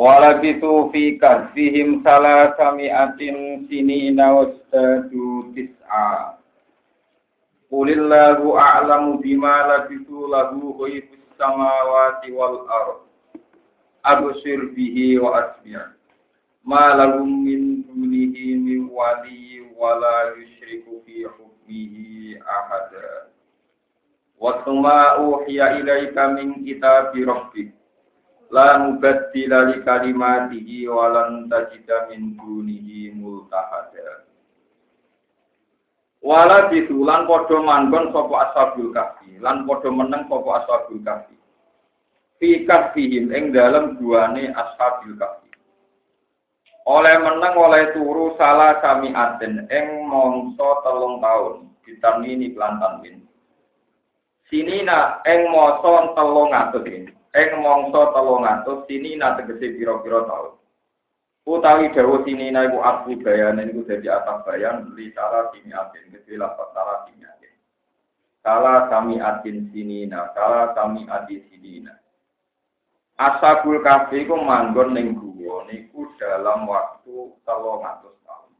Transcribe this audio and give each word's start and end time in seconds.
Walabitu 0.00 0.88
fi 0.96 1.20
kahfihim 1.20 2.00
salah 2.00 2.56
sami'atin 2.56 3.68
sinina 3.68 4.32
wasdadu 4.32 5.52
tis'a. 5.52 6.40
Qulillahu 7.68 8.56
a'lamu 8.56 9.20
bima 9.20 9.68
labitu 9.68 10.24
lahu 10.24 10.72
ghaibus 10.80 11.20
samawati 11.36 12.32
wal 12.32 12.64
ard. 12.72 13.04
Absir 14.00 14.72
bihi 14.72 15.20
wa 15.20 15.36
asmi' 15.36 15.76
Ma 16.64 16.96
lahum 16.96 17.44
min 17.44 17.84
dunihi 17.84 18.56
min 18.56 18.88
wali 18.88 19.68
wala 19.76 20.32
yushriku 20.40 21.04
fi 21.04 21.28
hukmihi 21.28 22.40
ahada. 22.40 23.28
Wa 24.40 24.64
thumma 24.64 25.20
uhiya 25.20 25.76
ilaika 25.76 26.32
min 26.32 26.64
kitabi 26.64 27.20
rabbik 27.28 27.76
la 28.50 28.82
mubaddila 28.82 29.70
li 29.70 29.76
kalimatihi 29.86 30.90
wa 30.90 31.06
lan 31.14 31.46
tajida 31.46 32.10
min 32.10 32.34
dunihi 32.34 33.14
multahada. 33.14 34.26
Wala 36.20 36.68
bisulan 36.68 37.24
padha 37.30 37.56
manggon 37.62 38.10
sapa 38.12 38.34
ashabul 38.50 38.90
kahfi 38.90 39.38
lan 39.38 39.64
padha 39.64 39.88
meneng 39.94 40.26
sapa 40.26 40.50
ashabul 40.66 41.00
kahfi. 41.06 41.38
Fi 42.42 42.66
kahfihim 42.66 43.30
ing 43.30 43.54
dalem 43.54 43.96
duane 44.02 44.50
ashabul 44.50 45.14
kahfi. 45.14 45.48
Oleh 46.90 47.16
meneng 47.22 47.54
oleh 47.54 47.94
turu 47.94 48.34
salah 48.34 48.82
sami 48.82 49.14
aten 49.14 49.70
ing 49.70 49.86
mongso 50.10 50.82
telung 50.82 51.22
taun 51.22 51.70
ditamini 51.86 52.50
plantan 52.50 52.98
min 52.98 53.16
sinina 54.50 55.22
ing 55.22 55.54
masa 55.54 56.10
telung 56.18 56.50
atus 56.50 56.82
ini 56.90 57.19
ing 57.30 57.50
mangsa 57.62 58.10
300 58.10 58.90
sini 58.90 59.14
na 59.14 59.38
tegese 59.38 59.78
pira-pira 59.78 60.26
taun. 60.26 60.58
Utawi 61.46 61.90
dawa 61.94 62.22
sini 62.26 62.50
na 62.50 62.68
iku 62.68 62.78
asli 62.84 63.16
bayan 63.22 63.58
niku 63.58 63.82
dadi 63.86 64.06
atas 64.06 64.44
bayan 64.46 64.92
li 64.94 65.10
salah 65.14 65.50
sini 65.54 65.72
atin 65.72 66.12
gede 66.14 66.34
lapat 66.36 66.68
salah 66.74 67.06
sini 67.08 67.24
atin. 67.26 67.54
Kala 68.44 68.74
kami 68.92 69.18
atin 69.18 69.70
sini 69.72 70.06
na, 70.06 70.30
kala 70.36 70.76
kami 70.76 71.08
adi 71.10 71.42
sini 71.48 71.86
na. 71.86 71.96
Asabul 73.18 73.82
kafe 73.82 74.24
iku 74.28 74.36
manggon 74.36 74.94
ning 74.94 75.16
guwa 75.16 75.64
niku 75.70 76.12
dalam 76.20 76.68
waktu 76.68 77.34
300 77.46 78.26
tahun. 78.26 78.52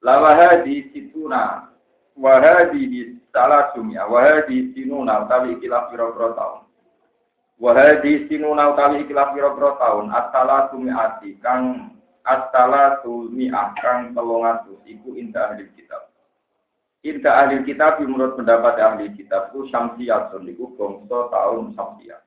Lawaha 0.00 0.64
di 0.64 0.88
situna 0.92 1.70
wahadi 2.16 2.82
di 2.88 3.00
salah 3.32 3.72
sumia 3.72 4.04
wahadi 4.04 4.72
sinuna 4.76 5.24
utawi 5.24 5.56
ikilah 5.56 5.88
pira-pira 5.88 6.32
tahun. 6.36 6.59
Wahadi 7.60 8.24
sinuna 8.24 8.72
utawi 8.72 9.04
ikilah 9.04 9.36
pira-pira 9.36 9.76
taun 9.76 10.08
astala 10.08 10.72
ati 10.72 11.36
kang 11.44 11.92
astala 12.24 13.04
tumi'ah 13.04 13.76
kang 13.76 14.16
telung 14.16 14.48
iku 14.88 15.12
indah 15.12 15.52
ahli 15.52 15.68
kitab. 15.76 16.08
Indah 17.04 17.44
ahli 17.44 17.60
kitab 17.68 18.00
menurut 18.00 18.40
pendapat 18.40 18.80
ahli 18.80 19.12
kitab 19.12 19.52
itu 19.52 19.68
syamsiyatun 19.68 20.48
iku 20.48 20.72
bangsa 20.72 21.28
tahun 21.28 21.76
syamsiyah. 21.76 22.20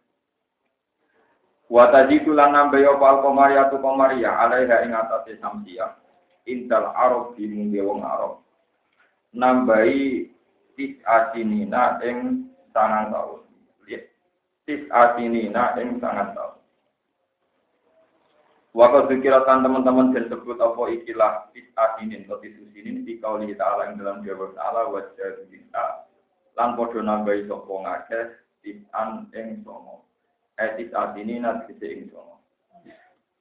Wa 1.65 1.89
tajidu 1.89 2.37
lan 2.37 2.53
nambe 2.53 2.85
ya 2.85 2.93
pal 3.01 3.25
komariya 3.25 3.73
tu 3.73 3.81
komariya 3.81 4.37
alaiha 4.37 4.85
ing 4.85 4.93
atase 4.93 5.41
syamsiyah. 5.41 5.97
Intal 6.45 6.93
arab 6.93 7.33
di 7.33 7.49
wong 7.81 8.05
arab. 8.05 8.45
Nambahi 9.33 10.29
tis 10.77 10.93
asinina 11.09 11.97
ing 12.05 12.45
tangan 12.69 13.09
tahun 13.09 13.42
tis 14.93 15.01
atinina 15.01 15.73
ing 15.81 15.97
sangat 15.97 16.37
tahu. 16.37 16.53
Waktu 18.73 19.17
dikirakan 19.17 19.65
teman-teman 19.65 20.13
dan 20.13 20.29
sebut 20.29 20.57
apa 20.57 20.81
ikilah 20.93 21.49
tis 21.53 21.65
atinin 21.77 22.25
atau 22.25 22.41
tis 22.41 22.57
usinin 22.57 23.05
di 23.05 23.17
kauli 23.21 23.53
ta'ala 23.53 23.89
yang 23.89 24.01
dalam 24.01 24.17
jawab 24.25 24.53
ta'ala 24.57 24.89
wajah 24.89 25.45
kita 25.49 25.85
lan 26.57 26.77
podo 26.77 27.01
nambahi 27.01 27.45
sopo 27.45 27.85
ngakeh 27.85 28.33
tis 28.65 28.81
an 28.97 29.29
ing 29.33 29.61
somo 29.61 30.05
eh 30.57 30.73
tis 30.77 30.89
atinina 30.89 31.65
tis 31.69 31.77
ing 31.81 32.09
somo 32.09 32.41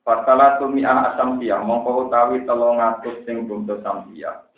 Fatala 0.02 0.58
tumi'ah 0.58 1.14
asamsiyah 1.14 1.62
mongko 1.64 2.10
utawi 2.10 2.42
telung 2.44 2.82
atus 2.82 3.22
sing 3.24 3.46
bumtu 3.46 3.78
samsiyah 3.80 4.50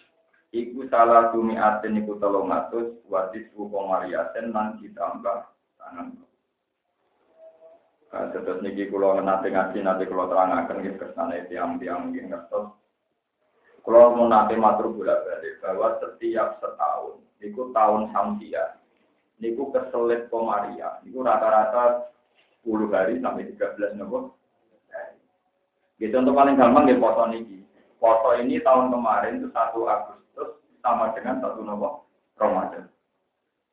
Iku 0.54 0.86
salah 0.90 1.30
tumi'atin 1.30 2.02
iku 2.02 2.18
telung 2.18 2.50
atus 2.50 2.98
watis 3.06 3.46
wukomariasen 3.54 4.50
lan 4.50 4.78
ditambah 4.82 5.38
tangan 5.78 6.23
terus 8.14 8.62
niki 8.62 8.86
kulo 8.86 9.18
nanti 9.18 9.50
ngaji 9.50 9.82
nanti 9.82 10.06
kulo 10.06 10.30
terangkan 10.30 10.86
gitu 10.86 11.02
ke 11.02 11.10
sana 11.18 11.34
tiang-tiang 11.50 12.10
mungkin 12.10 12.30
ngertos. 12.30 12.70
Kulo 13.82 14.14
mau 14.14 14.30
nanti 14.30 14.54
matur 14.54 14.94
bolak 14.94 15.26
balik 15.26 15.60
bahwa 15.60 15.98
setiap 16.00 16.56
setahun, 16.62 17.20
niku 17.42 17.68
tahun 17.74 18.14
samsia, 18.14 18.80
niku 19.42 19.68
keselit 19.74 20.30
komaria, 20.30 21.02
niku 21.04 21.20
rata-rata 21.20 22.08
10 22.64 22.88
hari 22.94 23.20
sampai 23.20 23.50
13 23.52 23.98
nopo. 23.98 24.38
Gitu 25.98 26.14
untuk 26.14 26.32
paling 26.32 26.56
gampang 26.56 26.88
ya 26.88 26.96
foto 26.96 27.28
niki. 27.28 27.60
Foto 27.98 28.38
ini 28.38 28.62
tahun 28.62 28.88
kemarin 28.94 29.42
itu 29.42 29.48
1 29.52 29.76
Agustus 29.84 30.50
sama 30.80 31.12
dengan 31.12 31.42
satu 31.42 31.60
nopo 31.60 32.08
Ramadan. 32.38 32.93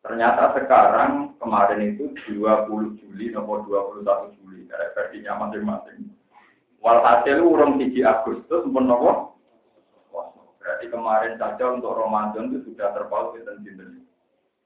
Ternyata 0.01 0.57
sekarang 0.57 1.37
kemarin 1.37 1.93
itu 1.93 2.09
20 2.25 2.97
Juli 2.97 3.29
nomor 3.29 3.61
21 3.69 4.33
Juli 4.41 4.65
dari 4.65 4.89
versinya 4.97 5.45
masing-masing. 5.45 6.09
Walhasil 6.81 7.37
urung 7.37 7.77
3 7.77 7.93
Agustus 8.01 8.65
pun 8.65 8.85
nomor 8.89 9.37
Berarti 10.61 10.93
kemarin 10.93 11.41
saja 11.41 11.73
untuk 11.73 11.97
Ramadan 11.97 12.53
itu 12.53 12.69
sudah 12.69 12.93
terpaut 12.93 13.33
dan 13.33 13.65
sinten. 13.65 14.05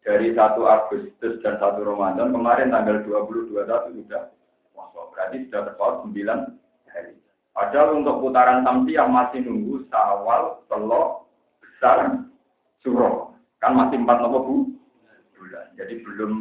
Dari 0.03 0.35
1 0.35 0.59
Agustus 0.59 1.40
dan 1.40 1.56
1 1.59 1.84
Ramadan 1.84 2.35
kemarin 2.35 2.72
tanggal 2.72 3.00
20 3.03 3.52
21 3.52 4.00
sudah 4.03 4.31
Berarti 5.16 5.47
sudah 5.47 5.62
terpaut 5.72 5.96
9 6.03 6.16
hari. 6.91 7.16
Padahal 7.56 8.03
untuk 8.03 8.19
putaran 8.19 8.67
yang 8.91 9.12
masih 9.16 9.47
nunggu 9.47 9.88
sawal, 9.88 10.59
telok, 10.67 11.31
besar, 11.63 12.28
suruh. 12.84 13.31
Kan 13.63 13.79
masih 13.79 14.03
empat 14.03 14.19
nomor 14.19 14.44
bu 14.44 14.74
bulan. 15.45 15.66
Jadi 15.78 15.94
belum 16.01 16.31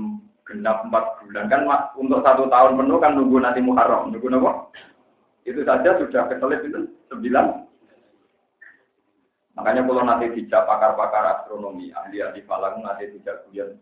genap 0.48 0.88
empat 0.88 1.04
bulan 1.25 1.44
kan 1.53 1.60
untuk 2.00 2.25
satu 2.25 2.48
tahun 2.48 2.81
penuh 2.81 2.98
kan 3.00 3.12
nunggu 3.12 3.37
nanti 3.41 3.60
Muharram, 3.60 4.09
nunggu 4.09 4.28
nopo. 4.32 4.72
Itu 5.44 5.60
saja 5.69 6.00
sudah 6.00 6.25
keselip 6.32 6.65
itu 6.65 6.88
sembilan. 7.12 7.69
Makanya 9.54 9.87
kalau 9.87 10.03
nanti 10.03 10.32
dijak 10.34 10.66
pakar-pakar 10.66 11.25
astronomi, 11.38 11.93
ahli-ahli 11.93 12.43
falak 12.48 12.81
nanti 12.81 13.12
dijak 13.12 13.44
kemudian 13.44 13.76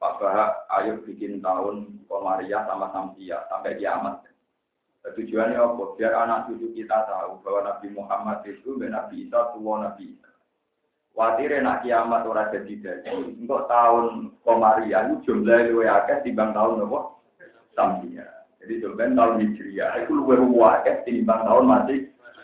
Pak 0.00 0.16
Bahak, 0.16 0.64
ayo 0.80 1.04
bikin 1.04 1.44
tahun 1.44 2.04
Komariah 2.08 2.64
sama 2.64 2.88
Samsia 2.88 3.44
sampai 3.52 3.76
kiamat. 3.76 4.24
Tujuannya 5.04 5.60
apa? 5.60 5.84
Biar 5.96 6.12
anak 6.12 6.48
cucu 6.48 6.72
kita 6.76 7.04
tahu 7.08 7.40
bahwa 7.44 7.60
Nabi 7.68 7.88
Muhammad 7.92 8.44
itu 8.48 8.80
Nabi 8.80 9.28
Isa, 9.28 9.52
tua 9.52 9.74
Nabi 9.80 10.16
Isa. 10.16 10.29
Watire 11.18 11.58
nak 11.60 11.82
kiamat 11.82 12.22
ora 12.24 12.48
jadi 12.54 12.74
jadi. 12.80 13.10
Untuk 13.12 13.66
tahun 13.66 14.30
Komariah 14.46 15.10
itu 15.10 15.30
jumlah 15.30 15.74
luwe 15.74 15.86
akeh 15.90 16.22
timbang 16.22 16.54
tahun 16.54 16.86
apa? 16.86 17.00
Samsia. 17.74 18.26
Jadi 18.62 18.80
jumlah 18.80 19.10
tahun 19.18 19.42
Hijriah 19.42 20.06
itu 20.06 20.12
luwe 20.14 20.38
akeh 20.80 21.02
timbang 21.04 21.42
tahun 21.44 21.66
masih 21.66 22.00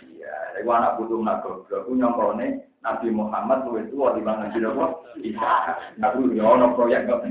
Iya, 0.07 0.61
iku 0.61 0.71
anak 0.75 0.99
putu 0.99 1.23
nak 1.23 1.47
goblok 1.47 1.87
ku 1.87 1.95
nyongkone 1.95 2.67
Nabi 2.83 3.09
Muhammad 3.15 3.63
luwe 3.71 3.87
tuwa 3.87 4.19
timbang 4.19 4.43
Nabi 4.43 4.59
apa? 4.67 4.87
Isa. 5.23 5.55
Aku 6.03 6.35
yo 6.35 6.45
ono 6.45 6.75
proyek 6.75 7.07
kok. 7.07 7.23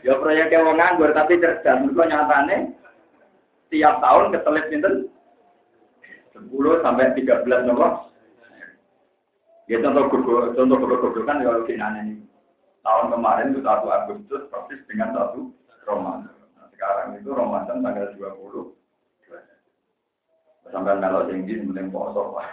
Yo 0.00 0.12
proyek 0.18 0.50
wong 0.56 0.80
nganggur 0.80 1.12
tapi 1.12 1.38
cerdas. 1.38 1.84
Mergo 1.84 2.02
nyatane 2.08 2.72
tiap 3.68 4.00
tahun 4.00 4.32
keselip 4.32 4.64
pinten? 4.72 5.12
10 6.38 6.84
sampai 6.86 7.12
13 7.18 7.66
nopo? 7.66 8.08
Ya 9.68 9.84
contoh 9.84 10.08
contoh 10.56 10.76
goblok 10.80 11.12
kan 11.28 11.44
ya 11.44 11.52
finane 11.68 12.00
ini. 12.08 12.24
Tahun 12.80 13.12
kemarin 13.12 13.52
itu 13.52 13.60
satu 13.60 13.92
Agustus 13.92 14.48
persis 14.48 14.80
dengan 14.88 15.12
satu 15.12 15.52
Ramadan. 15.84 16.32
Nah, 16.56 16.72
sekarang 16.72 17.20
itu 17.20 17.28
Ramadan 17.36 17.84
tanggal 17.84 18.08
20. 18.16 18.72
Sampai 20.72 20.96
melok 20.96 21.28
tinggi, 21.28 21.60
mending 21.60 21.92
poso. 21.92 22.32
Nah, 22.32 22.48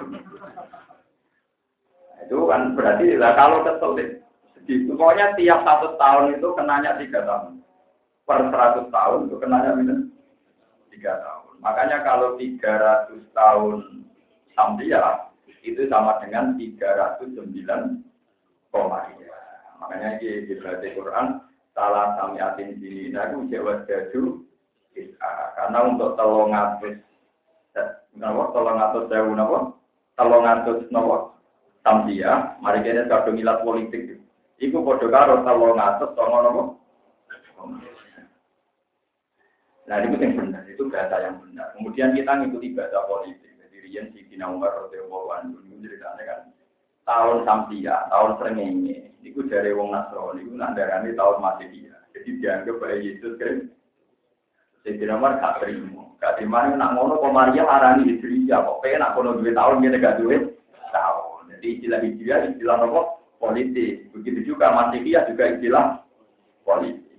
itu 2.20 2.36
kan 2.52 2.76
berarti 2.76 3.16
lah 3.16 3.32
kalau 3.40 3.64
kesulit. 3.64 4.20
Segitu. 4.60 4.92
Pokoknya 4.96 5.40
tiap 5.40 5.64
satu 5.64 5.96
tahun 5.96 6.36
itu 6.36 6.48
kenanya 6.52 7.00
tiga 7.00 7.24
tahun. 7.24 7.64
Per 8.28 8.40
seratus 8.52 8.92
tahun 8.92 9.32
itu 9.32 9.40
kenanya 9.40 9.72
minus 9.72 10.12
tiga 10.92 11.16
tahun. 11.24 11.64
Makanya 11.64 12.04
kalau 12.04 12.36
tiga 12.36 12.76
ratus 12.76 13.24
tahun 13.32 14.04
sampai 14.52 14.92
ya 14.92 15.32
itu 15.66 15.90
sama 15.90 16.22
dengan 16.22 16.54
309 16.56 17.26
koma 18.70 19.10
Makanya 19.82 20.22
di, 20.22 20.48
di 20.48 20.90
Quran 20.96 21.42
salah 21.76 22.16
sami 22.16 22.40
atin 22.40 22.80
sini, 22.80 23.12
itu 23.12 23.38
jawab 23.52 23.84
jadu 23.90 24.46
karena 25.56 25.80
untuk 25.92 26.16
telung 26.16 26.56
atus 26.56 26.96
Napa 28.16 28.56
tolong 28.56 28.80
atus 28.80 29.12
sewu 29.12 29.36
napa? 29.36 29.76
Tolong 30.16 30.48
atus 30.48 30.88
napa? 30.88 31.36
Samsia, 31.84 32.56
mari 32.64 32.80
kene 32.80 33.12
kadung 33.12 33.36
ilat 33.36 33.60
politik. 33.60 34.24
Iku 34.56 34.80
padha 34.88 35.12
karo 35.12 35.44
tolong 35.44 35.76
atus 35.76 36.16
napa? 36.16 36.64
Nah, 39.86 40.02
itu 40.02 40.18
yang 40.18 40.34
benar, 40.34 40.66
itu 40.66 40.82
bahasa 40.90 41.22
yang 41.22 41.38
benar. 41.46 41.70
Kemudian 41.78 42.18
kita 42.18 42.32
ngikuti 42.42 42.74
bahasa 42.74 43.06
politik. 43.06 43.54
Jadi 43.96 44.12
Rian 44.12 44.12
si 44.12 44.28
Kina 44.28 44.52
Umar 44.52 44.76
Rodeo 44.76 45.08
Anjun 45.32 45.72
itu 45.72 45.88
ceritanya 45.88 46.24
kan 46.28 46.40
tahun 47.08 47.48
Samsia, 47.48 48.12
tahun 48.12 48.36
Srengenge. 48.44 49.16
Itu 49.24 49.48
dari 49.48 49.72
Wong 49.72 49.96
Nasrani, 49.96 50.44
itu 50.44 50.52
nandarani 50.52 51.16
tahun 51.16 51.40
Masihia. 51.40 51.96
Jadi 52.12 52.44
dianggap 52.44 52.76
bahwa 52.76 53.00
Yesus 53.00 53.40
kan. 53.40 53.72
Sayyidina 54.84 55.16
Umar 55.16 55.40
gak 55.40 55.64
terima. 55.64 56.12
Gak 56.20 56.36
terima 56.38 56.76
nak 56.76 57.00
ngono 57.00 57.24
kok 57.24 57.32
Maria 57.32 57.64
arani 57.64 58.06
Hijriah 58.06 58.68
kok 58.68 58.84
pengen 58.84 59.00
nak 59.02 59.16
kono 59.16 59.40
duit 59.40 59.56
tahun 59.56 59.80
ngene 59.80 59.98
gak 60.04 60.20
duit 60.20 60.44
tahun. 60.92 61.56
Jadi 61.56 61.68
istilah 61.80 62.00
Hijriah 62.04 62.40
istilah 62.52 62.76
apa? 62.84 63.02
Politik. 63.40 64.12
Begitu 64.12 64.54
juga 64.54 64.76
Masihiyah 64.76 65.24
juga 65.32 65.56
istilah 65.56 65.86
politik. 66.68 67.16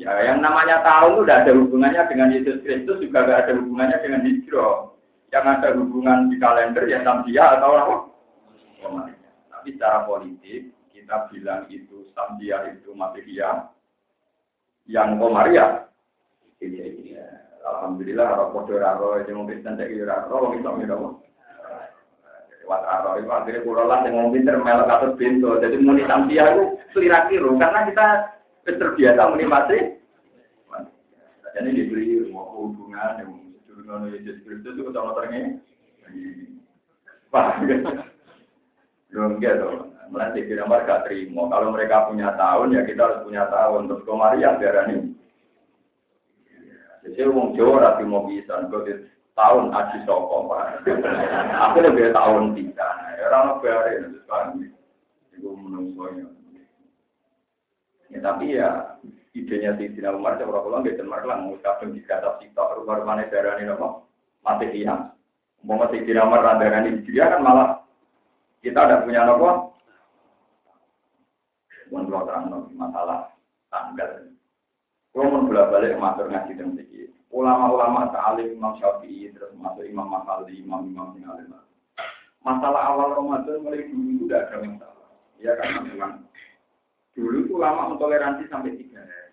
Ya, 0.00 0.16
yang 0.24 0.40
namanya 0.40 0.80
tahun 0.80 1.12
itu 1.12 1.22
tidak 1.28 1.40
ada 1.44 1.52
hubungannya 1.60 2.02
dengan 2.08 2.28
Yesus 2.32 2.56
Kristus 2.64 3.04
juga 3.04 3.24
tidak 3.24 3.38
ada 3.44 3.52
hubungannya 3.60 3.98
dengan 4.00 4.20
hijrah. 4.24 4.95
Yang 5.34 5.44
ada 5.58 5.68
hubungan 5.74 6.30
di 6.30 6.36
kalender 6.38 6.86
ya 6.86 7.02
Samsia 7.02 7.58
atau 7.58 7.70
apa? 7.74 7.96
Komariah. 8.78 9.32
Tapi 9.50 9.68
secara 9.74 10.06
politik 10.06 10.70
kita 10.94 11.26
bilang 11.34 11.66
itu 11.66 12.06
Samsia 12.14 12.70
itu 12.70 12.94
Masihiyah. 12.94 13.66
Yang 14.86 15.08
Komariah 15.18 15.70
ini 16.62 17.18
ya. 17.18 17.26
Alhamdulillah 17.66 18.26
harap 18.30 18.54
podo 18.54 18.78
raro 18.78 19.18
itu 19.18 19.34
mungkin 19.34 19.66
tidak 19.66 19.90
kira 19.90 20.06
raro 20.30 20.54
itu 20.54 20.62
Lewat 22.62 22.82
raro 22.86 23.10
itu 23.18 23.30
akhirnya 23.30 23.62
pulau 23.66 23.86
lah 23.86 24.06
yang 24.06 24.30
mungkin 24.30 24.46
termelok 24.46 24.86
atau 24.86 25.18
pintu. 25.18 25.58
Jadi 25.58 25.82
muni 25.82 26.06
Samsia 26.06 26.54
itu 26.54 26.64
selira 26.94 27.26
karena 27.26 27.80
kita 27.90 28.06
terbiasa 28.66 29.22
menikmati. 29.34 29.78
Jadi 31.56 31.72
diberi 31.72 32.20
hubungan 32.30 33.16
yang 33.16 33.45
dengan 33.86 34.10
Yesus 34.10 34.42
Kristus 34.42 34.74
itu 34.74 34.90
sama 34.90 35.14
terengnya. 35.14 35.62
Wah, 37.30 37.54
belum 39.14 39.38
gitu. 39.38 39.70
Mulai 40.10 40.42
kira 40.42 40.66
mereka 40.66 41.06
terima. 41.06 41.46
Kalau 41.46 41.70
mereka 41.70 42.10
punya 42.10 42.34
tahun 42.34 42.74
ya 42.74 42.82
kita 42.82 42.98
harus 42.98 43.22
punya 43.22 43.46
tahun. 43.46 43.86
Terus 43.86 44.06
Maria 44.10 44.58
biar 44.58 44.90
ini. 44.90 45.14
Jadi 47.06 47.30
wong 47.30 47.54
Jawa 47.54 47.94
rapi 47.94 48.02
mau 48.02 48.26
bisa. 48.26 48.66
tahun 49.36 49.68
aji 49.68 49.98
soko 50.08 50.48
Aku 51.70 51.76
lebih 51.78 52.10
tahun 52.10 52.58
tiga. 52.58 52.90
Orang 53.30 53.62
biarin 53.62 54.10
itu 54.10 54.20
kan. 54.26 54.58
Itu 55.30 55.54
menungsonya. 55.54 56.26
Ya, 58.10 58.18
tapi 58.22 58.54
ya 58.54 58.98
idenya 59.36 59.76
di 59.76 59.92
Sina 59.92 60.16
Umar 60.16 60.40
saya 60.40 60.48
berapa 60.48 60.64
lama 60.72 60.88
dan 60.88 61.04
Umar 61.04 61.22
lah 61.28 61.36
mengucapkan 61.44 61.92
di 61.92 62.00
kata 62.00 62.40
kita 62.40 62.80
rumah 62.80 63.04
mana 63.04 63.28
darah 63.28 63.60
ini 63.60 63.68
apa 63.68 64.00
mati 64.40 64.66
hilang. 64.72 65.12
Mau 65.60 65.76
mati 65.76 66.00
Sina 66.08 66.24
Umar 66.24 66.40
darah 66.40 66.80
ini 66.88 67.04
dia 67.04 67.28
kan 67.28 67.44
malah 67.44 67.84
kita 68.64 68.80
ada 68.80 69.04
punya 69.04 69.28
apa? 69.28 69.68
Bukan 71.86 72.10
kalau 72.10 72.26
terang 72.26 72.44
masalah 72.74 73.18
tanggal. 73.68 74.32
Kalau 75.12 75.32
mau 75.32 75.46
bolak 75.46 75.70
balik 75.70 75.96
matur 76.00 76.26
ngaji 76.28 76.52
dan 76.56 76.74
sedikit. 76.74 77.08
Ulama-ulama 77.30 78.10
ta'alim 78.10 78.56
Imam 78.56 78.74
Syafi'i 78.80 79.30
terus 79.32 79.52
masuk 79.56 79.84
Imam 79.86 80.08
Mahali, 80.08 80.60
Imam 80.60 80.88
Imam 80.88 81.14
alim. 81.14 81.52
Masalah 82.42 82.94
awal 82.94 83.16
Ramadan 83.16 83.62
mulai 83.64 83.86
dulu 83.86 84.08
itu 84.12 84.24
tidak 84.28 84.50
ada 84.50 84.56
masalah. 84.62 85.08
Ya 85.40 85.52
kan 85.58 85.82
memang 85.84 86.26
Dulu 87.16 87.48
itu 87.48 87.56
lama 87.56 87.96
mentoleransi 87.96 88.44
sampai 88.52 88.76
tiga 88.76 89.00
hari. 89.00 89.25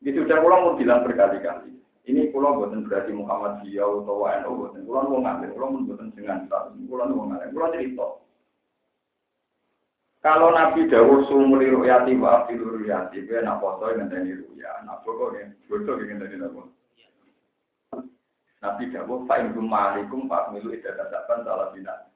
Di 0.00 0.10
sudah 0.16 0.40
pulang 0.40 0.60
mau 0.64 0.76
bilang 0.80 1.04
berkali-kali. 1.04 1.76
Ini 2.08 2.32
pulau 2.32 2.56
buatan 2.56 2.88
berarti 2.88 3.12
Muhammad 3.12 3.60
Dia 3.62 3.84
atau 3.84 4.24
WNO 4.24 4.50
buatan. 4.56 4.88
Pulau 4.88 5.04
mau 5.06 5.20
ngambil, 5.20 5.52
pulau 5.52 5.68
mau 5.76 5.84
buatan 5.84 6.08
dengan 6.16 6.48
status. 6.48 6.72
Pulau 6.88 7.06
mau 7.12 7.28
ngambil, 7.28 7.52
pulau 7.52 7.72
cerita. 7.76 8.06
Kalau 10.20 10.48
Nabi 10.52 10.84
Dawud 10.88 11.28
sumuli 11.28 11.72
ru'yati 11.72 12.12
wa 12.20 12.44
afilu 12.44 12.76
ru'yati, 12.76 13.24
gue 13.24 13.40
nak 13.40 13.60
foto 13.64 13.88
yang 13.88 14.04
ngenteni 14.04 14.36
ru'ya, 14.36 14.84
nak 14.84 15.00
foto 15.00 15.32
yang 15.32 15.48
foto 15.64 15.96
yang 15.96 16.20
ngenteni 16.20 16.44
apa? 16.44 16.62
Nabi 18.60 18.84
Dawud, 18.92 19.24
fa'in 19.24 19.56
kumalikum 19.56 20.28
fa'amilu 20.28 20.76
idadasaban 20.76 21.40
salah 21.44 21.72
bina 21.72 22.10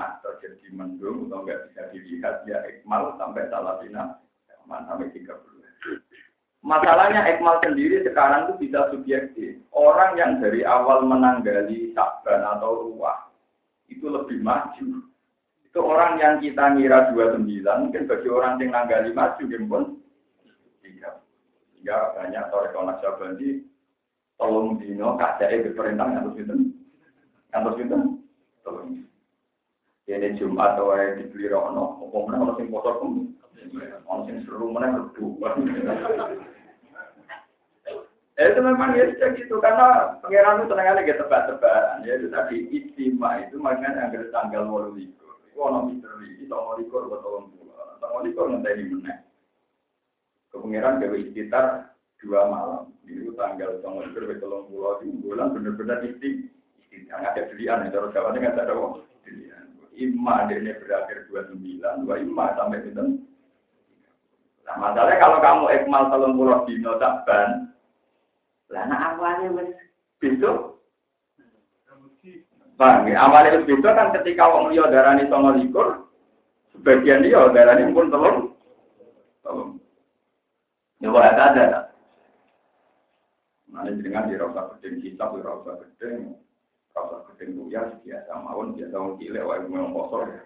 nah 0.00 0.16
terjadi 0.24 0.72
mendung 0.72 1.28
atau 1.28 1.44
nggak 1.44 1.68
bisa 1.68 1.92
dilihat 1.92 2.40
ya 2.48 2.64
ekmal 2.64 3.12
sampai 3.20 3.52
salah 3.52 3.76
bina 3.84 4.16
sampai 4.64 5.12
tiga 5.12 5.36
puluh. 5.44 5.59
Masalahnya 6.60 7.24
ekmal 7.24 7.56
sendiri 7.64 8.04
sekarang 8.04 8.52
itu 8.52 8.68
bisa 8.68 8.92
subjektif. 8.92 9.56
Orang 9.72 10.20
yang 10.20 10.44
dari 10.44 10.60
awal 10.60 11.08
menanggali 11.08 11.96
sakban 11.96 12.44
atau 12.44 12.84
ruah 12.84 13.32
itu 13.88 14.04
lebih 14.04 14.44
maju. 14.44 15.08
Itu 15.64 15.80
orang 15.80 16.20
yang 16.20 16.36
kita 16.42 16.76
ngira 16.76 17.16
29, 17.16 17.64
mungkin 17.64 18.02
bagi 18.04 18.28
orang 18.28 18.60
yang 18.60 18.70
nanggali 18.74 19.10
maju, 19.14 19.42
pun 19.70 19.84
tiga. 20.84 21.22
Sehingga 21.72 22.12
banyak 22.12 22.44
torek 22.52 22.74
Syabandi, 22.74 23.48
tolong 24.36 24.76
dino, 24.82 25.16
kacai 25.16 25.64
berperintah, 25.64 26.10
yang 26.12 26.22
terus 26.28 26.42
itu. 26.42 26.54
Yang 27.54 27.60
terus 27.62 27.78
itu, 27.86 27.98
tolong. 28.66 28.88
Ini 30.10 30.34
Jumat 30.42 30.74
atau 30.74 30.90
dibeli 30.90 31.46
rono, 31.46 32.02
orang 32.02 32.58
sing 32.58 32.66
kotor 32.66 32.98
pun, 32.98 33.30
orang 34.08 34.42
seru 34.44 34.72
mana 34.72 34.96
berdua. 34.96 35.56
Eh, 38.40 38.46
itu 38.48 38.60
memang 38.64 38.96
ya 38.96 39.04
sudah 39.12 39.30
gitu 39.36 39.60
karena 39.60 40.16
pangeran 40.24 40.64
itu 40.64 40.72
tenang 40.72 40.96
aja 40.96 41.12
tebak-tebakan 41.12 42.08
ya 42.08 42.16
itu 42.16 42.32
tadi 42.32 42.56
istimewa 42.72 43.36
itu 43.44 43.60
makanya 43.60 44.08
yang 44.08 44.32
tanggal 44.32 44.64
walu. 44.64 44.96
Itu 44.96 45.28
orang 45.60 45.92
misteri, 45.92 46.40
itu 46.40 46.48
orang 46.48 46.80
likur 46.80 47.04
buat 47.04 47.20
orang 47.20 47.52
tua, 47.52 48.00
orang 48.00 48.24
likur 48.24 48.48
nanti 48.48 48.88
mana. 48.88 49.14
Kepengiran 50.48 51.04
gawe 51.04 51.18
sekitar 51.28 51.64
dua 52.24 52.40
malam. 52.48 52.84
Itu 53.04 53.36
tanggal 53.36 53.84
tanggal 53.84 54.08
likur 54.08 54.24
ke 54.24 54.40
tolong 54.40 54.72
pulau 54.72 55.04
di 55.04 55.12
bulan 55.20 55.52
benar-benar 55.52 56.00
isti. 56.08 56.48
Nggak 56.90 57.20
ada 57.36 57.42
pilihan, 57.52 57.86
itu 57.86 57.96
harus 58.00 58.14
jawabnya 58.16 58.40
nggak 58.40 58.66
ada 58.66 58.74
pilihan 59.20 59.70
imma 60.00 60.48
ini 60.48 60.72
berakhir 60.80 61.28
29, 61.28 62.08
dua 62.08 62.16
imma 62.24 62.56
sampai 62.56 62.80
itu. 62.88 63.20
Nah, 64.66 64.76
masalahnya 64.78 65.18
kalau 65.18 65.38
kamu 65.42 65.64
ekmal 65.74 66.02
telung 66.12 66.38
puluh 66.38 66.62
dino 66.68 66.94
takban, 67.02 67.74
lah 68.70 68.84
nah 68.86 69.14
awalnya 69.14 69.50
wis 69.56 69.74
besok. 70.22 70.78
Bang, 72.78 73.04
ya, 73.10 73.18
awalnya 73.18 73.58
wis 73.60 73.66
besok 73.66 73.92
kan 73.92 74.14
ketika 74.14 74.46
wong 74.46 74.70
liya 74.70 74.86
darani 74.88 75.26
songo 75.26 75.58
likur, 75.58 75.88
sebagian 76.70 77.26
dia 77.26 77.50
darani 77.50 77.90
pun 77.90 78.12
telung. 78.14 78.38
Ya 81.00 81.08
kok 81.08 81.24
ada. 81.24 81.88
Ini 83.70 84.04
dengan 84.04 84.28
dirasa 84.28 84.76
gedeng 84.76 85.00
kita, 85.00 85.24
dirasa 85.32 85.72
gedeng. 85.80 86.36
Kalau 86.92 87.24
gedeng 87.32 87.64
biasa 87.70 88.32
mawon, 88.36 88.76
biasa 88.76 88.94
mau 89.00 89.16
cilik, 89.16 89.40
wae 89.40 89.64
memang 89.64 89.96
kosong 89.96 90.28
ya. 90.28 90.42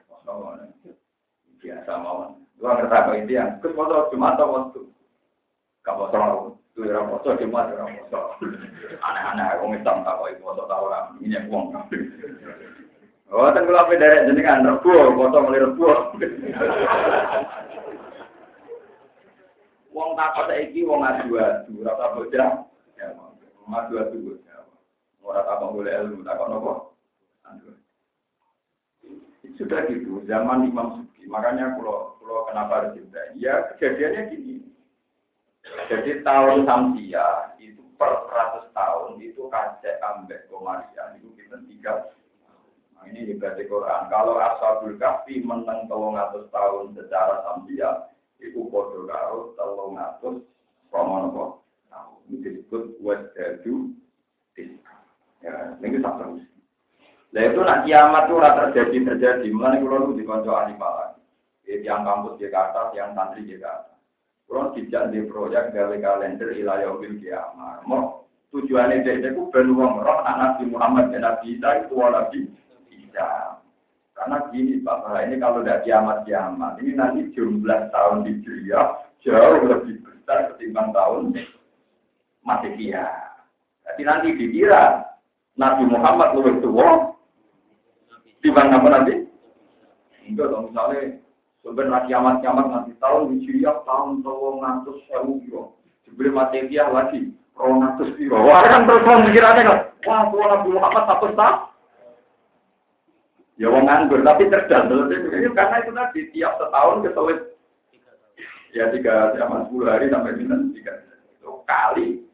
Biasa 1.58 1.92
mawon. 1.98 2.43
Dua 2.58 2.78
ngerti 2.78 2.94
apa 2.94 3.10
itu 3.18 3.32
yang 3.34 3.58
kes 3.58 3.74
foto 3.74 4.08
cuma 4.14 4.34
atau 4.34 4.54
waktu. 4.54 4.80
Kamu 5.84 6.08
tahu, 6.08 6.56
tuh 6.72 6.86
orang 6.88 7.10
foto 7.12 7.28
cuma 7.36 7.68
orang 7.68 7.98
foto. 8.06 8.20
Aneh-aneh, 9.02 9.46
aku 9.52 9.64
ngisam 9.74 10.06
tak 10.06 10.16
kok 10.16 10.38
foto 10.40 10.62
tahu 10.64 10.82
orang 10.88 11.18
ini 11.20 11.38
uang. 11.50 11.66
Oh, 13.34 13.50
kan 13.50 13.66
kalau 13.66 13.82
apa 13.82 13.98
dari 13.98 14.30
jenengan 14.30 14.62
rebu, 14.62 14.94
foto 15.18 15.36
mulai 15.42 15.64
rebu. 15.64 15.86
Wong 19.94 20.18
takut 20.18 20.50
saiki 20.50 20.82
wong 20.82 21.06
adu-adu, 21.06 21.86
rasa 21.86 22.14
bocah. 22.18 22.50
Ya, 22.98 23.06
adu-adu. 23.70 24.42
Orang 25.24 25.48
apa 25.48 25.64
boleh 25.72 25.92
ilmu, 26.04 26.20
tak 26.20 26.36
nopo. 26.36 26.92
Sudah 29.54 29.86
gitu, 29.86 30.20
zaman 30.26 30.66
Imam 30.66 31.03
Suki. 31.24 31.32
Makanya 31.32 31.72
kalau 31.80 32.20
kalau 32.20 32.44
kenapa 32.52 32.92
cinta? 32.92 33.32
Ya 33.40 33.72
kejadiannya 33.74 34.22
gini. 34.28 34.54
Jadi 35.88 36.20
tahun 36.20 36.68
Samsia 36.68 37.56
itu 37.56 37.80
per 37.96 38.12
100 38.28 38.68
tahun 38.76 39.16
itu 39.24 39.48
kacek 39.48 39.96
ambek 40.04 40.44
komarian 40.52 41.16
itu 41.16 41.32
kita 41.40 41.56
tiga. 41.64 42.12
Nah, 42.92 43.08
ini 43.08 43.32
juga 43.32 43.56
di 43.56 43.64
Quran. 43.64 44.12
Kalau 44.12 44.36
Ashabul 44.36 45.00
Kahfi 45.00 45.40
menang 45.40 45.88
telung 45.88 46.20
atus 46.20 46.52
tahun 46.52 46.92
secara 46.92 47.48
Samsia 47.48 48.12
itu 48.44 48.68
bodoh 48.68 49.08
karo 49.08 49.56
telung 49.56 49.96
atus 49.96 50.44
Romonopo. 50.92 51.64
Nah, 51.88 52.12
ini 52.28 52.44
disebut 52.44 53.00
wajadu 53.00 53.96
Ya, 55.44 55.76
ini 55.76 56.00
tak 56.00 56.16
terus. 56.16 56.40
Nah 57.34 57.42
itu 57.50 57.60
nak 57.66 57.82
kiamat 57.84 58.30
itu 58.30 58.36
terjadi 58.40 58.96
terjadi. 59.12 59.46
Mulai 59.50 59.82
kalau 59.82 60.08
itu 60.08 60.22
dikonco 60.24 60.50
ahli 60.56 60.72
malah. 60.78 61.13
Yang 61.64 62.00
kampus 62.04 62.34
Jakarta, 62.40 62.92
yang 62.92 63.16
santri 63.16 63.48
Jakarta. 63.48 63.94
Kalau 64.44 64.70
tidak 64.76 65.08
di 65.10 65.24
proyek 65.24 65.72
gawe 65.72 65.96
kalender 65.98 66.52
ilayah 66.52 66.92
bil 67.00 67.16
kiamat. 67.16 67.80
Mau 67.88 68.28
tujuannya 68.52 69.02
dia 69.02 69.18
itu 69.18 69.48
ben 69.48 69.72
wong 69.72 70.04
roh 70.04 70.20
Nabi 70.22 70.68
Muhammad 70.68 71.10
dan 71.10 71.24
Nabi 71.24 71.56
Isa 71.56 71.88
itu 71.88 71.96
Nabi 71.96 72.38
Isa. 72.92 73.28
Karena 74.14 74.46
gini 74.54 74.78
Bapak, 74.84 75.26
ini 75.26 75.42
kalau 75.42 75.64
tidak 75.64 75.82
kiamat-kiamat, 75.82 76.78
ini 76.78 76.92
nanti 76.94 77.34
jumlah 77.34 77.90
tahun 77.90 78.22
di 78.22 78.32
dunia 78.46 79.02
jauh 79.26 79.64
lebih 79.66 80.06
besar 80.06 80.54
ketimbang 80.54 80.94
tahun 80.94 81.34
Masekia. 82.46 83.08
Jadi 83.88 84.02
nanti 84.06 84.28
dikira 84.38 85.02
Nabi 85.58 85.88
Muhammad 85.88 86.36
lebih 86.38 86.62
tua 86.62 87.10
dibanding 88.44 88.84
nanti? 88.86 89.14
Enggak 90.24 90.46
dong, 90.52 90.70
misalnya 90.70 91.23
sebenarnya 91.64 92.06
kiamat-kiamat 92.06 92.66
nanti 92.68 92.92
tahun 93.00 93.40
dunia 93.40 93.72
tahun 93.88 94.20
tahun 94.20 94.54
ngatus 94.60 94.98
sewu 95.08 95.40
biro. 95.42 95.64
Sebelum 96.04 96.36
Masekia 96.36 96.84
lagi, 96.92 97.32
ronatus 97.56 98.12
biro. 98.20 98.36
Wah 98.44 98.60
kan 98.68 98.84
terus 98.84 99.02
pikirannya 99.02 99.62
kan, 99.64 99.78
wah 100.04 100.20
tua 100.28 100.44
Nabi 100.52 100.68
Muhammad 100.76 101.04
satu 101.08 101.26
tahun 101.32 101.74
Ya 103.54 103.70
wong 103.70 103.86
nganggur 103.86 104.18
tapi 104.26 104.50
cerdas. 104.50 104.90
Karena 105.54 105.76
itu 105.78 105.92
tadi 105.94 106.20
tiap 106.34 106.58
setahun 106.58 107.06
keselit. 107.06 107.40
Ya 108.74 108.90
tiga 108.90 109.30
sama 109.38 109.70
sepuluh 109.70 109.86
hari 109.86 110.10
sampai 110.10 110.34
minus 110.34 110.74
tiga 110.74 110.98
itu 111.38 111.62
kali 111.62 112.26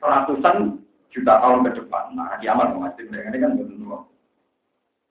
ratusan 0.00 0.80
juta 1.12 1.34
tahun 1.36 1.68
ke 1.68 1.84
depan. 1.84 2.16
Nah 2.16 2.40
kiamat 2.40 2.72
masih 2.72 3.04
ini 3.04 3.36
kan 3.36 3.60
betul 3.60 4.08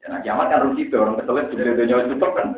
Ya 0.02 0.10
nah 0.10 0.20
kiamat 0.26 0.50
kan 0.50 0.74
itu 0.74 0.98
orang 0.98 1.22
keselit 1.22 1.54
jadi 1.54 1.78
dunia 1.78 2.10
tutup 2.10 2.34
kan. 2.34 2.58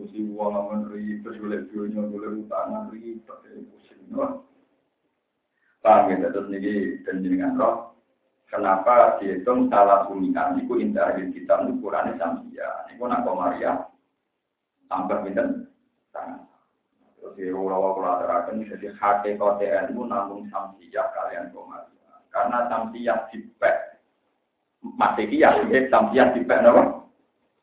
Urusi 0.00 0.24
uang 0.32 0.56
aman 0.56 0.88
ribet, 0.88 1.36
boleh 1.36 1.68
dunia, 1.68 2.00
boleh 2.08 2.40
utangan 2.40 2.88
ribet, 2.88 3.36
pusing. 3.68 4.00
Paham 5.84 6.08
ya, 6.08 6.32
terus 6.32 6.48
ini 6.48 7.04
dan 7.04 7.20
jenengan 7.20 7.60
roh. 7.60 7.92
Kenapa 8.48 9.20
dihitung 9.20 9.68
salah 9.68 10.08
sumian? 10.08 10.56
Itu 10.56 10.80
indah 10.80 11.20
di 11.20 11.28
kita 11.36 11.68
ukurannya 11.68 12.16
samsia. 12.16 12.88
Itu 12.90 13.04
nak 13.04 13.28
Maria 13.28 13.76
sampai 14.88 15.20
pinter 15.22 15.68
tangan. 16.10 16.48
Terus 17.20 17.36
di 17.36 17.46
rawa 17.52 17.94
kula 17.94 18.10
aturaken 18.18 18.66
jadi 18.66 18.90
hati 18.96 19.38
kote 19.38 19.68
ilmu 19.68 20.08
namun 20.08 20.50
samsia 20.50 21.12
kalian 21.14 21.52
Maria. 21.54 22.12
Karena 22.32 22.66
samsia 22.72 23.28
dipek 23.28 23.76
Masekia, 24.80 25.60
ya 25.68 25.80
samsia 25.92 26.32
dipek 26.32 26.60
napa? 26.64 27.04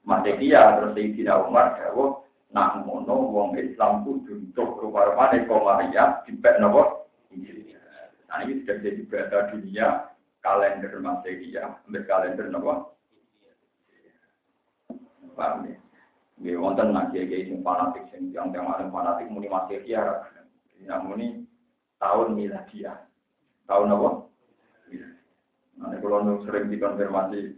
Masekia 0.07 0.79
terus 0.79 0.95
tidak 0.95 1.43
Umar 1.49 1.75
jawab 1.81 2.16
nak 2.55 2.87
ngono 2.87 3.31
wong 3.33 3.59
Islam 3.59 4.07
kudu 4.07 4.39
untuk 4.39 4.79
rupa-rupane 4.79 5.43
Maria 5.47 6.23
dipek 6.23 6.57
napa? 6.63 7.07
Nah 8.27 8.43
ini 8.43 8.63
sudah 8.63 8.77
jadi 8.83 9.01
berada 9.07 9.39
dunia 9.55 9.87
kalender 10.43 10.91
Masehi 10.99 11.55
ya, 11.55 11.79
ambil 11.87 12.03
kalender 12.07 12.47
nopo. 12.51 12.93
Paham 15.37 15.69
ya? 15.69 15.77
Nggih 16.37 16.57
wonten 16.61 16.93
kiai 17.13 17.47
sing 17.49 17.65
fanatik 17.65 18.05
sing 18.13 18.29
yang 18.35 18.53
yang 18.53 18.69
ada 18.69 18.89
fanatik 18.91 19.31
muni 19.31 19.47
Masehi 19.47 19.95
ya. 19.95 20.27
Nah 20.85 20.99
muni 21.01 21.47
tahun 21.97 22.37
miladiah. 22.37 23.07
Tahun 23.67 23.91
apa? 23.91 24.09
Nah, 25.77 25.93
kalau 26.01 26.41
sering 26.41 26.73
dikonfirmasi, 26.73 27.53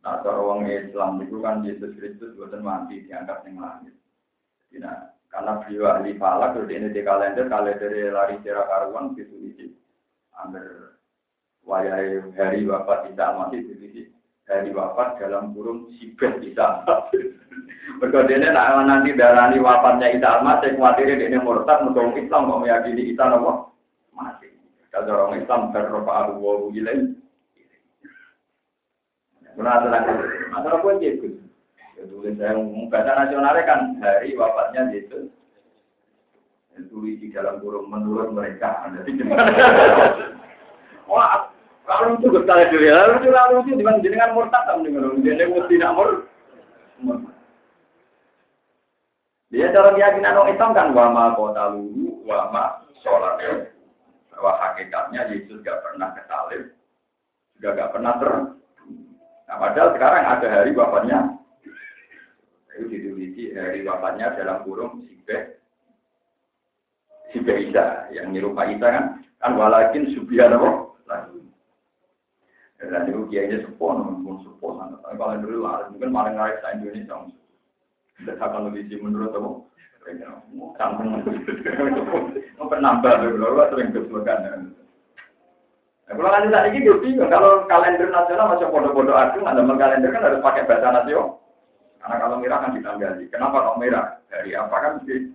nah, 0.00 0.24
orang 0.24 0.64
Islam 0.72 1.20
itu 1.20 1.36
kan 1.42 1.60
Yesus 1.60 1.92
Kristus 2.00 2.32
bukan 2.38 2.64
mati 2.64 3.04
diangkat 3.04 3.44
yang 3.44 3.60
langit. 3.60 3.92
Nah, 4.80 5.12
karena 5.28 5.60
beliau 5.64 5.90
ahli 5.92 6.16
falak, 6.16 6.56
kalau 6.56 6.68
ini 6.68 6.88
di 6.92 7.04
kalender, 7.04 7.48
kalender 7.48 7.92
lari 8.12 8.40
secara 8.40 8.64
karuan, 8.68 9.12
gitu, 9.16 9.32
gitu. 9.40 9.76
Ambil 10.32 10.92
wayai 11.66 12.18
hari 12.34 12.66
wafat 12.66 13.12
Isa 13.12 13.36
masih 13.38 13.62
di 13.64 14.10
hari 14.48 14.74
wafat 14.74 15.22
dalam 15.22 15.54
kurung 15.54 15.88
sibet 15.96 16.42
Isa 16.42 16.82
Berkodenya 17.98 18.54
nak 18.54 18.82
nanti 18.86 19.14
darani 19.14 19.58
wafatnya 19.62 20.10
Isa 20.14 20.38
Al-Masih 20.38 20.78
khawatir 20.78 21.18
ini 21.18 21.38
murtad 21.38 21.82
untuk 21.86 22.14
Islam 22.14 22.50
mau 22.50 22.62
meyakini 22.62 23.14
Isa 23.14 23.26
nopo 23.26 23.74
masih. 24.14 24.54
Kalau 24.90 25.30
orang 25.30 25.42
Islam 25.42 25.70
berrofa 25.74 26.12
abu 26.14 26.32
waru 26.42 26.66
ilaih. 26.74 27.14
Benar 29.58 29.84
tenang. 29.84 30.04
Masalah 30.54 30.78
pun 30.80 31.02
gitu. 31.02 31.26
Ya 31.26 31.41
tulis 32.08 32.34
saya 32.38 32.58
bahasa 32.88 33.12
nasionalnya 33.14 33.68
kan 33.68 33.80
hari 34.02 34.34
wafatnya 34.34 34.90
Yesus. 34.90 35.30
Tulis 36.88 37.20
di 37.20 37.28
dalam 37.30 37.60
kurung 37.60 37.92
menurut 37.92 38.32
mereka. 38.32 38.88
Wah, 41.10 41.52
kalau 41.84 42.16
itu 42.16 42.40
salah 42.46 42.70
diri, 42.72 42.88
lalu 42.88 43.20
itu 43.20 43.28
lalu 43.28 43.54
itu 43.66 43.72
dengan 43.76 44.00
jenengan 44.00 44.32
murtad 44.32 44.64
dengan 44.80 45.20
jadi 45.20 45.50
mesti 45.50 45.74
nak 45.76 45.94
mur. 45.98 46.08
Dia 49.52 49.68
cara 49.68 49.92
keyakinan 49.92 50.32
orang 50.32 50.52
Islam 50.56 50.70
kan 50.72 50.88
wama 50.96 51.36
kota 51.36 51.76
lulu, 51.76 52.24
wama 52.24 52.88
sholat 53.04 53.68
bahwa 54.32 54.56
hakikatnya 54.64 55.28
Yesus 55.28 55.60
gak 55.60 55.84
pernah 55.84 56.08
kesalib, 56.16 56.72
juga 57.60 57.76
gak 57.76 57.92
pernah 57.92 58.16
ter. 58.16 58.32
Nah, 59.44 59.56
padahal 59.60 59.92
sekarang 59.92 60.24
ada 60.24 60.46
hari 60.48 60.72
bapaknya, 60.72 61.36
itu 62.76 62.84
diteliti 62.88 63.44
hari 63.52 63.84
bapaknya 63.84 64.32
dalam 64.32 64.64
kurung 64.64 65.04
sibe, 65.04 65.60
sibe 67.32 67.52
Isa, 67.68 68.08
yang 68.16 68.32
nyerupai 68.32 68.76
Isa 68.76 68.88
kan, 68.88 69.04
kan 69.40 69.52
walakin 69.56 70.08
subhanallah 70.16 70.96
lagi. 71.04 71.40
Dan 72.82 73.06
itu 73.06 73.28
kiainya 73.30 73.62
namun 73.62 74.42
sepuh 74.42 74.72
sangat. 74.74 74.98
Tapi 75.06 75.14
kalau 75.14 75.38
dulu 75.38 75.62
mungkin 75.94 76.10
malah 76.10 76.32
ngarik 76.34 76.58
sa 76.64 76.74
Indonesia. 76.74 77.30
Tidak 78.18 78.38
akan 78.42 78.70
lebih 78.70 78.90
sih 78.90 78.98
menurut 78.98 79.30
kamu. 79.30 79.52
Kampung 80.74 81.14
mau 82.58 82.66
penambah, 82.66 83.12
kalau 83.22 83.70
sering 83.70 83.94
keselakan. 83.94 84.74
Nah, 86.10 86.14
kalau 86.18 86.30
lanjut 86.34 86.50
lagi 86.50 86.82
gue 86.82 86.98
bingung. 86.98 87.30
Kalau 87.30 87.62
kalender 87.70 88.10
nasional 88.10 88.50
masih 88.50 88.66
bodoh-bodoh 88.66 89.14
ada 89.14 89.38
kalender 89.78 90.10
kan 90.10 90.26
harus 90.26 90.42
pakai 90.42 90.66
bahasa 90.66 90.90
nasional. 90.90 91.38
Karena 92.02 92.16
kalau 92.18 92.36
merah 92.42 92.58
kan 92.66 92.74
ditambahi. 92.74 93.30
Kenapa 93.30 93.56
kalau 93.62 93.78
merah? 93.78 94.18
Dari 94.26 94.50
apa 94.58 94.74
kan 94.74 94.92
mesti? 94.98 95.30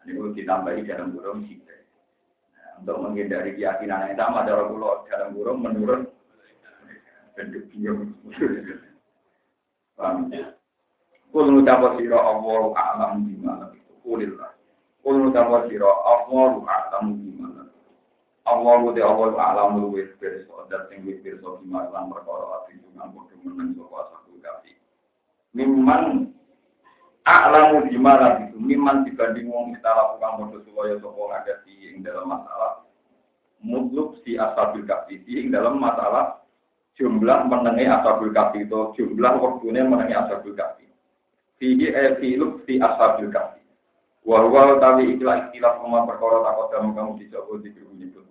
Ini 0.00 0.10
gue 0.16 0.32
ditambahi 0.32 0.88
dalam 0.88 1.12
burung 1.12 1.44
sih. 1.44 1.60
Nah, 1.60 2.80
untuk 2.80 2.96
menghindari 3.04 3.52
keyakinan 3.52 4.08
yang 4.08 4.16
sama, 4.16 4.48
dalam 4.48 4.72
pulau 4.72 5.04
dalam 5.04 5.36
burung 5.36 5.60
menurut 5.60 6.08
bentuk 7.36 7.68
bingung. 7.68 8.16
Paham 10.00 10.32
ya? 10.32 10.56
Kul 11.30 11.46
ngucapa 11.52 11.94
sira 12.00 12.18
Allah 12.18 12.62
a'lam 12.74 13.28
bima 13.28 13.68
Kulillah. 14.00 14.56
Kul 15.04 15.28
ngucapa 15.28 15.68
sira 15.68 15.86
Allah 15.86 16.56
a'lam 16.64 17.20
bima 17.20 17.68
Allah 18.48 18.82
te 18.96 19.00
Allah 19.04 19.30
a'lam 19.36 19.78
luwih 19.78 20.10
pirsa 20.18 20.66
dat 20.72 20.88
sing 20.90 21.06
wis 21.06 21.20
pirsa 21.22 21.60
bima 21.62 21.86
lan 21.92 22.08
perkara 22.10 22.64
ati 22.64 22.80
dengan 22.82 23.12
padha 23.14 23.36
meneng 23.44 23.76
sapa. 23.78 24.18
Mimman 25.50 26.30
a'lamu 27.26 27.90
bima 27.90 28.38
itu 28.46 28.56
mimman 28.58 29.02
dibanding 29.02 29.50
wong 29.50 29.74
kita 29.74 29.90
lakukan 29.90 30.46
padha 30.46 30.58
supaya 30.62 30.94
sapa 31.02 31.20
ngadati 31.20 31.74
ing 31.90 32.06
dalam 32.06 32.26
masalah. 32.30 32.72
Mutluk 33.60 34.22
si 34.24 34.40
asabil 34.40 34.86
kafi. 34.88 35.20
Ing 35.26 35.52
dalam 35.52 35.82
masalah 35.82 36.40
jumlah 36.96 37.48
menengi 37.48 37.88
ashabul 37.88 38.32
kafi 38.32 38.68
itu 38.68 38.80
jumlah 38.96 39.32
waktunya 39.40 39.84
menengi 39.84 40.16
ashabul 40.16 40.56
kafi. 40.56 40.86
Fihi 41.60 41.92
e 41.92 42.04
filuk 42.20 42.64
fi 42.64 42.80
ashabul 42.80 43.32
kafi. 43.32 43.60
Wa 44.24 44.44
tawi 44.80 45.16
ikhlas 45.16 45.48
ikhlas 45.52 45.80
sama 45.80 46.04
perkara 46.04 46.44
takut 46.44 46.66
kamu 46.72 46.88
kamu 46.92 47.12
dicoba 47.24 47.52
di 47.64 47.70
menyebut 47.72 48.26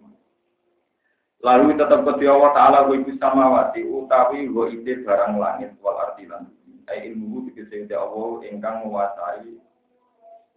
Lalu 1.40 1.80
tetap 1.80 2.04
ke 2.04 2.28
Allah 2.28 2.52
Ta'ala 2.52 2.80
wa 2.84 2.94
ibu 3.00 3.16
samawati 3.16 3.88
utawi 3.88 4.52
wa 4.52 4.68
ide 4.68 5.08
barang 5.08 5.40
langit 5.40 5.72
wal 5.80 5.96
artilan. 5.96 6.52
Ai 6.90 7.14
ilmu 7.14 7.46
dikese 7.50 7.86
Allah 7.94 8.42
ingkang 8.50 8.82
menguasai 8.84 9.54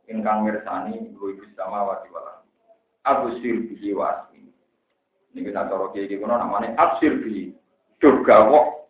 ingkang 0.09 0.49
mirsani 0.49 1.13
wa 1.13 1.27
ibu 1.29 1.45
samawati 1.55 2.09
wal 2.09 2.29
Abu 3.03 3.35
sir 3.43 3.59
bihi 3.67 3.93
wa 3.93 4.15
asmi. 4.15 4.47
Ini 5.35 5.51
kita 5.51 5.67
taruh 5.67 5.91
kayak 5.91 6.07
gini, 6.07 6.23
namanya 6.23 6.71
absir 6.79 7.19
bihi. 7.19 7.51
Durgawo 7.99 8.87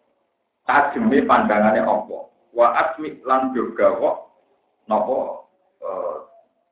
tajeme 0.68 1.24
pandangane 1.24 1.80
apa. 1.80 2.28
Wa 2.52 2.66
asmi 2.76 3.24
lan 3.24 3.56
durgawo 3.56 4.28
nopo 4.84 5.48
eh, 5.80 6.16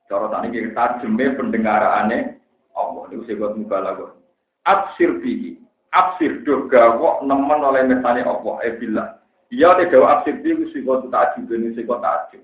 cara 0.05 0.29
tani 0.29 0.53
iki 0.53 0.77
tajeme 0.77 1.33
pendengarane 1.33 2.39
apa. 2.77 2.99
Niku 3.09 3.25
kok 3.25 3.57
mubalaghah 3.57 4.21
absir 4.69 5.21
bihi 5.25 5.57
absir 5.91 6.45
do 6.45 6.69
gawo 6.69 7.25
nemen 7.25 7.61
oleh 7.65 7.83
mesane 7.89 8.23
Allah 8.23 8.57
e 8.63 8.69
billah 8.77 9.09
iya 9.51 9.75
te 9.75 9.91
gawo 9.91 10.07
absir 10.07 10.39
bihi 10.43 10.71
sing 10.71 10.87
kok 10.87 11.11
takjub 11.11 11.51
ini 11.51 11.75
sing 11.75 11.85
kok 11.87 12.03
takjub 12.03 12.43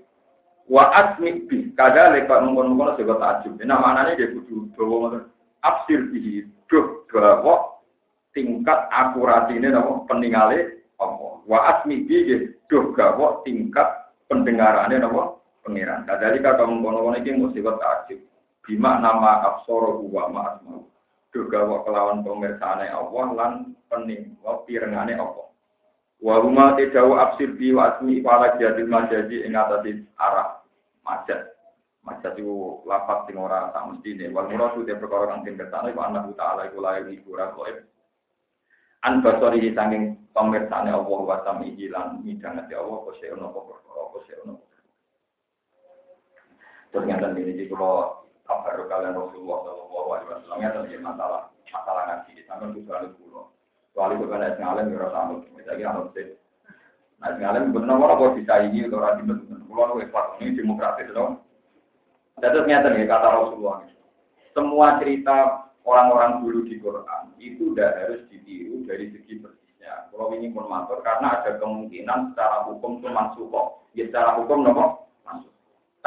wa 0.67 0.83
asmi 0.91 1.47
bi 1.47 1.71
kada 1.79 2.11
leka 2.11 2.43
mengkon-mengkon 2.43 2.99
sing 2.99 3.07
kok 3.07 3.23
takjub 3.23 3.55
nah 3.63 3.79
manane 3.79 4.19
dia 4.19 4.27
kudu 4.31 4.67
dawa 4.75 4.95
ngoten. 5.07 5.23
Absir 5.63 6.11
bihi 6.11 6.43
do 6.67 7.07
gawo 7.09 7.81
tingkat 8.35 8.91
akuratine 8.93 9.71
napa 9.73 10.05
peningale 10.05 10.83
Allah. 10.99 11.41
Wa 11.47 11.57
asmi 11.75 12.03
bihi 12.05 12.51
do 12.67 12.91
gawo 12.91 13.41
tingkat 13.47 13.87
pendengarane 14.27 14.99
napa 14.99 15.39
pengiran. 15.63 16.03
Kadalika 16.03 16.59
kaum 16.59 16.83
kono-kono 16.83 17.17
iki 17.17 17.31
mesti 17.31 17.63
kok 17.63 17.79
takjub 17.79 18.19
bima 18.67 18.99
nama 18.99 19.47
absoro 19.47 20.03
wa 20.11 20.27
ma 20.27 20.59
juga 21.31 21.63
wa 21.63 21.87
kelawan 21.87 22.19
pemirsane 22.27 22.91
Allah 22.91 23.25
lan 23.31 23.51
pening 23.87 24.35
wa 24.43 24.59
pirengane 24.67 25.15
Allah. 25.15 25.46
Wa 26.17 26.41
huma 26.41 26.73
tidawu 26.73 27.13
absir 27.13 27.53
bi 27.53 27.69
wa 27.73 27.93
asmi 27.93 28.25
wala 28.25 28.57
jadi 28.57 28.81
majadi 28.89 29.45
ing 29.45 29.53
atase 29.53 30.01
arah 30.17 30.65
majad. 31.05 31.53
Majad 32.01 32.33
itu 32.41 32.81
lapat 32.89 33.29
sing 33.29 33.37
ora 33.37 33.69
tak 33.69 33.85
mestine. 33.85 34.33
Wal 34.33 34.49
muradu 34.49 34.81
te 34.81 34.97
perkara 34.97 35.29
kang 35.29 35.45
den 35.45 35.61
kersane 35.61 35.93
wa 35.93 36.09
annahu 36.09 36.33
ta'ala 36.33 36.73
iku 36.73 36.81
lae 36.81 37.05
iku 37.13 37.37
ora 37.37 37.53
koe. 37.53 37.69
An 39.05 39.21
basori 39.21 39.69
sanging 39.77 40.17
pemirsane 40.33 40.89
Allah 40.89 41.19
wa 41.21 41.37
sami 41.45 41.77
lan 41.85 42.25
midangate 42.25 42.73
Allah 42.73 42.97
kose 43.05 43.25
ono 43.29 43.53
apa 43.53 43.59
perkara 43.61 44.01
kose 44.09 44.33
ono. 44.41 44.53
Ternyata 46.89 47.29
ini 47.37 47.69
kalau 47.69 48.25
kabar 48.47 48.79
kalian 48.87 49.13
Rasulullah 49.13 49.59
Shallallahu 49.67 50.09
Alaihi 50.15 50.29
Wasallam 50.31 50.59
ya 50.63 50.69
tentang 50.71 51.03
masalah 51.03 51.41
masalah 51.67 52.03
ngaji 52.07 52.31
di 52.31 52.43
sana 52.47 52.63
itu 52.71 52.79
selalu 52.87 53.09
pulau. 53.19 53.51
Itu 53.97 54.25
kan 54.29 54.45
es 54.45 54.57
ngalim 54.61 54.93
ya 54.93 55.09
rasa 55.09 55.19
nut, 55.33 55.49
misalnya 55.57 55.89
harus 55.89 56.13
sih. 56.13 56.37
Nah 57.17 57.33
es 57.33 57.37
ngalim 57.41 57.73
benar 57.73 57.97
orang 57.97 58.37
benar. 59.25 59.59
Pulau 59.65 59.97
itu 59.97 60.13
pas 60.13 60.37
ini 60.37 60.53
demokratis 60.53 61.09
dong. 61.09 61.41
Jadi 62.37 62.53
ternyata 62.53 62.93
nih 62.93 63.09
kata 63.09 63.27
Rasulullah, 63.33 63.81
semua 64.53 65.01
cerita 65.01 65.65
orang-orang 65.81 66.45
dulu 66.45 66.69
di 66.69 66.77
Quran 66.77 67.33
itu 67.41 67.73
udah 67.73 67.89
harus 68.05 68.21
ditiru 68.29 68.85
dari 68.85 69.09
segi 69.09 69.41
persisnya. 69.41 70.13
Kalau 70.13 70.29
ini 70.37 70.53
pun 70.53 70.69
karena 71.01 71.41
ada 71.41 71.57
kemungkinan 71.57 72.37
secara 72.37 72.69
hukum 72.69 73.01
itu 73.01 73.09
masuk 73.09 73.49
kok. 73.49 73.67
Ya 73.97 74.05
secara 74.05 74.37
hukum 74.37 74.61
nopo 74.61 75.07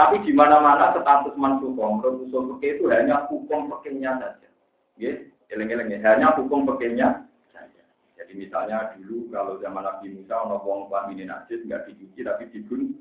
tapi 0.01 0.17
di 0.25 0.33
mana-mana 0.33 0.97
status 0.97 1.37
mansukoh 1.37 2.01
menurut 2.01 2.25
usul 2.25 2.57
itu 2.65 2.89
hanya 2.89 3.29
hukum 3.29 3.69
fikihnya 3.69 4.17
saja. 4.17 4.49
Ya, 4.97 5.13
eleng-eleng 5.53 5.93
hanya 6.01 6.33
hukum 6.41 6.65
saja. 6.65 7.29
Jadi 8.31 8.47
misalnya 8.47 8.95
dulu 8.95 9.27
kalau 9.35 9.59
zaman 9.59 9.83
Nabi 9.83 10.15
Musa 10.15 10.39
ono 10.47 10.63
wong 10.63 10.87
ini 11.11 11.27
najis 11.27 11.67
nggak 11.67 11.91
dicuci 11.91 12.23
tapi 12.23 12.47
dibunuh. 12.55 12.95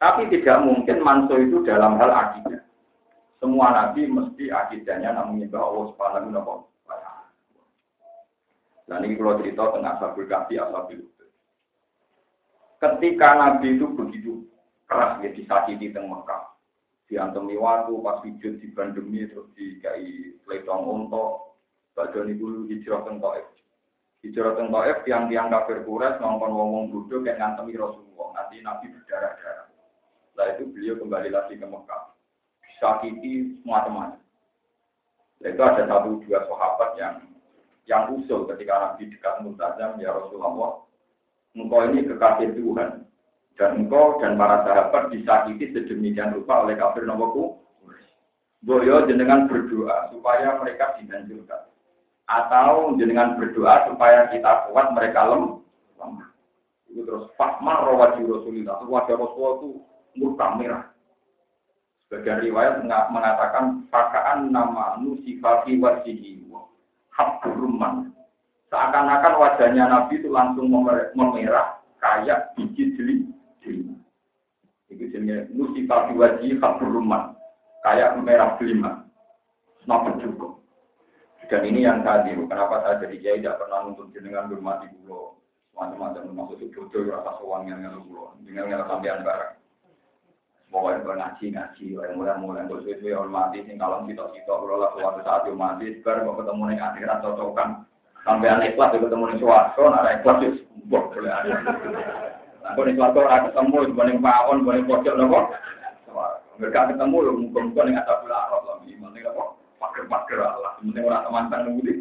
Tapi 0.00 0.32
tidak 0.32 0.64
mungkin 0.64 1.04
manso 1.04 1.36
itu 1.36 1.60
dalam 1.60 2.00
hal 2.00 2.08
akidah. 2.08 2.64
Semua 3.36 3.68
nabi 3.68 4.08
mesti 4.08 4.48
akidahnya 4.48 5.12
namun 5.12 5.44
menyembah 5.44 5.60
Allah 5.60 5.84
Subhanahu 5.92 6.40
wa 6.40 6.96
taala. 6.96 7.28
Dan 8.88 9.04
ini 9.04 9.20
kalau 9.20 9.44
cerita 9.44 9.76
tentang 9.76 9.92
Ashabul 10.00 10.24
Kahfi, 10.24 10.56
Ashabul 10.56 11.04
Ketika 12.80 13.28
Nabi 13.36 13.76
itu 13.76 13.92
begitu 13.92 14.48
keras 14.88 15.20
ya 15.20 15.36
disakiti 15.36 15.92
teng 15.92 16.08
Mekah. 16.08 16.48
Diantemi 17.12 17.60
waktu 17.60 17.92
pas 18.00 18.24
sujud 18.24 18.56
di 18.56 18.72
bandemi 18.72 19.28
terus 19.28 19.52
dikai 19.52 20.32
pletong 20.48 20.88
unta. 20.88 21.47
Badan 21.98 22.30
ibu 22.30 22.70
hijrah 22.70 23.02
teng 23.02 23.18
Taif. 23.18 23.42
Hijrah 24.22 24.54
teng 24.54 24.70
Taif 24.70 25.02
tiang-tiang 25.02 25.50
kafir 25.50 25.82
Quraisy 25.82 26.22
ngongkon 26.22 26.54
wong-wong 26.54 26.84
bodoh 26.94 27.26
kayak 27.26 27.42
ngantemi 27.42 27.74
Rasulullah. 27.74 28.38
Nanti 28.38 28.62
Nabi 28.62 28.86
berdarah-darah. 28.94 29.66
Setelah 30.30 30.46
itu 30.54 30.62
beliau 30.70 30.94
kembali 31.02 31.28
lagi 31.34 31.58
ke 31.58 31.66
Mekah. 31.66 32.14
Disakiti 32.62 33.58
semua 33.58 33.82
teman. 33.82 34.10
Itu 35.42 35.58
ada 35.58 35.82
satu 35.90 36.22
dua 36.22 36.46
sahabat 36.46 36.90
yang 37.02 37.14
yang 37.90 38.14
usul 38.14 38.46
ketika 38.54 38.78
Nabi 38.78 39.10
dekat 39.10 39.42
Mutazam, 39.42 39.98
ya 39.98 40.14
Rasulullah, 40.14 40.86
engkau 41.58 41.82
ini 41.90 42.06
kekasih 42.06 42.54
Tuhan, 42.54 43.08
dan 43.58 43.70
engkau 43.74 44.22
dan 44.22 44.38
para 44.38 44.62
sahabat 44.62 45.10
disakiti 45.10 45.74
sedemikian 45.74 46.30
rupa 46.30 46.62
oleh 46.62 46.78
kafir 46.78 47.02
nomorku. 47.02 47.58
Boyo 48.62 49.06
jenengan 49.06 49.50
berdoa 49.50 50.10
supaya 50.14 50.58
mereka 50.62 50.98
dihancurkan. 50.98 51.70
Atau 52.28 52.92
jenengan 53.00 53.40
berdoa 53.40 53.88
supaya 53.88 54.28
kita 54.28 54.68
kuat 54.68 54.92
mereka 54.92 55.24
lemah. 55.32 56.28
Itu 56.88 57.04
terus 57.08 57.32
fakmar 57.40 57.88
rawati 57.88 58.20
Rasulullah. 58.24 58.84
Wajah 58.84 59.16
Rasulullah 59.16 59.54
itu 59.60 59.68
murka 60.20 60.46
merah. 60.60 60.84
Sebagian 62.08 62.40
riwayat 62.44 62.84
mengatakan 62.84 63.84
fakaan 63.92 64.52
nama 64.52 64.96
nusifati 65.00 65.76
wasihi 65.80 66.44
habruman. 67.12 68.12
Seakan-akan 68.68 69.34
wajahnya 69.40 69.88
Nabi 69.88 70.20
itu 70.20 70.28
langsung 70.28 70.68
memerah 70.68 71.80
kayak 72.00 72.52
biji 72.56 72.92
jeli 72.96 73.28
itu 74.88 75.04
jenisnya 75.12 75.46
musibah 75.52 76.08
wajib 76.16 76.58
kabur 76.64 76.88
rumah. 76.88 77.36
Kayak 77.84 78.18
merah 78.24 78.56
kelima. 78.58 79.04
Napa 79.86 80.16
cukup. 80.18 80.58
Dan 81.48 81.64
ini 81.64 81.80
yang 81.80 82.04
tadi, 82.04 82.36
kenapa 82.36 82.84
saya 82.84 83.00
jadi 83.00 83.16
kiai 83.24 83.40
tidak 83.40 83.64
pernah 83.64 83.88
untuk 83.88 84.12
jenengan 84.12 84.52
di 84.52 84.60
pulau. 84.60 85.40
Macam-macam 85.72 86.28
itu 86.28 86.68
bodoh 86.76 87.08
rasa 87.08 87.40
sowan 87.40 87.64
yang 87.64 87.80
nggak 87.80 88.04
pulau. 88.04 88.36
Dengan 88.44 88.68
yang 88.68 88.84
sampean 88.84 89.24
barang. 89.24 89.56
Pokoknya 90.68 91.00
kalau 91.00 91.16
ngaji 91.16 91.44
ngaji, 91.48 91.84
yang 91.96 92.16
mulai-mulai 92.20 92.68
kalau 92.68 92.84
sesuai 92.84 93.16
orang 93.16 93.32
mati, 93.32 93.64
sing 93.64 93.80
kalau 93.80 94.04
kita 94.04 94.20
kita 94.36 94.52
kalau 94.52 94.76
lah 94.76 94.92
suatu 94.92 95.20
saat 95.24 95.48
yang 95.48 95.56
mati, 95.56 95.96
sekarang 95.96 96.28
mau 96.28 96.36
ketemu 96.36 96.62
nih 96.68 96.78
akhirat 96.84 97.18
cocokan. 97.24 97.68
Sampai 98.20 98.52
ikhlas 98.68 98.92
ketemu 98.92 99.24
nih 99.32 99.38
suatu, 99.40 99.80
ada 99.88 100.10
ikhlas 100.20 100.44
itu 100.44 100.60
boleh 100.84 101.32
ada. 101.32 101.56
Aku 102.68 102.84
nih 102.84 103.00
suatu 103.00 103.24
orang 103.24 103.48
ketemu, 103.48 103.76
dibanding 103.88 104.18
pawon, 104.20 104.60
dibanding 104.60 104.86
pojok 104.92 105.14
nopo. 105.16 105.40
Mereka 106.60 106.90
ketemu 106.92 107.16
loh, 107.16 107.34
muka-muka 107.40 107.80
nih 107.88 107.92
nggak 107.96 108.04
tahu 108.04 108.26
lah, 108.28 108.76
gimana 108.84 109.18
apa? 109.24 109.44
Pager-pager 109.80 110.40
Sebenarnya 110.78 111.06
orang 111.06 111.22
teman 111.26 111.44
tanggung 111.50 111.76
ini. 111.82 111.92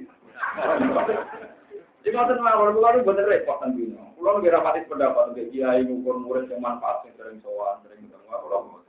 Jadi 2.06 2.13
nggak 2.13 2.28
tahu 2.30 2.40
kalau 2.40 2.74
pulau 2.78 2.92
itu 2.94 3.04
bener 3.04 3.26
repot 3.28 3.58
kan 3.60 3.76
gini. 3.76 3.98
Pulau 4.16 4.40
lebih 4.40 4.54
rapatis 4.54 4.88
pendapat, 4.88 5.34
untuk 5.34 5.50
kiai 5.52 5.84
ngukur 5.84 6.16
murid 6.24 6.48
yang 6.48 6.63
manfaat, 6.63 7.04
sering 7.20 7.44
sowan, 7.44 7.84
sering 7.84 8.08
ketemu, 8.08 8.32
pulau. 8.32 8.80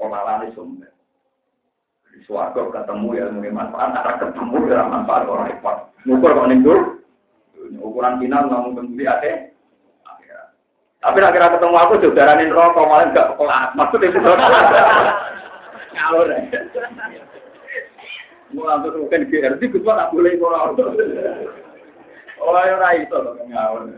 Pengalan 0.00 0.50
itu 0.50 0.56
sumber. 0.58 0.90
Di 2.08 2.18
suatu 2.26 2.72
ketemu 2.74 3.08
ya 3.14 3.24
mungkin 3.30 3.54
manfaat, 3.54 3.94
ada 3.94 4.12
ketemu 4.18 4.56
ya 4.66 4.82
manfaat 4.88 5.30
orang 5.30 5.52
repot. 5.52 5.76
Ngukur 6.08 6.34
kok 6.34 6.48
nih 6.50 6.58
ukuran 7.78 8.16
final 8.22 8.48
ngomong 8.48 8.72
kembali 8.80 9.04
ada 9.04 9.32
tapi 10.98 11.22
akhirnya 11.22 11.54
ketemu 11.54 11.76
aku 11.78 11.94
jodaranin 12.02 12.50
rokok 12.50 12.90
malah 12.90 13.06
enggak 13.06 13.30
kelas. 13.38 13.70
Maksud 13.78 14.00
itu 14.02 14.18
ngawur. 15.94 16.28
Langsung 18.56 19.04
mungkin 19.04 19.28
GRT, 19.28 19.60
gue 19.60 19.84
tak 19.84 20.08
boleh 20.08 20.40
orang. 20.40 20.72
Oh, 22.38 22.54
ya 22.54 22.78
ora 22.78 22.94
iso 22.96 23.16
to 23.18 23.32
ngawur. 23.50 23.90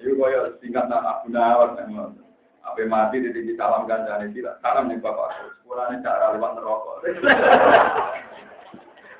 Iku 0.00 0.16
koyo 0.16 0.56
singkat 0.64 0.88
nak 0.88 1.04
Abu 1.04 1.28
Nawar 1.28 1.76
Apa 2.64 2.80
mati 2.88 3.20
di 3.20 3.32
di 3.32 3.52
salam 3.56 3.84
kancane 3.84 4.32
tidak 4.32 4.56
salam 4.64 4.88
nih 4.88 4.96
bapak. 4.96 5.32
Sepulane 5.60 6.00
cara 6.00 6.34
lewat 6.36 6.52
neraka. 6.56 6.92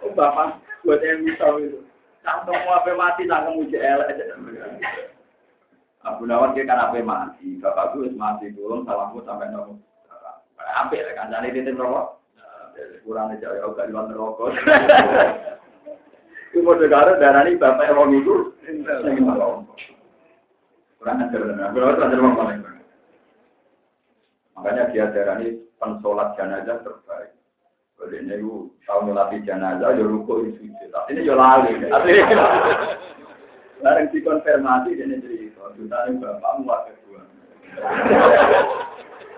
Oh 0.00 0.16
bapak, 0.16 0.56
buat 0.80 1.04
yang 1.04 1.28
bisa 1.28 1.44
itu. 1.60 1.84
Sampai 2.24 2.56
mau 2.64 2.80
apa 2.80 2.88
mati 2.96 3.28
nak 3.28 3.52
kemuji 3.52 3.76
elek. 3.76 4.16
Abu 6.00 6.24
Nawar 6.24 6.56
dia 6.56 6.64
kan 6.64 6.80
apa 6.80 7.04
mati, 7.04 7.60
bapak 7.60 7.92
gue 7.92 8.08
mati 8.16 8.48
belum 8.48 8.88
salamku 8.88 9.20
sampai 9.28 9.52
nopo. 9.52 9.76
Apa 10.56 10.96
ya 10.96 11.12
kan 11.12 11.28
jadi 11.28 11.52
titik 11.52 11.76
Kurang 13.04 13.34
aja 13.34 13.48
ya 13.56 13.64
udah 13.66 13.84
di 13.86 13.92
luar 13.92 14.12
rokok. 14.12 14.54
Itu 16.50 16.66
mau 16.66 16.74
negara 16.74 17.14
darah 17.22 17.46
ini 17.46 17.58
bapak 17.58 17.94
wong 17.94 18.14
itu. 18.16 18.54
Kurang 21.00 21.22
ajar 21.24 21.40
benar. 21.40 21.70
Kurang 21.72 21.98
ajar 21.98 22.20
wong 22.20 22.34
paling 22.36 22.60
Makanya 24.58 24.92
dia 24.92 25.08
darah 25.14 25.40
ini 25.40 25.56
pensolat 25.80 26.36
jenazah 26.36 26.84
terbaik. 26.84 27.32
Kalau 27.96 28.16
ini 28.16 28.32
itu 28.32 28.68
tahu 28.88 29.12
melatih 29.12 29.40
jenazah, 29.44 29.92
ya 29.92 30.04
ruko 30.04 30.44
di 30.44 30.56
sujud. 30.56 30.92
Ini 31.12 31.24
ya 31.24 31.34
lali. 31.36 31.76
Larang 33.80 34.12
dikonfirmasi 34.12 34.92
ini 34.92 35.20
jadi 35.20 35.40
Juta 35.80 35.96
ini 36.10 36.18
bapakmu 36.18 36.66
wakil 36.66 36.94
dua. 37.06 37.22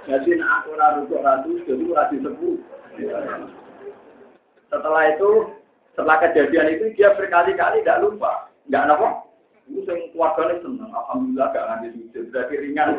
Jadi 0.08 0.30
aku 0.40 0.70
raruko 0.74 1.16
ratu, 1.22 1.50
jadi 1.62 1.84
ratu 1.92 2.16
sepuh. 2.18 2.56
Setelah 4.72 5.02
itu, 5.12 5.30
setelah 5.92 6.16
kejadian 6.24 6.68
itu 6.76 6.84
dia 6.96 7.12
berkali-kali 7.16 7.84
tidak 7.84 8.00
lupa, 8.04 8.48
nggak 8.68 8.88
apa. 8.88 9.28
Itu 9.70 9.86
yang 9.88 10.10
keluarganya 10.12 10.58
senang, 10.60 10.90
alhamdulillah 10.90 11.48
gak 11.54 11.66
nganti 11.70 11.88
sujud, 11.94 12.24
berarti 12.34 12.54
ringan. 12.58 12.98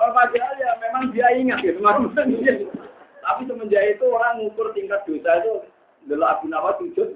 oh, 0.00 0.10
padahal 0.10 0.54
ya 0.58 0.70
memang 0.82 1.14
dia 1.14 1.30
ingat 1.38 1.62
gitu. 1.62 1.78
Tapi 3.20 3.40
semenjak 3.46 3.84
itu 3.94 4.04
orang 4.10 4.42
mengukur 4.42 4.74
tingkat 4.74 5.06
dosa 5.06 5.38
itu, 5.38 5.52
dulu 6.10 6.24
Abu 6.26 6.50
Nawas 6.50 6.82
sujud. 6.82 7.14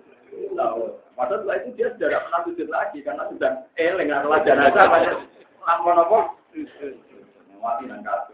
Padahal 1.15 1.43
setelah 1.43 1.57
itu 1.63 1.69
dia 1.79 1.89
sudah 1.95 2.09
tidak 2.11 2.23
pernah 2.27 2.41
sujud 2.47 2.69
lagi 2.71 2.99
karena 3.03 3.25
sudah 3.31 3.51
eleng 3.79 4.11
adalah 4.11 4.39
jenazah 4.43 4.85
banyak 4.91 5.15
lampon 5.63 5.99
apa? 5.99 6.19
Mati 7.63 7.85
kasur. 7.89 8.34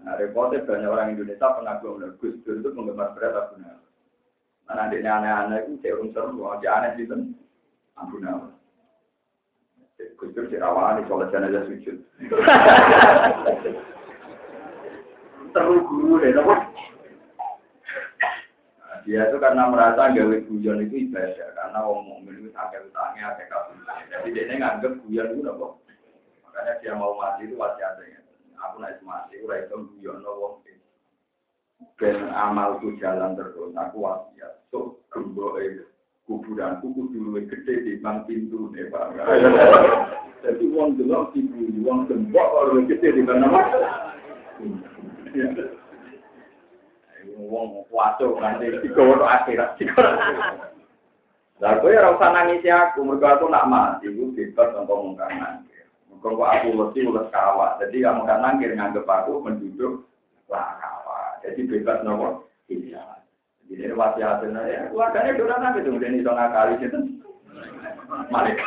Nah, 0.00 0.16
repotnya 0.16 0.64
banyak 0.64 0.88
orang 0.88 1.12
Indonesia 1.12 1.52
pengagum 1.52 2.00
Gus 2.16 2.40
Dur 2.40 2.56
itu 2.56 2.72
penggemar 2.72 3.12
berat 3.12 3.36
Abu 3.36 3.60
Nawas. 3.60 3.84
Nah, 4.64 4.74
nanti 4.80 4.96
aneh-aneh 5.04 5.68
itu 5.68 5.76
saya 5.84 6.00
unsur, 6.00 6.32
dia 6.64 6.72
aneh 6.72 6.96
kan 7.04 7.20
Abu 8.00 8.16
Nawas. 8.16 8.56
Gus 10.16 10.32
Dur 10.32 10.48
sirawan 10.48 11.00
di 11.00 11.04
sholat 11.04 11.28
jenazah 11.28 11.68
sujud. 11.68 11.96
Terus 15.50 15.82
guru 15.82 16.22
deh, 16.22 16.30
apa? 16.30 16.54
Dia 19.02 19.26
itu 19.26 19.36
karena 19.42 19.66
merasa 19.66 20.12
gawe 20.12 20.36
guyon 20.46 20.84
itu 20.86 21.08
ibadah, 21.08 21.48
karena 21.56 21.78
wong 21.82 22.06
mukmin 22.06 22.38
itu 22.38 22.52
sakit 22.54 22.92
utangnya, 22.92 23.34
akeh 23.34 23.48
kabur. 23.50 23.74
Jadi 24.06 24.28
dia 24.30 24.54
nganggep 24.60 24.92
guyon 25.02 25.34
itu 25.34 25.42
apa? 25.50 25.66
Makanya 26.46 26.72
dia 26.78 26.92
mau 26.94 27.18
mati 27.18 27.48
itu 27.48 27.58
wasiatnya. 27.58 28.19
Aku 28.60 28.76
naik 28.80 29.00
mati, 29.00 29.40
aku 29.40 29.48
itu 29.56 29.76
guyon 29.96 30.20
no 30.20 30.30
wong 30.36 30.54
Ben 31.96 32.28
amalku 32.36 32.92
jalan 33.00 33.32
terus, 33.36 33.72
aku 33.72 34.04
wasiat. 34.04 34.60
So, 34.68 35.00
gembo 35.08 35.56
kuburanku 36.30 36.94
kudu 36.94 37.18
luwih 37.26 37.48
gede 37.50 37.82
di 37.82 37.92
bang 37.98 38.22
pintu 38.28 38.70
nih 38.70 38.86
Pak. 38.92 39.18
Jadi 40.46 40.64
wong 40.72 40.94
delok 40.94 41.34
ibu, 41.34 41.68
wong 41.82 42.06
gembok 42.06 42.46
kok 42.46 42.66
luwih 42.70 42.84
gede 42.86 43.18
di 43.18 43.22
bang 43.26 43.42
apa? 43.42 43.62
wong 47.50 47.82
waco 47.90 48.38
nanti 48.38 48.70
digowo 48.78 49.26
akhirat. 49.26 49.74
Lah 51.60 51.76
kowe 51.82 51.92
ora 51.92 52.16
usah 52.16 52.32
aku, 52.88 53.04
mergo 53.04 53.26
aku 53.26 53.44
nak 53.50 53.68
mati 53.68 54.08
iku 54.08 54.32
bebas 54.32 54.72
tanpa 54.72 54.96
kok 56.20 56.36
aku 56.36 56.68
mesti 56.76 57.00
ulas 57.08 57.26
kawat. 57.32 57.80
Jadi 57.80 58.04
kamu 58.04 58.28
kan 58.28 58.44
nangkir 58.44 58.76
nganggep 58.76 59.08
aku 59.08 59.40
menduduk 59.40 60.04
lah 60.52 60.76
kawat. 60.76 61.40
Jadi 61.42 61.64
bebas 61.64 62.04
nopo? 62.04 62.44
Iya. 62.68 63.02
Jadi 63.70 63.94
wasiatnya 63.94 64.60
ya, 64.66 64.80
keluarganya 64.90 65.38
udah 65.38 65.58
nanti 65.62 65.86
tuh, 65.86 65.94
dia 66.02 66.10
iso 66.10 66.30
ngakali 66.34 66.74
itu. 66.82 66.98
Malaikat. 68.28 68.66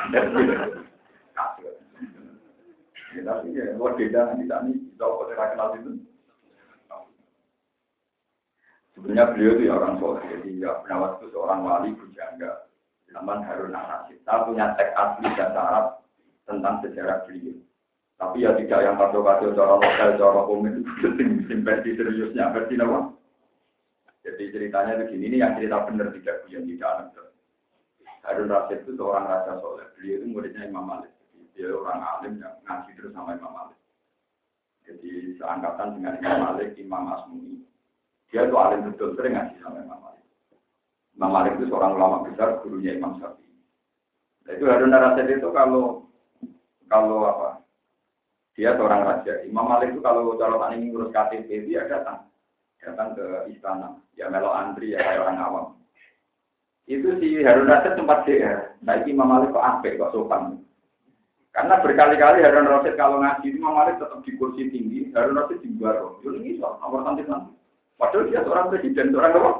Ya, 3.13 3.21
tapi 3.21 3.53
ya, 3.53 3.77
luar 3.77 3.93
beda 3.93 4.31
nanti 4.31 4.47
tadi, 4.49 4.73
kita 4.73 5.05
kok 5.05 5.27
kenal 5.37 5.69
itu. 5.77 5.91
Sebenarnya 8.95 9.29
beliau 9.35 9.53
itu 9.57 9.63
ya 9.67 9.73
orang 9.75 9.99
soleh, 9.99 10.23
jadi 10.29 10.49
ya 10.63 10.71
penawas 10.81 11.19
itu 11.19 11.35
seorang 11.35 11.65
wali 11.65 11.91
bujangga. 11.97 12.69
Zaman 13.11 13.45
Harun 13.45 13.75
al-Rasyid. 13.75 14.23
Saya 14.25 14.45
punya 14.47 14.73
teks 14.73 14.95
asli 14.97 15.29
dan 15.37 15.53
Arab 15.53 16.02
tentang 16.47 16.83
sejarah 16.83 17.23
beliau. 17.27 17.55
Tapi 18.19 18.45
ya 18.45 18.55
tidak 18.55 18.79
yang 18.85 18.95
kado-kado 18.95 19.51
cara 19.57 19.75
lokal, 19.79 20.09
cara 20.15 20.41
itu 20.47 21.57
versi 21.65 21.89
seriusnya, 21.97 22.53
versi 22.53 22.77
apa? 22.79 22.99
Jadi 24.23 24.43
ceritanya 24.55 25.03
begini, 25.03 25.23
ini 25.27 25.37
yang 25.43 25.59
cerita 25.59 25.83
benar 25.83 26.07
tidak 26.15 26.47
yang 26.47 26.63
tidak 26.63 26.89
anak 26.95 27.23
Harun 28.23 28.47
Rasyid 28.47 28.87
itu 28.87 28.95
seorang 28.95 29.27
raja 29.27 29.59
soleh. 29.59 29.83
Beliau 29.99 30.15
itu 30.23 30.25
muridnya 30.31 30.63
Imam 30.63 30.87
Malik. 30.87 31.11
Dia 31.53 31.69
orang 31.69 32.01
alim 32.01 32.39
yang 32.39 32.55
ngaji 32.63 32.91
terus 32.95 33.11
sama 33.11 33.35
Imam 33.35 33.51
Malik. 33.51 33.79
Jadi 34.87 35.35
seangkatan 35.35 35.99
dengan 35.99 36.15
Imam 36.23 36.39
Malik, 36.47 36.71
Imam 36.79 37.03
Asmuni, 37.11 37.67
dia 38.31 38.47
itu 38.47 38.55
alim 38.55 38.87
betul, 38.87 39.11
sering 39.19 39.35
ngaji 39.35 39.55
sama 39.59 39.83
Imam 39.83 39.99
Malik. 39.99 40.23
Imam 41.19 41.31
Malik 41.35 41.59
itu 41.59 41.67
seorang 41.67 41.99
ulama 41.99 42.23
besar, 42.23 42.63
gurunya 42.63 42.95
Imam 42.95 43.19
Syafi'i. 43.19 43.53
Nah, 44.47 44.51
itu 44.55 44.65
Harun 44.71 44.95
Rasid 44.95 45.27
itu 45.29 45.49
kalau 45.51 46.07
kalau 46.93 47.25
apa? 47.25 47.49
Dia 48.53 48.77
seorang 48.77 49.01
raja. 49.01 49.41
Imam 49.49 49.65
Malik 49.65 49.97
itu 49.97 50.01
kalau 50.05 50.37
calotan 50.37 50.77
ini 50.77 50.93
ngurus 50.93 51.09
KTP 51.09 51.65
dia 51.65 51.89
datang 51.89 52.29
datang 52.77 53.17
ke 53.17 53.49
istana. 53.49 53.97
Ya 54.13 54.29
melo 54.29 54.53
antri 54.53 54.93
ya 54.93 55.01
kayak 55.01 55.25
orang 55.25 55.41
awam. 55.41 55.65
Itu 56.85 57.17
si 57.17 57.41
Harun 57.41 57.65
Rasid 57.65 57.97
sempat 57.97 58.29
DR. 58.29 58.77
Nah 58.85 59.01
Imam 59.09 59.25
Malik 59.25 59.49
kok 59.49 59.65
apik 59.65 59.97
kok 59.97 60.13
sopan. 60.13 60.61
Karena 61.49 61.81
berkali-kali 61.81 62.45
Harun 62.45 62.69
Rasid 62.69 62.93
kalau 62.93 63.17
ngaji 63.17 63.57
Imam 63.57 63.73
Malik 63.73 63.97
tetap 63.97 64.21
di 64.21 64.31
kursi 64.37 64.69
tinggi, 64.69 65.09
Harun 65.17 65.33
Rasid 65.33 65.65
di 65.65 65.73
bawah. 65.73 66.21
Ini 66.21 66.61
soal 66.61 66.77
nomor 66.77 67.01
nanti-nanti. 67.09 67.57
Padahal 67.97 68.29
dia 68.29 68.45
seorang 68.45 68.69
presiden, 68.69 69.09
seorang 69.09 69.33
apa? 69.33 69.51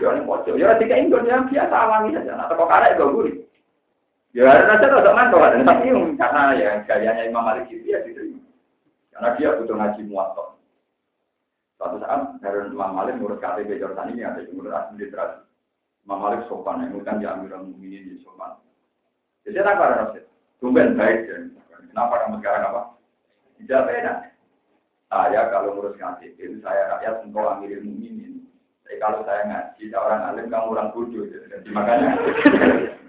Ya 0.00 0.08
orang 0.08 0.24
pojok. 0.24 0.56
Ya 0.56 0.72
tiga 0.80 0.96
Indonesia 0.96 1.44
biasa 1.52 1.74
alami 1.76 2.16
saja. 2.16 2.32
Atau 2.48 2.56
kok 2.56 2.70
karek 2.72 2.96
gak 2.96 3.12
gurih. 3.12 3.36
Ya 4.32 4.48
ada 4.48 4.64
saja 4.80 4.88
tidak 4.88 5.16
mantau 5.16 5.44
ada. 5.44 5.60
Tapi 5.60 5.92
karena 6.16 6.42
ya 6.56 6.70
gayanya 6.88 7.28
Imam 7.28 7.44
Malik 7.44 7.68
itu 7.68 7.84
ya 7.84 8.00
diterima. 8.00 8.40
Karena 9.12 9.36
dia 9.36 9.52
butuh 9.60 9.76
ngaji 9.76 10.00
muatok. 10.08 10.56
Suatu 11.76 12.00
saat 12.00 12.40
Harun 12.40 12.72
Imam 12.72 12.96
Malik 12.96 13.20
menurut 13.20 13.44
KTP 13.44 13.76
Jordan 13.76 14.16
ini 14.16 14.24
ada 14.24 14.40
menurut 14.48 14.72
asli 14.72 15.04
literasi. 15.04 15.44
Imam 16.08 16.18
Malik 16.18 16.48
sopan, 16.48 16.82
yang 16.82 16.96
bukan 16.96 17.20
di 17.20 17.26
Amirul 17.28 17.68
Mukminin 17.70 18.08
di 18.08 18.24
sopan. 18.24 18.58
Jadi 19.44 19.58
apa 19.60 19.82
ada 19.84 19.96
Rasid? 20.08 20.24
Tumben 20.58 20.94
baik. 20.96 21.28
Kenapa 21.92 22.24
kamu 22.24 22.40
sekarang 22.40 22.62
apa? 22.72 22.82
Tidak 23.60 23.84
beda. 23.84 24.12
Saya 25.12 25.40
kalau 25.52 25.76
ngurus 25.76 25.98
KTP, 26.00 26.64
saya 26.64 26.96
rakyat 26.96 27.28
engkau 27.28 27.44
amiril 27.44 27.84
mukminin. 27.84 28.48
Tapi 28.80 28.96
kalau 28.96 29.20
saya 29.28 29.44
ngaji, 29.44 29.92
orang 29.92 30.24
alim, 30.24 30.48
kamu 30.48 30.72
orang 30.72 30.88
bodoh. 30.96 31.28
Jadi 31.28 31.68
makanya, 31.68 32.16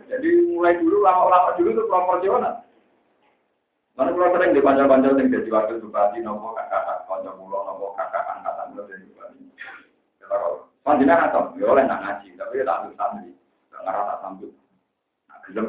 jadi 0.07 0.29
mulai 0.51 0.79
dulu 0.79 1.03
lama-lama 1.03 1.55
dulu 1.55 1.69
itu 1.71 1.83
proporsional. 1.87 2.63
Mana 3.93 4.09
kalau 4.09 4.33
sering 4.33 4.57
di 4.57 4.61
panjang-panjang 4.65 5.21
yang 5.21 5.29
jadi 5.29 5.49
wakil 5.53 5.77
bupati, 5.77 6.17
nopo 6.25 6.57
kakak, 6.57 7.05
konco 7.05 7.29
pulau, 7.37 7.61
nopo 7.61 7.93
kakak, 7.93 8.25
angkatan 8.25 8.73
lo 8.73 8.89
jadi 8.89 9.05
bupati. 9.05 9.41
Kita 10.17 10.25
kalau 10.25 10.65
panjangnya 10.81 11.29
atau 11.29 11.53
ya 11.61 11.65
oleh 11.69 11.85
nak 11.85 12.01
ngaji, 12.01 12.33
tapi 12.33 12.57
ya 12.57 12.65
tak 12.65 12.77
ambil 12.81 12.93
santri, 12.97 13.29
tak 13.69 13.81
ngerasa 13.85 14.13
sambut. 14.25 14.51
Nah, 15.29 15.37
gelem. 15.45 15.67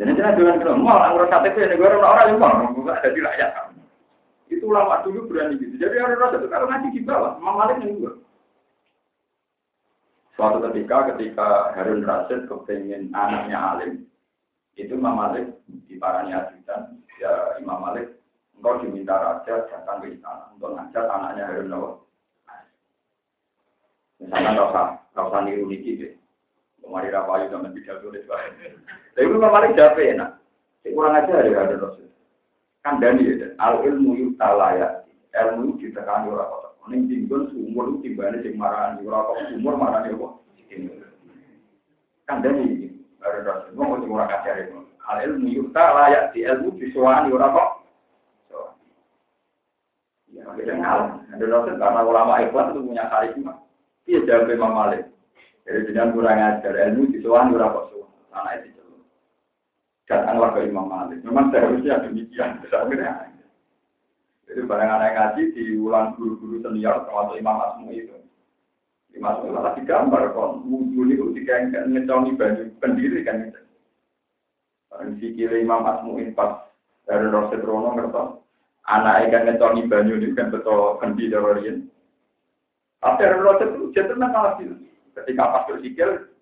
Jadi 0.00 0.10
jangan 0.16 0.36
jangan 0.40 0.60
gelem, 0.64 0.78
mau 0.80 0.96
ngurus 1.12 1.28
KTP, 1.28 1.56
negara 1.68 2.00
orang 2.00 2.28
yang 2.32 2.40
mau, 2.40 2.88
ada 2.88 3.08
di 3.12 3.20
rakyat. 3.20 3.50
Itu 4.48 4.64
ulama 4.68 5.04
dulu 5.04 5.28
berani 5.28 5.60
gitu. 5.60 5.76
Jadi 5.76 6.00
orang 6.00 6.16
rasa 6.20 6.40
itu 6.40 6.48
kalau 6.48 6.68
ngaji 6.72 6.88
di 6.88 7.00
bawah, 7.04 7.36
Imam 7.36 7.56
Malik 7.56 7.84
yang 7.84 8.00
dua. 8.00 8.12
Suatu 10.32 10.64
ketika 10.70 11.12
ketika 11.12 11.76
Harun 11.76 12.08
Rasid 12.08 12.48
kepengen 12.48 13.12
anaknya 13.12 13.58
alim, 13.60 14.08
itu 14.80 14.96
Imam 14.96 15.20
Malik 15.20 15.52
di 15.86 16.00
parani 16.00 16.32
ajudan, 16.32 16.96
ya 17.20 17.60
Imam 17.60 17.84
Malik 17.84 18.16
engkau 18.56 18.80
diminta 18.80 19.18
raja 19.18 19.68
datang 19.68 20.00
ke 20.00 20.16
istana 20.16 20.48
untuk 20.56 20.72
ngajak 20.72 21.04
anaknya 21.04 21.44
Harun 21.52 21.68
Rasid. 21.68 22.00
Misalnya 24.22 24.56
kau 24.56 24.70
usah, 24.72 24.86
kau 25.12 25.28
usah 25.28 25.40
niru 25.44 25.68
niki 25.68 26.00
deh. 26.00 26.12
Kemari 26.82 27.14
rapayu 27.14 27.46
sama 27.52 27.70
tidak 27.70 28.02
boleh 28.02 28.22
Tapi 29.12 29.28
Imam 29.28 29.52
Malik 29.52 29.76
jawab 29.76 30.00
enak. 30.00 30.30
Kurang 30.82 31.14
aja 31.14 31.32
ada 31.36 31.50
Harun 31.52 31.82
Rasid 31.82 32.12
kandani 32.82 33.22
ya 33.30 33.46
al 33.62 33.86
ilmu 33.86 34.18
yutalaya 34.18 35.06
ilmu 35.30 35.78
ditekani 35.78 36.30
ora 36.34 36.50
kok 36.50 36.61
ning 36.90 37.06
dinggon 37.06 37.52
sumur 37.52 37.98
timbane 38.02 38.42
sing 38.42 38.58
marani 38.58 39.06
ora 39.06 39.22
kok 39.26 39.38
sumur 39.54 39.74
marani 39.78 40.16
kok 40.16 40.32
kandani 42.26 42.62
iki 42.66 42.88
baru 43.22 43.38
ras 43.46 43.70
wong 43.76 44.02
sing 44.02 44.10
ora 44.10 44.26
kacare 44.26 44.72
al 45.06 45.18
ilmu 45.22 45.48
yutalaya 45.50 46.30
di 46.34 46.42
ilmu 46.42 46.74
disuwani 46.80 47.30
ora 47.30 47.54
kok 47.54 47.70
ya 50.32 50.48
beda 50.56 50.74
hal 50.80 51.00
ada 51.30 51.44
dosen 51.44 51.76
karena 51.78 52.00
ulama 52.02 52.40
ikhlas 52.42 52.72
itu 52.72 52.80
punya 52.82 53.06
karisma 53.12 53.62
Iya 54.06 54.26
jawab 54.26 54.50
Imam 54.50 54.74
Malik. 54.74 55.06
Jadi 55.62 55.94
jangan 55.94 56.14
kurang 56.18 56.42
ajar 56.42 56.74
ilmu 56.74 57.14
di 57.14 57.18
soal 57.22 57.54
ora 57.54 57.70
kok. 57.70 57.86
Anak 58.34 58.66
itu 58.66 58.82
celuk. 58.82 59.02
Datanglah 60.10 60.50
ke 60.58 60.66
Imam 60.66 60.90
Malik. 60.90 61.22
Memang 61.22 61.54
seharusnya 61.54 62.02
demikian. 62.02 62.58
Akhirnya. 62.66 63.31
Jadi 64.48 64.60
barang 64.66 64.90
anak 64.90 65.12
ngaji 65.14 65.42
diulang 65.54 66.18
guru-guru 66.18 66.58
senior 66.60 67.06
termasuk 67.06 67.38
Imam 67.38 67.56
Asmu 67.62 67.88
itu. 67.94 68.16
Imam 69.14 69.38
Asmu 69.38 69.54
malah 69.54 69.74
digambar 69.78 70.34
kon 70.34 70.66
wudhu 70.66 71.08
itu 71.08 71.24
jika 71.38 71.70
ngecongi 71.88 72.34
baju 72.34 72.62
pendiri 72.82 73.22
kan 73.22 73.48
itu. 73.48 73.60
Barang 74.90 75.16
sikile 75.22 75.56
Imam 75.62 75.86
Asmu 75.86 76.18
pas 76.34 76.68
dari 77.06 77.26
Roset 77.30 77.62
Rono 77.62 77.94
ngertos. 77.94 78.42
Anak 78.90 79.30
ikan 79.30 79.46
ngecongi 79.46 79.86
banyu 79.86 80.18
ini 80.18 80.34
kan 80.34 80.50
betul 80.50 80.98
kendi 80.98 81.30
dari 81.30 81.86
Tapi 82.98 83.18
dari 83.18 83.38
Roset 83.38 83.70
itu 83.78 83.94
jadi 83.94 84.14
malah 84.18 84.58
Ketika 85.12 85.44
pas 85.52 85.68
bersikil, 85.68 86.32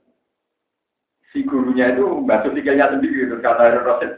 si 1.35 1.43
gurunya 1.43 1.91
itu 1.91 2.23
basuh 2.23 2.55
sikilnya 2.55 2.87
sendiri. 2.95 3.27
Terus 3.27 3.43
kata 3.43 3.63
dari 3.67 3.81
Roset, 3.83 4.13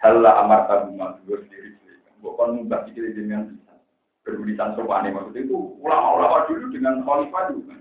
Halah 0.00 0.40
amar 0.40 0.64
tabu 0.64 0.96
dua 0.96 1.36
sendiri. 1.44 1.76
Bukan 2.20 2.68
mbak 2.68 2.88
sikil 2.88 3.16
dengan 3.16 3.56
berbudisan 4.24 4.76
sopan 4.76 5.08
maksudnya 5.08 5.48
itu 5.48 5.56
ulama-ulama 5.80 6.44
dulu 6.46 6.68
dengan 6.68 7.00
khalifah 7.04 7.44
juga. 7.52 7.74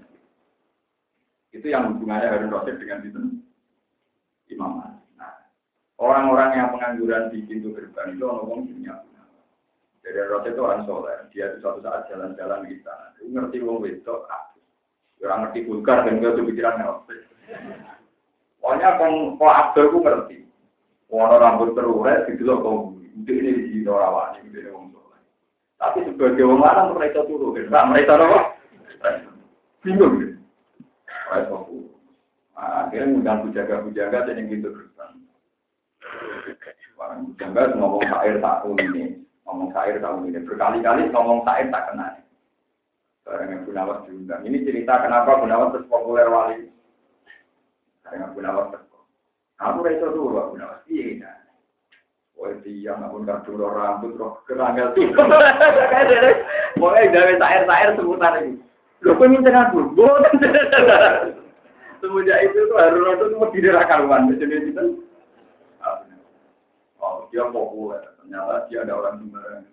Itu 1.51 1.67
yang 1.67 1.95
hubungannya 1.95 2.31
Harun 2.31 2.53
Rasid 2.53 2.79
dengan 2.79 3.03
itu 3.03 3.21
Imam 4.49 4.79
Nah, 5.19 5.33
orang-orang 5.99 6.49
yang 6.55 6.71
pengangguran 6.71 7.29
di 7.35 7.43
pintu 7.43 7.75
gerbang 7.75 8.15
itu 8.15 8.23
orang 8.23 8.63
punya 8.63 8.95
jadi 10.09 10.25
Rasul 10.25 10.57
itu 10.57 10.61
orang 10.65 10.81
soleh. 10.87 11.17
Dia 11.29 11.53
itu 11.53 11.61
suatu 11.61 11.85
saat 11.85 12.09
jalan-jalan 12.09 12.65
di 12.65 12.81
sana. 12.81 13.13
Dia 13.19 13.29
ngerti 13.29 13.61
wong 13.61 13.83
wedok. 13.83 14.25
Orang 15.19 15.39
ngerti 15.45 15.67
vulgar 15.67 16.07
dan 16.07 16.23
tuh 16.23 16.47
pikiran 16.47 16.79
ngerti. 16.79 17.15
Pokoknya 18.57 18.97
kong 18.97 19.15
kok 19.37 19.53
abdul 19.53 19.85
gue 19.91 20.01
ngerti. 20.01 20.37
Warna 21.13 21.37
rambut 21.41 21.73
terurai 21.77 22.25
gitu 22.25 22.45
loh 22.45 22.97
ini 23.13 23.49
di 23.55 23.63
sini 23.73 23.89
orang 23.89 24.41
ini 24.43 24.69
wong 24.69 24.93
soleh. 24.93 25.21
Tapi 25.79 25.97
sebagai 26.05 26.45
lanang 26.45 26.95
mereka 26.97 27.25
turun. 27.25 27.57
Nah, 27.69 27.85
mereka 27.87 28.19
apa? 28.19 28.39
Bingung 29.81 30.19
gitu. 30.19 30.35
Mereka 31.31 31.55
Akhirnya 32.59 33.15
bujaga-bujaga 33.47 34.27
dan 34.27 34.51
gitu. 34.51 34.69
Orang 36.99 37.31
bujaga 37.31 37.71
ngomong 37.79 38.03
tahun 38.43 38.77
ini 38.91 39.03
ngomong 39.49 39.73
tahun 39.73 40.29
ini 40.29 40.45
berkali-kali 40.45 41.09
ngomong 41.09 41.41
tak 41.41 41.65
ini 44.45 44.61
cerita 44.61 45.01
kenapa 45.01 45.41
Gunawan 45.41 45.73
terus 45.73 45.89
populer 45.89 46.29
wali 46.29 46.69
yang 48.13 48.33
Gunawan 48.37 48.73
terus 48.73 48.85
aku 49.57 49.85
rasa 49.85 50.07
dulu 50.13 50.53
Gunawan 50.53 50.85
iya 50.85 51.38
Wah 52.39 52.55
dia 52.63 52.95
ngapun 52.95 53.27
kadung 53.27 53.59
roh 53.59 53.75
rambut 53.75 54.15
roh 54.15 54.39
keranggal 54.47 54.95
tuh. 54.95 55.11
Pokoknya 56.79 57.11
gawe 57.11 57.33
sair-sair 57.35 57.89
seputar 57.99 58.39
ini. 58.39 58.63
Lo 59.03 59.19
kok 59.19 59.27
minta 59.27 59.51
aku? 59.51 59.91
Boten. 59.91 60.39
Semenjak 61.99 62.39
itu 62.47 62.59
tuh 62.71 62.79
harus 62.79 63.19
itu 63.19 63.35
mau 63.35 63.51
tidak 63.51 63.87
karuan. 63.91 64.31
Jadi 64.31 64.71
itu 64.71 65.03
Oh, 66.99 67.27
dia 67.31 67.43
populer. 67.51 68.03
Ternyata 68.23 68.67
dia 68.71 68.87
ada 68.87 68.93
orang 68.95 69.23
sembarangan. 69.23 69.63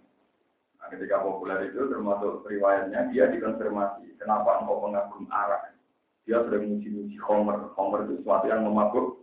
Nah, 0.78 0.86
ketika 0.94 1.16
populer 1.22 1.58
itu 1.70 1.86
termasuk 1.90 2.46
riwayatnya 2.46 3.10
dia 3.14 3.30
dikonfirmasi. 3.30 4.14
Kenapa 4.18 4.62
engkau 4.62 4.86
mengagum 4.86 5.26
arak? 5.30 5.74
Dia 6.26 6.42
sudah 6.42 6.58
menguji-uji 6.58 7.18
Homer. 7.22 7.70
Homer 7.78 8.06
itu 8.06 8.22
sesuatu 8.22 8.46
yang 8.50 8.66
memabuk. 8.66 9.22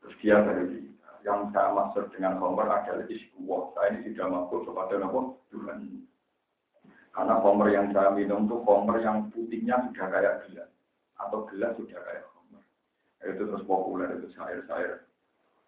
Terus 0.00 0.16
dia 0.20 0.36
dari 0.40 0.85
yang 1.26 1.50
saya 1.50 1.74
maksud 1.74 2.06
dengan 2.14 2.38
Homer 2.38 2.70
adalah 2.70 3.02
iskuwah. 3.10 3.74
Saya 3.74 3.98
ini 3.98 4.14
sudah 4.14 4.30
mabuk 4.30 4.62
kepada 4.62 4.94
nama 5.02 5.34
Tuhan. 5.50 6.06
Karena 7.10 7.34
Homer 7.42 7.68
yang 7.74 7.90
saya 7.90 8.14
minum 8.14 8.46
itu 8.46 8.62
Homer 8.62 9.02
yang 9.02 9.26
putihnya 9.34 9.90
sudah 9.90 10.06
kayak 10.06 10.46
gelas. 10.46 10.70
Atau 11.18 11.50
gelas 11.50 11.74
sudah 11.74 11.98
kayak 11.98 12.30
Homer. 12.30 12.62
Itu 13.26 13.42
terus 13.50 13.66
populer, 13.66 14.22
itu 14.22 14.30
cair-cair. 14.38 15.02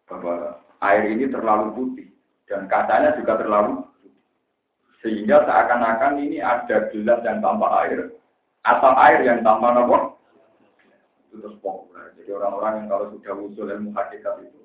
Bahwa 0.06 0.62
air 0.78 1.10
ini 1.10 1.26
terlalu 1.26 1.74
putih 1.74 2.08
dan 2.46 2.70
kacanya 2.70 3.18
juga 3.18 3.42
terlalu 3.42 3.82
putih. 3.82 4.14
Sehingga 5.02 5.42
seakan-akan 5.42 6.22
ini 6.22 6.38
ada 6.38 6.86
gelas 6.94 7.18
yang 7.26 7.42
tanpa 7.42 7.66
air 7.82 8.14
atau 8.62 8.94
air 8.94 9.26
yang 9.26 9.42
tanpa 9.42 9.74
nopo. 9.74 10.22
Itu 11.26 11.42
terus 11.42 11.58
populer. 11.58 12.14
Jadi 12.14 12.30
orang-orang 12.30 12.72
yang 12.78 12.86
kalau 12.86 13.06
sudah 13.10 13.34
usul 13.42 13.66
ilmu 13.74 13.90
hakikat 13.98 14.46
itu 14.46 14.57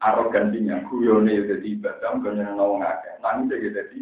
arogansinya, 0.00 0.84
guyone 0.88 1.44
jadi 1.44 1.66
ibadah, 1.76 2.16
bukan 2.18 2.40
yang 2.40 2.56
nawang 2.56 2.82
akeh. 2.84 3.14
Nangis 3.20 3.52
jadi 3.52 3.98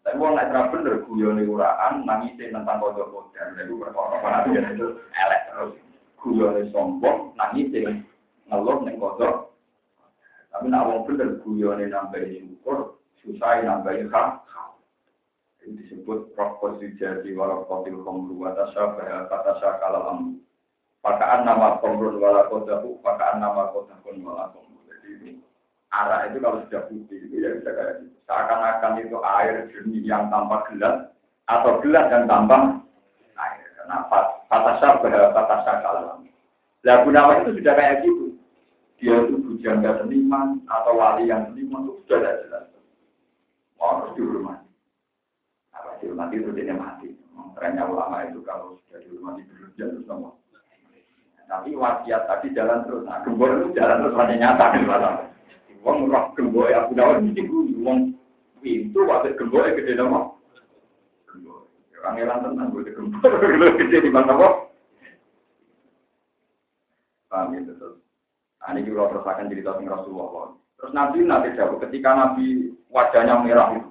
tapi 0.00 0.16
wong 0.16 0.32
nek 0.32 0.48
ora 0.48 0.72
bener 0.72 0.94
guyone 1.04 1.44
uraan 1.44 2.08
nangis 2.08 2.32
tentang 2.40 2.80
kodok 2.80 3.12
modern 3.12 3.60
itu 3.60 3.76
perkara 3.76 4.16
fanatik 4.24 4.72
itu 4.72 4.96
elek 5.12 5.42
terus 5.52 5.76
guyone 6.16 6.64
sombong 6.72 7.36
nangis 7.36 7.68
ngeluh 8.48 8.80
ning 8.80 8.96
kodok 8.96 9.50
tapi 10.50 10.66
nak 10.66 10.86
wong 10.88 11.06
bener 11.06 11.38
guyone 11.46 11.86
nambahi 11.86 12.42
syukur, 12.42 12.98
susah 13.22 13.62
nambahi 13.62 14.10
hak. 14.10 14.44
Ini 15.60 15.76
disebut 15.76 16.32
proposisi 16.32 16.96
jadi 16.96 17.36
walau 17.36 17.68
kotil 17.68 18.00
komru 18.00 18.34
atasya 18.48 18.96
bahaya 18.96 19.28
atasya 19.28 19.76
kalau 19.78 20.02
am. 20.08 20.20
Pakaan 21.00 21.44
nama 21.48 21.80
komrun 21.80 22.20
wala 22.20 22.48
kodahu, 22.48 23.00
pakaan 23.00 23.40
nama 23.40 23.72
kodahun 23.72 24.24
wala 24.24 24.52
komru. 24.52 24.69
Arah 25.90 26.30
itu 26.30 26.38
kalau 26.38 26.62
sudah 26.66 26.86
putih 26.86 27.18
itu 27.26 27.42
ya 27.42 27.50
bisa 27.58 27.70
kayak 27.74 27.94
gitu. 28.06 28.16
Seakan-akan 28.30 28.92
itu 29.02 29.16
air 29.26 29.54
jernih 29.74 30.02
yang 30.06 30.30
tanpa 30.30 30.62
gelas 30.70 31.10
atau 31.50 31.82
gelas 31.82 32.06
yang 32.14 32.30
tanpa 32.30 32.78
air. 33.34 33.66
Karena 33.74 34.06
patasya 34.46 35.02
bahaya 35.02 35.34
patasya 35.34 35.72
kalau 35.82 36.02
am. 36.14 36.30
Lah 36.86 36.96
gunawan 37.02 37.42
itu 37.42 37.58
sudah 37.58 37.74
kayak 37.74 38.06
gitu 38.06 38.30
dia 39.00 39.16
itu 39.16 39.40
bujangga 39.40 40.04
seniman 40.04 40.60
atau 40.68 40.92
wali 40.92 41.32
yang 41.32 41.48
seniman 41.48 41.88
itu 41.88 42.04
sudah 42.04 42.20
tidak 42.20 42.36
jelas. 42.44 42.64
Oh, 43.80 43.96
harus 43.96 44.12
dihormati. 44.12 44.68
Apa 45.72 45.96
dihormati 46.04 46.34
itu 46.36 46.52
dia 46.52 46.76
mati. 46.76 47.08
Trennya 47.56 47.88
ulama 47.88 48.28
itu 48.28 48.44
kalau 48.44 48.76
sudah 48.84 49.00
dihormati 49.00 49.40
berlebihan 49.48 49.96
terus 49.96 50.04
sama. 50.04 50.36
Tapi 51.50 51.74
wasiat 51.74 52.30
tadi 52.30 52.54
jalan 52.54 52.86
terus. 52.86 53.02
Nah, 53.02 53.18
gembor 53.26 53.50
itu 53.58 53.74
jalan 53.74 54.06
terus 54.06 54.18
hanya 54.22 54.34
nyata 54.38 54.78
di 54.78 54.86
mana. 54.86 55.10
Wong 55.82 56.06
roh 56.06 56.30
gembor 56.38 56.70
ya 56.70 56.86
punya 56.86 57.18
mesti 57.18 57.42
guru. 57.42 57.74
Wong 57.82 58.14
pintu 58.62 59.02
waktu 59.10 59.34
gembor 59.34 59.66
ya 59.66 59.74
gede 59.74 59.98
nama. 59.98 60.30
Gembor. 61.26 61.66
Orang 61.98 62.22
elang 62.22 62.40
tenang 62.46 62.70
gue 62.70 62.94
gembor 62.94 63.32
gede 63.82 63.98
di 63.98 64.10
mana 64.14 64.38
kok. 64.38 64.54
Paham 67.26 67.58
ya 67.58 67.60
betul. 67.66 67.98
Nah, 68.62 68.70
ini 68.70 68.86
juga 68.86 69.10
terus 69.10 69.26
akan 69.26 69.50
cerita 69.50 69.74
tentang 69.74 69.94
Rasulullah. 69.98 70.54
Terus 70.78 70.92
Nabi 70.94 71.18
nanti 71.26 71.58
jauh 71.58 71.76
ketika 71.82 72.10
Nabi 72.14 72.70
wajahnya 72.94 73.42
merah 73.42 73.74
itu, 73.74 73.90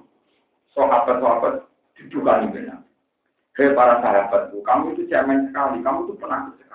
sahabat-sahabat 0.72 1.68
diduga 1.98 2.40
nih 2.40 2.50
benar. 2.50 2.80
Hei 3.58 3.74
para 3.74 3.98
sahabatku, 4.00 4.62
kamu 4.62 4.94
itu 4.94 5.10
cemen 5.10 5.50
sekali, 5.50 5.82
kamu 5.82 6.06
itu 6.06 6.14
penakut 6.16 6.54
sekali. 6.62 6.69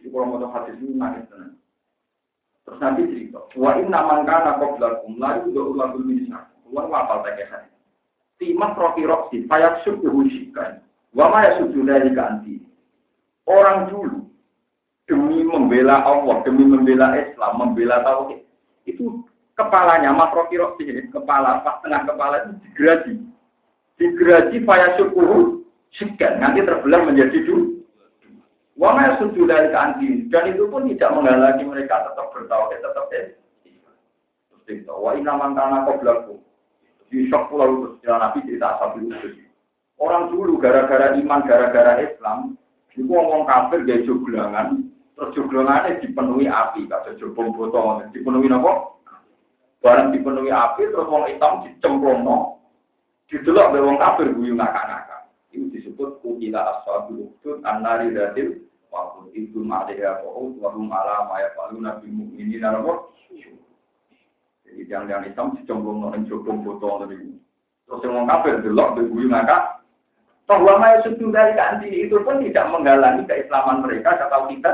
Jadi 0.00 0.08
kalau 0.16 0.32
mau 0.32 0.48
hadis 0.48 0.80
ini 0.80 0.96
nangis 0.96 1.28
tenang. 1.28 1.60
Terus 2.64 2.80
Nabi 2.80 3.02
cerita, 3.12 3.40
wa 3.52 3.76
inna 3.76 4.00
man 4.00 4.24
kana 4.24 4.56
qablakum 4.56 5.20
la 5.20 5.44
yudu 5.44 5.76
ulagul 5.76 6.08
minsa. 6.08 6.48
Kulo 6.64 6.88
apa 6.88 7.20
tak 7.20 7.36
hadis. 7.36 7.72
Timas 8.40 8.72
roki 8.80 9.04
roksi, 9.04 9.44
payak 9.44 9.84
subuh 9.84 10.08
shikan. 10.32 10.80
Wa 11.12 11.28
ma 11.28 11.44
yasudu 11.44 11.84
dari 11.84 12.16
anti. 12.16 12.64
Orang 13.44 13.92
dulu 13.92 14.24
demi 15.04 15.44
membela 15.44 16.00
Allah, 16.06 16.40
demi 16.48 16.64
membela 16.64 17.12
Islam, 17.20 17.60
membela 17.60 18.00
tauhid. 18.00 18.40
Itu 18.88 19.26
kepalanya 19.58 20.14
Mas 20.16 20.32
Rocky 20.32 20.56
Rocky, 20.56 20.88
kepala 21.12 21.60
pas 21.60 21.82
tengah 21.84 22.08
kepala 22.08 22.46
itu 22.46 22.50
digraji. 22.64 23.14
Digraji 24.00 24.56
faya 24.64 24.96
syukuru 24.96 25.66
segan, 25.92 26.40
nanti 26.40 26.64
terbelah 26.64 27.04
menjadi 27.04 27.44
dua. 27.44 27.79
Wama 28.78 29.18
sujud 29.18 29.50
dari 29.50 29.68
kantin 29.74 30.30
dan 30.30 30.54
itu 30.54 30.64
pun 30.70 30.86
tidak 30.88 31.12
menghalangi 31.12 31.64
mereka 31.66 32.06
tetap 32.06 32.32
bertauhid, 32.32 32.80
tetap 32.80 33.06
Islam. 33.12 33.96
Terus 34.64 34.86
wa 34.86 35.10
inna 35.18 35.32
man 35.36 35.52
kana 35.58 35.84
qablakum. 35.84 36.38
Di 37.10 37.26
shock 37.26 37.50
pulau 37.50 37.98
itu 37.98 38.06
Nabi 38.06 38.46
cerita 38.46 38.78
asal 38.78 38.94
itu. 39.02 39.42
Orang 40.00 40.32
dulu 40.32 40.56
gara-gara 40.56 41.12
iman, 41.18 41.44
gara-gara 41.44 42.00
Islam, 42.00 42.56
itu 42.94 43.04
ngomong 43.04 43.44
kafir 43.44 43.84
gaya 43.84 44.06
joglangan, 44.06 44.90
Terus 45.20 45.36
joglongannya 45.36 46.00
dipenuhi 46.00 46.48
api, 46.48 46.88
kata 46.88 47.12
jobong 47.20 47.52
botol, 47.52 48.00
dipenuhi 48.08 48.48
apa? 48.48 48.96
Barang 49.84 50.16
dipenuhi 50.16 50.48
api, 50.48 50.88
terus 50.88 51.12
wong 51.12 51.28
hitam 51.28 51.60
dicemplungno. 51.60 52.56
Didelok 53.28 53.68
be 53.76 53.84
kafir 54.00 54.32
guyu 54.32 54.56
ngakak-ngakak. 54.56 55.19
Itu 55.50 55.66
disebut 55.70 56.22
kukila 56.22 56.78
ashabul 56.78 57.30
ukhdud 57.30 57.66
an-nari 57.66 58.14
datil 58.14 58.62
waktu 58.90 59.34
itu 59.34 59.62
ma'adaya 59.62 60.22
kohut 60.22 60.54
warum 60.62 60.90
ala 60.90 61.26
maya 61.26 61.50
palu 61.58 61.82
nabi 61.82 62.06
mu'minin 62.10 62.62
narabot. 62.62 63.10
Jadi 64.62 64.86
yang-yang 64.86 65.26
Islam 65.26 65.58
dicemplung 65.58 66.06
nong 66.06 66.30
jokong 66.30 66.62
foto 66.62 67.02
tadi. 67.02 67.34
Terus 67.90 68.02
yang 68.06 68.30
kafir 68.30 68.62
delok 68.62 68.94
beguyu 68.94 69.26
ngakak. 69.26 69.82
Toh 70.46 70.58
wama 70.66 70.98
sudah 71.06 71.30
dari 71.30 71.54
kanti 71.54 71.90
itu 72.06 72.18
pun 72.26 72.42
tidak 72.42 72.70
menghalangi 72.74 73.22
keislaman 73.26 73.86
mereka 73.86 74.18
kata 74.18 74.50
kita. 74.50 74.72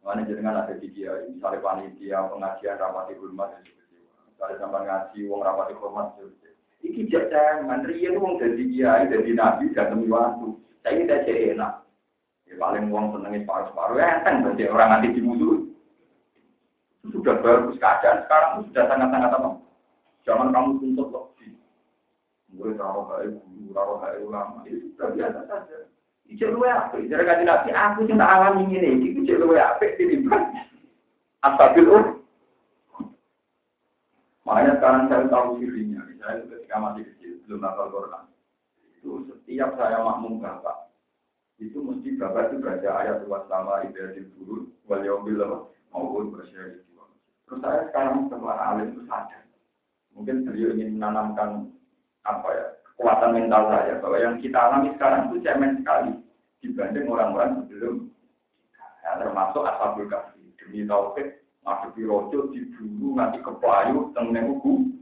Mana 0.00 0.24
jenengan 0.24 0.64
ada 0.64 0.72
di 0.80 0.88
dia, 0.88 1.12
misalnya 1.28 1.60
panitia 1.60 2.24
pengajian 2.32 2.80
rapati 2.80 3.12
hormat, 3.20 3.60
misalnya 4.32 4.56
sampai 4.56 4.88
ngaji 4.88 5.18
uang 5.28 5.44
rapati 5.44 5.76
hormat, 5.76 6.16
iki 6.82 7.08
jangan 7.10 7.84
riyen 7.84 8.18
wong 8.18 8.38
dadi 8.38 8.64
kiai 8.70 9.10
dadi 9.10 9.32
nabi 9.34 9.70
demi 9.74 10.06
waktu. 10.10 10.54
Saya 10.82 10.94
ini 10.94 11.04
tidak 11.10 11.26
enak. 11.58 11.72
Ya 12.48 12.54
paling 12.56 12.88
uang 12.88 13.12
senengnya 13.12 13.44
separuh-separuh 13.44 13.96
ya 14.00 14.24
kan 14.24 14.40
berarti 14.40 14.64
orang 14.72 14.88
nanti 14.96 15.08
dimusuh. 15.12 15.68
Itu 17.04 17.20
sudah 17.20 17.36
bagus 17.44 17.76
keadaan 17.76 18.24
sekarang 18.24 18.50
itu 18.56 18.62
sudah 18.72 18.84
sangat-sangat 18.88 19.30
apa? 19.36 19.48
Jangan 20.24 20.48
kamu 20.52 20.70
tuntut 20.80 21.08
lebih. 21.12 21.50
Mulai 22.56 22.74
taruh 22.80 23.04
kayak 23.08 23.28
guru, 23.36 23.64
taruh 23.76 23.96
kayak 24.00 24.20
ulama, 24.24 24.58
itu 24.64 24.92
sudah 24.96 25.08
biasa 25.12 25.40
saja. 25.44 25.78
Ijo 26.28 26.46
luwe 26.52 26.68
apik, 26.68 27.08
jare 27.08 27.24
kanjeng 27.24 27.48
Nabi 27.48 27.72
aku 27.72 28.04
sing 28.04 28.20
tak 28.20 28.28
alami 28.28 28.68
ngene 28.68 29.00
iki 29.00 29.08
ijo 29.24 29.34
luwe 29.40 29.56
tinimbang 29.96 30.44
asabil 31.40 31.88
um. 31.88 32.04
Makanya 34.44 34.80
sekarang 34.80 35.04
saya 35.12 35.28
tahu 35.28 35.60
sirinya, 35.60 36.00
saya 36.28 36.44
ketika 36.44 36.76
masih 36.76 37.08
kecil, 37.08 37.32
belum 37.48 37.64
hafal 37.64 37.88
Quran. 37.88 38.24
Itu 39.00 39.24
setiap 39.32 39.80
saya 39.80 40.04
makmum 40.04 40.44
bapak, 40.44 40.92
itu 41.56 41.80
mesti 41.80 42.20
bapak 42.20 42.52
itu 42.52 42.56
baca 42.60 42.88
ayat 43.00 43.24
luas 43.24 43.48
sama 43.48 43.88
ibadil 43.88 44.28
burun, 44.36 44.68
wal 44.84 45.00
yaumil 45.00 45.72
maupun 45.88 46.36
bersyari 46.36 46.84
Terus 47.48 47.64
saya 47.64 47.88
sekarang 47.88 48.28
setelah 48.28 48.60
alim 48.60 48.92
itu 48.92 49.08
sadar. 49.08 49.40
Mungkin 50.12 50.44
beliau 50.44 50.76
ingin 50.76 51.00
menanamkan 51.00 51.72
apa 52.28 52.48
ya 52.52 52.66
kekuatan 52.84 53.40
mental 53.40 53.72
saya 53.72 53.96
bahwa 54.04 54.20
yang 54.20 54.36
kita 54.36 54.58
alami 54.60 54.92
sekarang 55.00 55.32
itu 55.32 55.36
cemen 55.40 55.80
sekali 55.80 56.12
dibanding 56.60 57.08
orang-orang 57.08 57.64
sebelum 57.64 58.12
ya, 58.76 59.16
termasuk 59.16 59.64
ashabul 59.64 60.04
kahfi 60.12 60.44
demi 60.60 60.84
tauhid 60.84 61.40
di 61.96 62.02
rojo 62.04 62.52
diburu 62.52 63.16
nanti 63.16 63.40
kepayu 63.40 64.12
tengene 64.12 64.44
hukum 64.44 64.92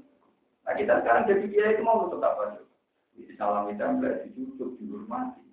nah 0.66 0.74
kita 0.74 0.92
sekarang 1.00 1.24
jadi 1.30 1.44
dia 1.46 1.66
itu 1.78 1.82
mau 1.86 2.10
untuk 2.10 2.20
apa 2.20 2.60
di 3.14 3.32
salam 3.38 3.70
itu 3.70 3.80
di 3.80 4.28
dicucuk 4.34 4.70
dihormati 4.82 5.46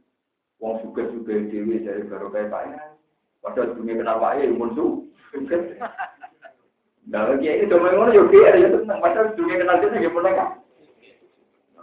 wong 0.58 0.82
suka 0.82 1.06
suka 1.13 1.34
dewi 1.47 1.86
dari 1.86 2.04
baru 2.10 2.34
kayak 2.34 2.49
bayar 2.49 2.97
padahal 3.45 3.78
dunia 3.78 4.02
kenapa 4.02 4.34
ya 4.41 4.49
musuh 4.49 5.06
Nah, 7.04 7.28
lagi 7.28 7.45
itu 7.45 7.67
cuma 7.67 7.91
ngono 7.91 8.15
yo 8.15 8.32
kiai 8.32 8.63
ya 8.63 8.71
tenang. 8.71 9.04
Padahal 9.04 9.36
dunia 9.36 9.60
kenal 9.60 9.76
dia 9.84 9.91
nggak 9.91 10.13
pernah 10.15 10.34
kan? 10.39 10.49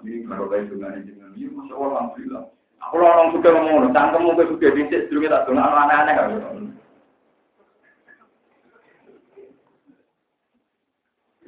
Ini 0.01 0.25
kalau 0.25 0.49
kayak 0.49 0.73
dengan 0.73 0.97
dengan 1.05 1.31
ini, 1.37 1.53
masya 1.53 1.75
Allah, 1.77 1.89
alhamdulillah. 1.93 2.45
Aku 2.89 2.95
orang 2.97 3.33
suka 3.37 3.49
ngomong, 3.53 3.93
cangkem 3.93 4.25
mungkin 4.25 4.49
suka 4.57 4.73
bisnis, 4.73 5.05
dulu 5.13 5.29
kita 5.29 5.45
tuh 5.45 5.53
aneh-aneh 5.53 6.15
kan. 6.17 6.29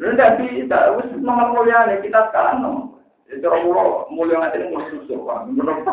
Tidak 0.03 0.35
bisa, 0.43 0.99
wis 0.99 1.15
nomor 1.23 1.55
mulia 1.55 1.87
nih 1.87 2.03
kita 2.03 2.35
sekarang 2.35 2.59
nomor. 2.59 2.99
Itu 3.31 3.47
orang 3.47 4.11
mulia, 4.11 4.43
nanti 4.43 4.59
ini 4.59 4.75
mau 4.75 4.83
susu, 4.91 5.15
menurut 5.47 5.87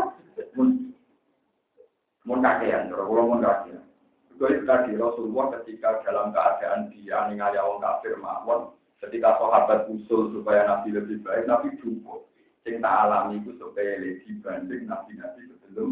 mun 2.25 2.41
kakean, 2.41 2.89
mulia 2.89 3.21
mun 3.21 3.45
kakean. 3.45 3.85
Itu 4.33 4.65
tadi 4.65 4.97
Rasulullah 4.97 5.61
ketika 5.61 6.01
dalam 6.01 6.33
keadaan 6.33 6.89
dia 6.89 7.29
ningali 7.29 7.61
orang 7.61 7.85
kafir 7.85 8.17
mawon, 8.17 8.73
ketika 8.97 9.37
sahabat 9.37 9.85
usul 9.93 10.33
supaya 10.33 10.65
Nabi 10.65 10.89
lebih 10.97 11.21
baik, 11.21 11.45
Nabi 11.45 11.77
dukung 11.77 12.25
sing 12.69 12.83
tak 12.83 13.07
alami 13.07 13.41
itu 13.41 13.55
lebih 13.55 14.21
dibanding 14.27 14.85
nabi-nabi 14.85 15.41
sebelum 15.47 15.89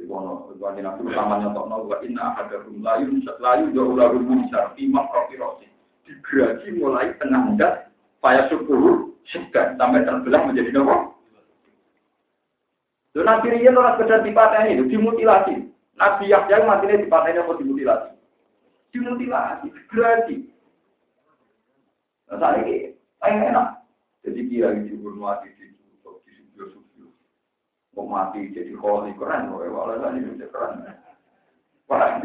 Iwono, 0.00 0.48
sebagai 0.56 0.80
nabi 0.80 1.12
utama 1.12 1.36
nyontok 1.44 1.86
wa 1.92 1.96
inna 2.00 2.32
ahadakum 2.32 2.80
layu 2.80 3.20
layu 3.20 3.68
jauh 3.76 3.92
lalu 3.92 4.24
munsar 4.24 4.72
imam 4.80 5.04
rosi 5.12 5.69
digaji 6.10 6.68
mulai 6.74 7.14
penanda 7.14 7.86
payah 8.18 8.50
sepuluh 8.50 9.14
segan 9.30 9.78
sampai 9.78 10.02
terbelah 10.02 10.42
menjadi 10.50 10.74
nopo. 10.74 11.14
Lalu 13.14 13.26
nabi 13.26 13.46
Rian 13.54 13.78
orang 13.78 13.94
sekedar 13.98 14.22
dipateni 14.26 14.78
itu 14.78 14.84
dimutilasi. 14.90 15.54
Nabi 15.98 16.30
Yahya 16.30 16.66
matinya 16.66 16.98
dipateni 16.98 17.38
apa 17.38 17.52
dimutilasi? 17.58 18.10
Dimutilasi, 18.90 19.66
digaji. 19.70 20.36
Nah, 22.30 22.38
saat 22.38 22.62
ini, 22.62 22.94
enak. 23.22 23.82
Jadi 24.22 24.40
kiai 24.46 24.86
dihormati 24.86 25.48
di 25.56 25.74
tutup 25.74 26.22
di 26.22 26.36
subyo 26.36 26.70
subyo. 26.76 27.08
Mau 27.96 28.06
mati 28.06 28.52
jadi 28.52 28.76
kholi 28.76 29.16
keren, 29.16 29.50
kok 29.50 29.64
walau 29.66 30.12
ini 30.12 30.44
keren. 30.46 30.84
Wah, 31.88 32.20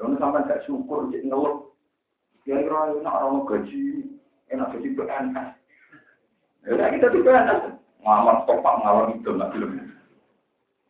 lalu 0.00 0.14
sampai 0.16 0.46
gak 0.46 0.62
syukur 0.64 1.10
jadi 1.10 1.28
ngeluh. 1.28 1.73
Kiai 2.44 2.68
raya 2.68 3.00
nak 3.00 3.24
orang 3.24 3.48
gaji, 3.48 4.04
enak 4.52 4.76
jadi 4.76 4.88
PNS. 4.92 5.48
Ya 6.68 6.86
kita 6.92 7.08
di 7.08 7.24
PNS, 7.24 7.60
ngamar 8.04 8.44
topak 8.44 8.84
ngalor 8.84 9.16
itu 9.16 9.32
nggak 9.32 9.52
film. 9.56 9.72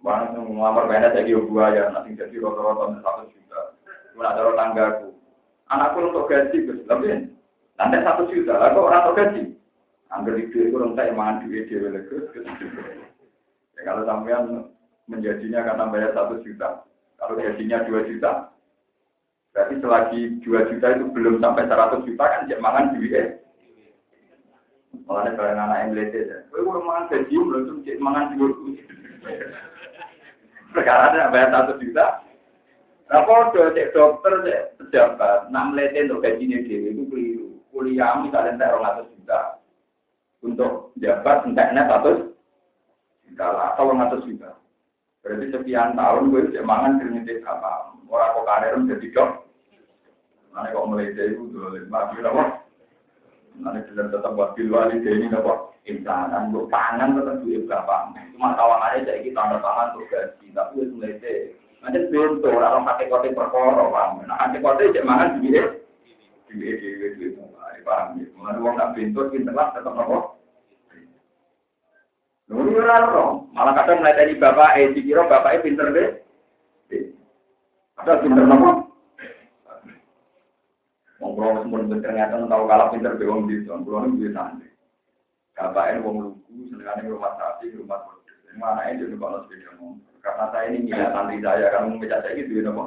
Mana 0.02 0.34
yang 0.34 0.50
ngamar 0.50 0.90
PNS 0.90 1.14
jadi 1.14 1.38
buaya, 1.46 1.94
nanti 1.94 2.18
jadi 2.18 2.42
rata-rata 2.42 2.98
satu 3.06 3.22
juta. 3.30 3.60
Mana 4.18 4.34
ada 4.34 4.50
tanggaku. 4.58 5.08
Anakku 5.70 5.98
untuk 6.10 6.26
gaji, 6.28 6.56
gus, 6.66 6.82
tapi 6.90 7.30
nanti 7.78 7.96
satu 8.02 8.26
juta, 8.28 8.52
lalu 8.58 8.80
orang 8.84 9.02
untuk 9.06 9.18
gaji. 9.22 9.42
Angger 10.14 10.36
itu 10.38 10.70
kurang 10.70 10.94
tak 10.94 11.10
emangan 11.10 11.42
duit 11.46 11.66
dewe 11.66 11.90
legus. 11.90 12.30
Ya, 13.74 13.80
kalau 13.82 14.06
sampean 14.06 14.70
menjadinya 15.10 15.66
karena 15.66 15.90
bayar 15.90 16.10
satu 16.14 16.38
juta, 16.46 16.86
kalau 17.18 17.34
gajinya 17.34 17.82
dua 17.82 18.06
juta, 18.06 18.53
berarti 19.54 19.74
selagi 19.78 20.20
dua 20.42 20.66
juta 20.66 20.98
itu 20.98 21.06
belum 21.14 21.38
sampai 21.38 21.70
seratus 21.70 22.02
juta 22.02 22.24
kan 22.26 22.50
cek 22.50 22.58
mangan 22.58 22.98
duit. 22.98 23.38
Malah 25.06 25.30
bareng 25.38 25.62
anak 25.62 25.94
lete 25.94 26.20
ya. 26.26 26.38
Kowe 26.50 26.66
kurang 26.66 26.84
mangan 26.90 27.08
gaji 27.14 27.34
belum 27.38 27.86
cek 27.86 28.02
mangan 28.02 28.34
duit. 28.34 28.54
Perkara 30.74 31.14
ada 31.14 31.30
bayar 31.30 31.54
satu 31.54 31.78
juta. 31.78 32.26
Nah, 33.06 33.22
kode 33.22 33.78
cek 33.78 33.94
dokter, 33.94 34.42
cek 34.42 34.60
pejabat, 34.82 35.46
enam 35.54 35.78
lete 35.78 36.02
untuk 36.10 36.26
gajinya 36.26 36.58
dewe 36.66 36.90
itu 36.90 37.02
keliru. 37.06 37.48
Kuliah 37.70 38.18
misalnya 38.22 38.58
tak 38.58 38.74
orang 38.74 39.06
juta, 39.14 39.58
untuk 40.42 40.94
jabat 40.98 41.46
enteknya 41.46 41.86
satu 41.86 42.34
juta 43.30 43.46
atau 43.74 43.94
satu 43.94 44.16
juta. 44.26 44.50
Berarti 45.24 45.46
sekian 45.56 45.96
tahun 45.96 46.28
gue 46.34 46.52
cek 46.52 46.66
mangan 46.66 46.98
kriminal 47.00 47.38
apa? 47.48 47.72
Orang 48.10 48.34
kok 48.36 48.46
karir 48.46 48.74
jadi 48.84 49.06
dok. 49.16 49.30
Mana 50.54 50.70
kok 50.70 50.86
mulai 50.86 51.10
dari 51.18 51.34
itu 51.34 51.50
lima 51.50 52.14
kilo 52.14 52.30
apa? 52.30 52.44
Mana 53.58 53.82
sudah 53.90 54.06
tetap 54.06 54.38
buat 54.38 54.54
wali 54.54 55.02
ini 55.02 55.26
apa? 55.34 55.74
Insanan 55.84 56.54
gue 56.54 56.70
pangan 56.70 57.18
tetap 57.18 57.42
duit 57.42 57.66
berapa? 57.66 58.14
Cuma 58.32 58.54
tawangannya 58.54 59.04
jadi 59.04 59.20
kita 59.26 59.36
tanda 59.36 59.58
tangan 59.60 59.92
untuk 59.92 60.08
gaji, 60.08 60.46
tapi 60.54 60.72
itu 60.80 60.94
mulai 60.94 61.18
dari 61.18 61.52
Nanti 61.84 62.00
bentuk 62.08 62.48
orang 62.48 62.88
pakai 62.88 63.12
kote 63.12 63.28
perkara, 63.36 63.84
paham? 63.92 64.24
Nah, 64.24 64.40
pakai 64.40 64.64
kote 64.64 64.96
cek 64.96 65.04
mangan 65.04 65.36
duit, 65.44 65.84
duit, 66.48 66.80
duit, 66.80 67.12
duit, 67.20 67.32
paham? 67.84 68.16
Mana 68.40 68.56
uang 68.64 68.80
tak 68.80 68.96
pinter 68.96 69.52
lah, 69.52 69.68
tetap 69.76 69.92
apa? 69.92 70.32
Nuri 72.48 72.76
ora 72.76 73.40
malah 73.56 73.72
kadang 73.72 74.04
tadi 74.04 74.36
bapak 74.36 74.76
eh 74.76 74.92
dikira 74.92 75.24
bapaknya 75.24 75.64
pinter 75.64 75.86
deh. 75.96 76.08
Ada 78.00 78.20
pinter 78.20 78.44
nopo? 78.44 78.83
Ngobrol 81.22 81.62
semua 81.62 81.86
ternyata 82.02 82.42
tahu 82.46 82.64
kalah 82.66 82.90
pinter 82.90 83.14
be 83.14 83.24
wong 83.28 83.46
di 83.46 83.62
son, 83.62 83.86
kulo 83.86 84.02
niku 84.02 84.26
bisa 84.26 84.34
nanti. 84.34 84.66
Bapaknya 85.54 86.02
wong 86.02 86.16
lugu, 86.18 86.74
senengane 86.74 87.06
rumah 87.06 87.38
sapi, 87.38 87.70
rumah 87.74 88.02
produk. 88.02 88.36
Mana 88.58 88.86
aja 88.86 89.02
juga 89.02 89.22
kalau 89.22 89.38
sepeda 89.46 89.70
motor. 89.78 90.14
Karena 90.22 90.44
saya 90.50 90.66
ini 90.70 90.78
nggak 90.90 91.10
nanti 91.14 91.34
saya 91.42 91.66
kan 91.70 91.90
mau 91.90 92.02
saya 92.02 92.38
gitu 92.38 92.52
nopo. 92.62 92.84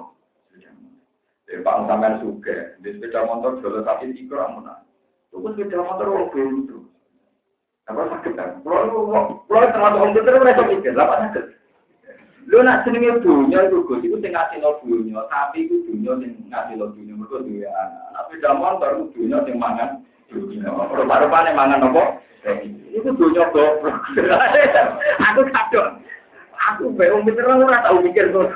Jadi 1.48 1.64
pak 1.64 1.80
sampean 1.88 2.20
suka, 2.20 2.76
di 2.84 2.90
sepeda 2.92 3.24
motor 3.24 3.64
jual 3.64 3.84
sapi 3.88 4.12
tiga 4.12 4.44
ramuan. 4.44 4.84
Tunggu 5.32 5.56
sepeda 5.56 5.80
motor 5.80 6.08
wong 6.12 6.26
belum 6.36 6.88
apa 7.88 8.04
sakit 8.12 8.34
kan? 8.36 8.60
Kalau 8.68 9.40
kalau 9.48 9.68
termasuk 9.72 10.04
om 10.04 10.12
mereka 10.12 10.68
mikir, 10.68 10.92
apa 11.00 11.32
sakit? 11.32 11.46
Lu 12.48 12.64
nak 12.64 12.88
senengnya 12.88 13.20
dunia 13.20 13.68
itu 13.68 13.84
gus, 13.84 14.00
itu 14.00 14.16
sing 14.24 14.32
ngasih 14.32 14.64
lo 14.64 14.80
dunia, 14.80 15.20
tapi 15.28 15.68
itu 15.68 15.84
dunia 15.84 16.16
sing 16.24 16.32
ngasih 16.48 16.80
lo 16.80 16.96
dunia, 16.96 17.20
mereka 17.20 17.44
dunia 17.44 17.68
anak. 17.76 18.08
Tapi 18.16 18.34
zaman 18.40 18.80
baru 18.80 19.12
dunia 19.12 19.44
sing 19.44 19.60
mangan 19.60 20.00
dunia. 20.32 20.72
Rupa-rupane 20.72 21.52
mangan 21.52 21.92
apa? 21.92 22.24
Itu 22.96 23.12
dunia 23.20 23.52
goblok. 23.52 24.00
Aku 25.28 25.44
kadon. 25.52 26.00
Aku 26.72 26.96
bae 26.96 27.12
mikir 27.28 27.44
ora 27.44 27.84
tau 27.84 28.00
mikir 28.00 28.32
kok. 28.32 28.48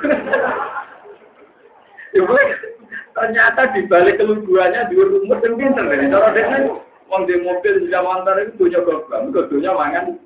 ternyata 3.12 3.76
di 3.76 3.84
balik 3.92 4.16
keluguannya 4.16 4.88
di 4.88 4.96
rumah 4.96 5.36
yang 5.44 5.52
pinter 5.60 5.84
nih. 5.84 6.08
Cara 6.08 6.32
dia 6.32 6.64
wong 7.12 7.28
di 7.28 7.36
mobil 7.44 7.84
di 7.84 7.92
antar 7.92 8.40
itu 8.40 8.56
dunia 8.56 8.80
goblok, 8.80 9.52
dunia 9.52 9.76
mangan. 9.76 10.16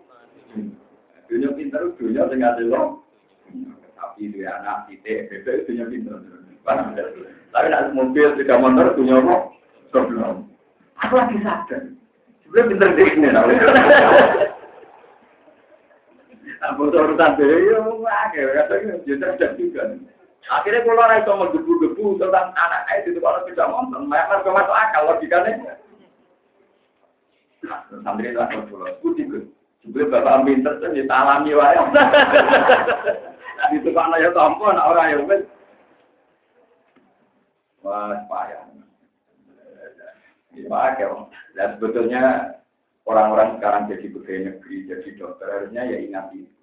Dunia 1.26 1.50
pinter 1.50 1.82
dunia 1.98 2.30
sing 2.30 2.46
lo. 2.70 3.05
Tapi 3.96 4.32
dia 4.32 4.52
anak 4.60 4.88
titik, 4.88 5.28
beda 5.32 5.64
dunia 5.64 5.84
pinter. 5.88 6.18
Tapi 6.66 7.66
nak 7.72 7.94
mobil 7.96 8.36
tidak 8.36 8.60
motor 8.60 8.92
dunia 8.96 9.22
kok 9.22 9.42
goblok. 9.94 10.44
Aku 11.04 11.14
lagi 11.16 11.38
sadar. 11.40 11.82
Sebenarnya 12.44 12.70
pinter 12.72 12.88
deh 12.96 13.08
ini. 13.16 13.28
Aku 16.72 16.88
urusan 16.88 17.36
dia, 17.36 17.46
ya, 17.68 17.78
wah, 18.00 18.32
kayak 18.32 18.66
katanya, 18.66 18.96
jadi 19.04 19.54
juga. 19.60 19.82
Akhirnya 20.46 20.86
kalau 20.86 21.02
orang 21.02 21.20
itu 21.20 21.32
menggebu-gebu 21.34 22.22
tentang 22.22 22.54
anak 22.54 22.86
itu 23.02 23.18
kalau 23.18 23.42
tidak 23.44 23.70
motor, 23.70 24.00
memang 24.02 24.40
masuk 24.46 24.74
akal 24.74 25.02
logikanya. 25.10 25.76
Santri 28.02 28.30
itu 28.30 28.38
ada 28.38 28.62
pulau, 28.70 28.94
putih 29.02 29.26
gue. 29.26 29.42
Sebenarnya 29.82 30.22
bapak 30.22 30.42
pinter 30.46 30.72
tuh 30.78 30.90
ditalami 30.94 31.50
wae. 31.54 31.76
Itu 33.72 33.90
kan 33.96 34.14
ya 34.20 34.30
tampon 34.36 34.76
orang 34.76 35.08
yang 35.12 35.22
wes. 35.26 35.42
Wah, 37.80 38.18
payah. 38.26 38.66
Ya, 40.56 40.82
ya. 40.96 41.08
Dan 41.54 41.68
sebetulnya 41.76 42.22
orang-orang 43.04 43.60
sekarang 43.60 43.88
jadi 43.92 44.06
pegawai 44.10 44.40
negeri, 44.50 44.76
jadi 44.88 45.08
dokter 45.20 45.68
ya 45.70 45.82
ingat 45.84 46.32
itu 46.34 46.56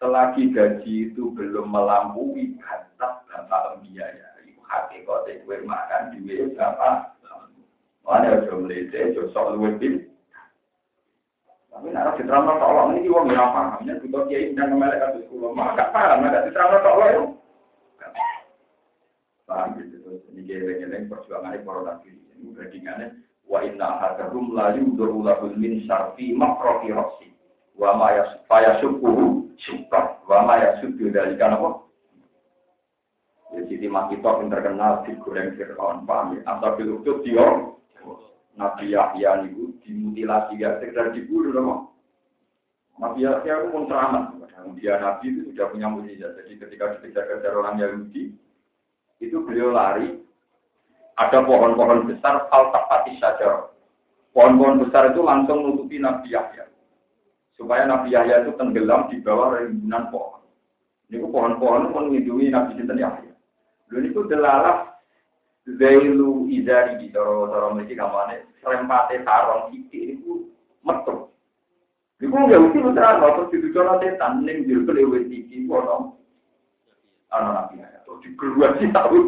selagi 0.00 0.56
gaji 0.56 1.12
itu 1.12 1.28
belum 1.36 1.68
melampaui 1.68 2.56
batas 2.56 3.20
bapak 3.28 3.84
biaya, 3.84 4.32
itu 4.48 4.56
hati 4.64 5.04
gue 5.04 5.56
makan 5.60 6.16
duit 6.16 6.56
berapa? 6.56 7.12
Mana 8.00 8.42
udah 8.42 8.56
melete, 8.64 9.12
sok 9.30 9.60
luwih 9.60 10.08
Tapi 11.80 11.96
nak 11.96 12.20
diterangno 12.20 12.60
tolong 12.60 13.00
ini 13.00 13.08
wong 13.08 13.32
ora 13.32 13.56
paham, 13.56 13.88
nek 13.88 14.04
butuh 14.04 14.28
kiai 14.28 14.52
dan 14.52 14.76
melek 14.76 15.00
kados 15.00 15.24
kula, 15.32 15.48
maka 15.56 15.88
paham. 15.88 16.28
Diterangno 16.28 16.78
tolong 16.84 17.08
yo. 17.08 17.22
Paham 19.48 19.80
gitu 19.80 19.96
terus 20.04 20.20
ini 20.28 20.44
geleng-geleng. 20.44 21.08
Ini 21.08 23.08
wa 23.50 23.58
inna 23.64 23.88
hadarum 23.98 24.54
la 24.54 24.76
yudru 24.76 25.24
min 25.56 25.88
syarfi 25.88 26.36
makrofi 26.36 26.92
wa 27.74 27.96
ma 27.96 28.60
yasukuhu 28.60 29.50
syukar 29.58 30.20
wa 30.28 30.46
ma 30.46 30.54
yasudu 30.60 31.10
dari 31.10 31.34
kan 31.34 31.58
apa 31.58 31.82
ya 33.56 33.60
jadi 33.66 33.90
makito 33.90 34.28
yang 34.28 34.52
terkenal 34.52 35.02
di 35.02 35.18
goreng 35.18 35.58
Fir'aun 35.58 36.06
paham 36.06 36.38
ya? 36.38 36.46
Atau 36.46 36.78
bilukut 36.78 37.26
dia 37.26 37.42
Nabi 38.60 38.92
Yahya 38.92 39.48
itu 39.48 39.72
dimutilasi. 39.80 40.60
Ya 40.60 40.76
sekedar 40.76 41.16
dibunuh 41.16 41.50
dong 41.56 41.88
Nabi 43.00 43.24
Yahya 43.24 43.64
itu 43.64 43.68
pun 43.72 43.88
selamat. 43.88 44.36
Dia 44.76 45.00
Nabi 45.00 45.32
itu 45.32 45.40
sudah 45.50 45.72
punya 45.72 45.88
mujizat. 45.88 46.36
Jadi 46.36 46.60
ketika 46.60 47.00
dikejar-kejar 47.00 47.56
orang 47.56 47.80
Yahudi 47.80 48.36
itu 49.24 49.36
beliau 49.40 49.72
lari. 49.72 50.20
Ada 51.16 51.44
pohon-pohon 51.44 52.08
besar 52.08 52.48
al 52.48 52.72
tapati 52.72 53.20
saja 53.20 53.68
pohon-pohon 54.34 54.86
besar 54.86 55.10
itu 55.10 55.20
langsung 55.22 55.62
menutupi 55.66 55.98
Nabi 55.98 56.34
Yahya. 56.34 56.66
Supaya 57.58 57.84
Nabi 57.84 58.14
Yahya 58.14 58.46
itu 58.46 58.56
tenggelam 58.56 59.10
di 59.12 59.20
bawah 59.20 59.60
rimbunan 59.60 60.08
pohon. 60.08 60.40
Ini 61.10 61.20
pohon-pohon 61.26 61.92
pun 61.92 62.08
melindungi 62.08 62.48
Nabi 62.48 62.78
Sinten 62.78 62.98
Yahya. 62.98 63.34
Lalu 63.90 64.14
itu 64.14 64.20
delalah 64.30 64.96
Zailu 65.76 66.48
Izari 66.48 66.98
di 66.98 67.12
cara-cara 67.12 67.70
mesti 67.76 67.94
kamane 67.94 68.48
serempate 68.64 69.20
sarong 69.22 69.70
iki 69.76 70.16
itu 70.18 70.50
metu. 70.82 71.30
Iku 72.20 72.34
nggak 72.34 72.62
mesti 72.64 72.78
putra 72.80 73.20
terus 73.20 73.50
ditujuan 73.52 74.00
setan 74.00 74.44
ning 74.44 74.64
jero 74.64 74.88
kelewet 74.88 75.28
iki 75.28 75.68
ono 75.68 76.16
ana 77.30 77.48
Nabi 77.64 77.84
Yahya. 77.84 78.00
Terus 78.02 78.20
digeluasi 78.24 78.86
tahu. 78.90 79.18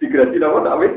Digerasi 0.00 0.40
apa 0.40 0.58
tahu? 0.64 0.88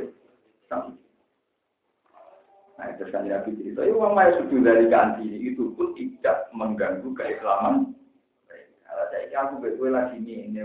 Nah, 2.74 2.90
itu 2.90 3.04
kan 3.14 3.24
Nabi 3.24 3.56
cerita, 3.56 3.86
ya 3.86 3.94
uang 3.96 4.12
maya 4.18 4.34
sudah 4.44 4.60
dari 4.74 4.90
ganti 4.92 5.28
itu 5.28 5.72
pun 5.78 5.94
tidak 5.96 6.52
mengganggu 6.52 7.06
keislaman. 7.16 7.96
Kalau 8.84 9.06
saya 9.08 9.38
aku 9.46 9.64
betul 9.64 9.94
lagi 9.94 10.20
ini, 10.20 10.52
ini 10.52 10.60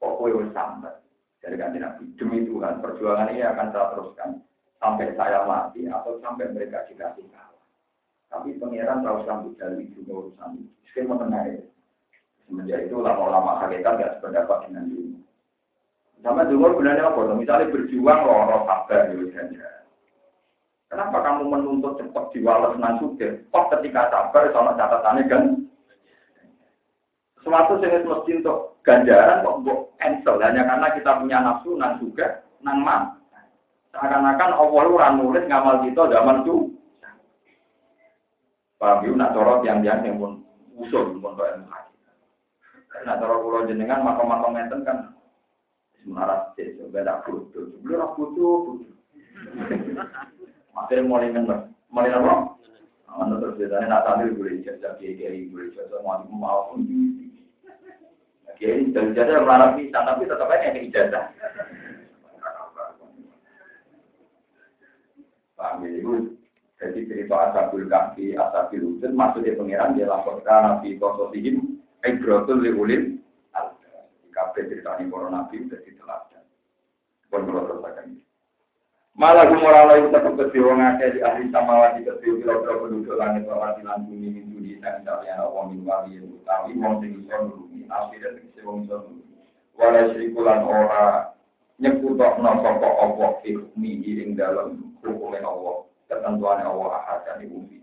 kok 0.00 0.14
kue 0.18 0.34
sambat 0.50 1.01
dari 1.42 1.58
ganti 1.58 1.78
Nabi. 1.82 2.06
Demi 2.14 2.46
Tuhan, 2.46 2.78
perjuangan 2.78 3.34
ini 3.34 3.42
akan 3.42 3.68
saya 3.74 3.86
teruskan 3.92 4.30
sampai 4.78 5.10
saya 5.18 5.42
mati 5.44 5.90
atau 5.90 6.16
sampai 6.22 6.54
mereka 6.54 6.86
dikasih 6.86 7.26
kalah. 7.34 7.62
Tapi 8.30 8.56
pangeran 8.56 9.02
tahu 9.02 9.26
sambut 9.26 9.52
dari 9.58 9.90
juga 9.92 10.24
urusan 10.24 10.62
itu. 10.62 10.70
Skema 10.88 11.18
tenang 11.18 11.50
ya. 11.50 11.60
Semenjak 12.46 12.80
itu 12.86 12.96
lama-lama 12.98 13.60
hakikat 13.60 13.98
gak 13.98 14.12
sependapat 14.18 14.58
dengan 14.70 14.88
dulu. 14.88 15.18
Sama 16.22 16.46
dulu 16.46 16.66
sebenarnya 16.78 17.10
apa? 17.10 17.34
Misalnya 17.34 17.72
berjuang 17.74 18.20
loh, 18.22 18.62
sabar, 18.62 19.10
ya, 19.10 19.70
Kenapa 20.92 21.24
kamu 21.24 21.48
menuntut 21.48 21.96
cepat 21.96 22.30
diwales 22.36 22.76
nan 22.76 23.00
suge? 23.00 23.48
Kok 23.48 23.72
ketika 23.72 24.12
sabar 24.12 24.52
sama 24.52 24.76
catatannya 24.76 25.24
kan? 25.24 25.42
Suatu 27.42 27.82
jenis 27.82 28.06
mesti 28.06 28.38
untuk 28.38 28.78
ganjaran 28.86 29.42
kok 29.42 29.58
bu 29.66 29.90
cancel 29.98 30.38
hanya 30.38 30.62
karena 30.62 30.88
kita 30.94 31.10
punya 31.18 31.38
nafsu 31.42 31.74
nan 31.74 31.98
juga 31.98 32.46
nan 32.62 32.78
man. 32.86 33.02
Seakan-akan 33.90 34.56
Allah 34.56 34.86
ora 34.88 35.08
nulis 35.12 35.44
ngamal 35.50 35.82
kita 35.84 36.06
zaman 36.08 36.46
itu. 36.46 36.70
Paham 38.78 39.06
yuk, 39.06 39.14
nak 39.14 39.34
corot 39.34 39.62
yang 39.62 39.82
yang 39.86 40.02
pun 40.18 40.42
usul 40.74 41.18
pun 41.18 41.34
kok 41.34 41.50
ilmu. 41.50 41.70
Nak 43.06 43.18
corot 43.18 43.38
pulau 43.42 43.66
jenengan 43.66 44.06
makom-makom 44.06 44.58
enten 44.58 44.86
kan 44.86 44.98
sebenarnya 46.02 46.50
sih, 46.58 46.78
beda 46.90 47.22
butuh. 47.26 47.62
Sebelum 47.78 48.10
butuh, 48.18 48.54
butuh. 48.66 48.92
Akhirnya 50.72 51.06
mulai 51.06 51.30
ngenes, 51.30 51.70
mulai 51.92 52.10
apa? 52.10 52.58
Anda 53.12 53.38
terus 53.44 53.60
biasanya 53.60 53.86
nak 53.92 54.02
tampil 54.08 54.34
boleh 54.34 54.64
ijazah, 54.64 54.96
kiai 54.96 55.14
kiai 55.20 55.46
boleh 55.52 55.68
ijazah, 55.68 56.00
mau 56.00 56.24
mau 56.32 56.72
pun 56.72 56.88
Kiai 58.58 58.90
dari 58.92 59.12
ijazah 59.12 59.42
melarang 59.42 59.78
bisa, 59.78 59.98
tapi 60.04 60.28
tetap 60.28 60.48
aja 60.48 60.70
yang 60.70 60.86
ijazah. 60.88 61.24
Paham 65.56 65.86
ya, 65.86 65.90
itu 65.94 66.34
jadi 66.82 67.00
cerita 67.06 67.34
asabul 67.50 67.86
kahfi, 67.86 68.34
asabil 68.34 68.82
wujud, 68.82 69.12
maksudnya 69.14 69.54
pengiran 69.54 69.94
dia 69.94 70.10
laporkan 70.10 70.82
nabi 70.82 70.98
kososihim, 70.98 71.78
ibrotul 72.02 72.58
liulin, 72.58 73.22
di 74.22 74.28
kafe 74.34 74.66
ceritanya 74.66 75.06
para 75.06 75.28
nabi 75.30 75.62
sudah 75.62 75.80
diteladan. 75.86 76.44
Pun 77.30 77.46
kalau 77.46 77.62
terus 77.70 77.86
akan 77.86 78.06
ini. 78.10 78.22
Malah 79.12 79.44
gumora 79.44 79.92
itu 80.00 80.08
tetap 80.08 80.34
ke 80.40 80.56
wong 80.56 80.80
akeh 80.80 81.14
di 81.14 81.20
ahli 81.20 81.52
samawati 81.52 82.00
ke 82.00 82.16
kira-kira 82.24 82.80
penduduk 82.80 83.20
langit 83.20 83.44
bawah 83.44 83.76
di 83.76 83.84
lan 83.84 84.08
bumi 84.08 84.40
min 84.40 84.48
duni 84.48 84.80
sang 84.80 85.04
kalian 85.04 85.36
Allah 85.36 85.68
min 85.68 85.84
wali 85.84 86.16
utawi 86.16 86.72
wong 86.80 87.04
sing 87.04 87.20
iso 87.20 87.36
nulungi 87.92 88.16
akhir 88.24 88.40
sing 88.56 88.64
wong 88.64 88.88
nulungi 88.88 89.22
wala 89.76 90.00
syirikulan 90.16 90.64
ora 90.64 91.36
nyekutokno 91.76 92.50
sapa 92.64 92.88
apa 92.88 93.26
hukmi 93.44 93.90
ing 94.00 94.32
dalam 94.36 94.96
hukumnya 95.04 95.44
Allah 95.44 95.84
ketentuan 96.08 96.64
Allah 96.64 97.20
dan 97.28 97.44
bumi 97.44 97.82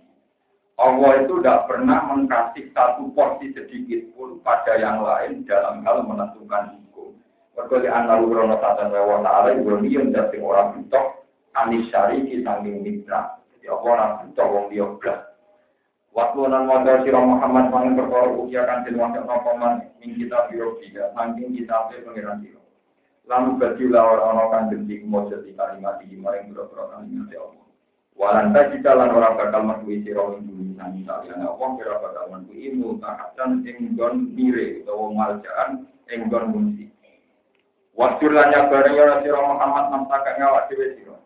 Allah 0.80 1.12
itu 1.28 1.44
tidak 1.44 1.68
pernah 1.68 2.08
mengkasih 2.08 2.72
satu 2.72 3.12
porsi 3.12 3.52
sedikit 3.52 4.00
pun 4.16 4.40
pada 4.40 4.80
yang 4.80 5.04
lain 5.04 5.44
dalam 5.44 5.84
hal 5.84 6.08
menentukan 6.08 6.80
hukum. 6.80 7.20
Mereka 7.60 7.84
di 7.84 7.90
antara 7.92 8.24
krono 8.24 8.56
tatan 8.64 8.96
wa 8.96 9.20
ta'ala 9.20 9.60
yang 9.60 10.16
dari 10.16 10.40
orang 10.40 10.80
butok 10.80 11.28
anis 11.60 11.84
syariki 11.92 12.48
sanging 12.48 12.80
mitra. 12.80 13.44
Jadi 13.52 13.68
apa 13.68 13.84
orang 13.84 14.12
buta 14.24 14.44
wong 14.48 14.66
dia 14.72 14.88
blas. 14.88 15.29
Waktu 16.10 16.42
nan 16.50 16.66
wajah 16.66 17.06
sirah 17.06 17.22
Muhammad 17.22 17.70
mangin 17.70 17.94
perkara 17.94 18.34
ukia 18.34 18.66
kantin 18.66 18.98
wajah 18.98 19.22
nopoman 19.30 19.94
min 20.02 20.18
kita 20.18 20.50
biro 20.50 20.82
tiga 20.82 21.14
sanging 21.14 21.54
kita 21.54 21.86
pe 21.86 22.02
pengiran 22.02 22.42
sirah. 22.42 22.66
Lalu 23.30 23.62
badilah 23.62 24.04
orang-orang 24.18 24.50
kantin 24.50 24.82
di 24.90 25.06
mojo 25.06 25.38
di 25.46 25.54
kalimat 25.54 26.02
di 26.02 26.18
maring 26.18 26.50
biro-biro 26.50 26.90
kalimat 26.90 27.30
ya 27.30 27.46
Allah. 27.46 27.66
Walanta 28.18 28.62
jika 28.74 28.92
lan 28.98 29.14
orang 29.14 29.38
bakal 29.38 29.62
menuhi 29.64 30.02
sirah 30.02 30.34
ing 30.34 30.50
bumi 30.50 30.74
sanging 30.82 31.06
kalian 31.06 31.46
Allah 31.46 31.70
kira 31.78 31.96
bakal 32.02 32.26
menuhi 32.34 32.68
mutahatan 32.74 33.50
ing 33.70 33.78
gon 33.94 34.34
mire 34.34 34.82
utawa 34.82 35.06
maljaan 35.14 35.86
ing 36.10 36.26
gon 36.26 36.46
munsi. 36.50 36.90
Wasjur 37.94 38.34
lan 38.34 38.50
nyabareng 38.50 38.98
ya 38.98 39.22
sirah 39.22 39.44
Muhammad 39.46 39.86
namtaka 39.94 40.42
ngawak 40.42 40.74
dhewe 40.74 40.98
sirah. 40.98 41.22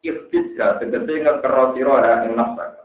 Iftidha, 0.00 0.80
tegesi 0.80 1.12
ngekero 1.20 1.76
siro 1.76 1.92
ya 2.00 2.24
nafsaka. 2.24 2.83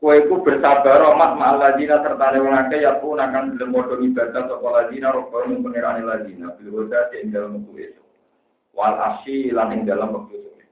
Kue 0.00 0.16
ku 0.32 0.40
bersabar 0.40 0.96
rahmat 0.96 1.36
ma'al 1.36 1.60
ladina 1.60 2.00
serta 2.00 2.32
wong 2.40 2.56
akeh 2.56 2.80
ya 2.80 2.96
pun 3.04 3.20
akan 3.20 3.52
belum 3.52 3.76
padha 3.76 4.00
ibadah 4.00 4.42
sapa 4.48 4.68
ladina 4.72 5.12
robbal 5.12 5.44
mung 5.44 5.60
pangerane 5.60 6.00
ladina 6.08 6.56
bil 6.56 6.72
wada 6.72 7.12
ing 7.20 7.28
dalem 7.28 7.60
wektu 7.60 7.84
esuk. 7.84 8.06
Wal 8.72 8.96
asyi 8.96 9.52
lan 9.52 9.84
dalem 9.84 10.16
wektu 10.16 10.40
sore. 10.40 10.64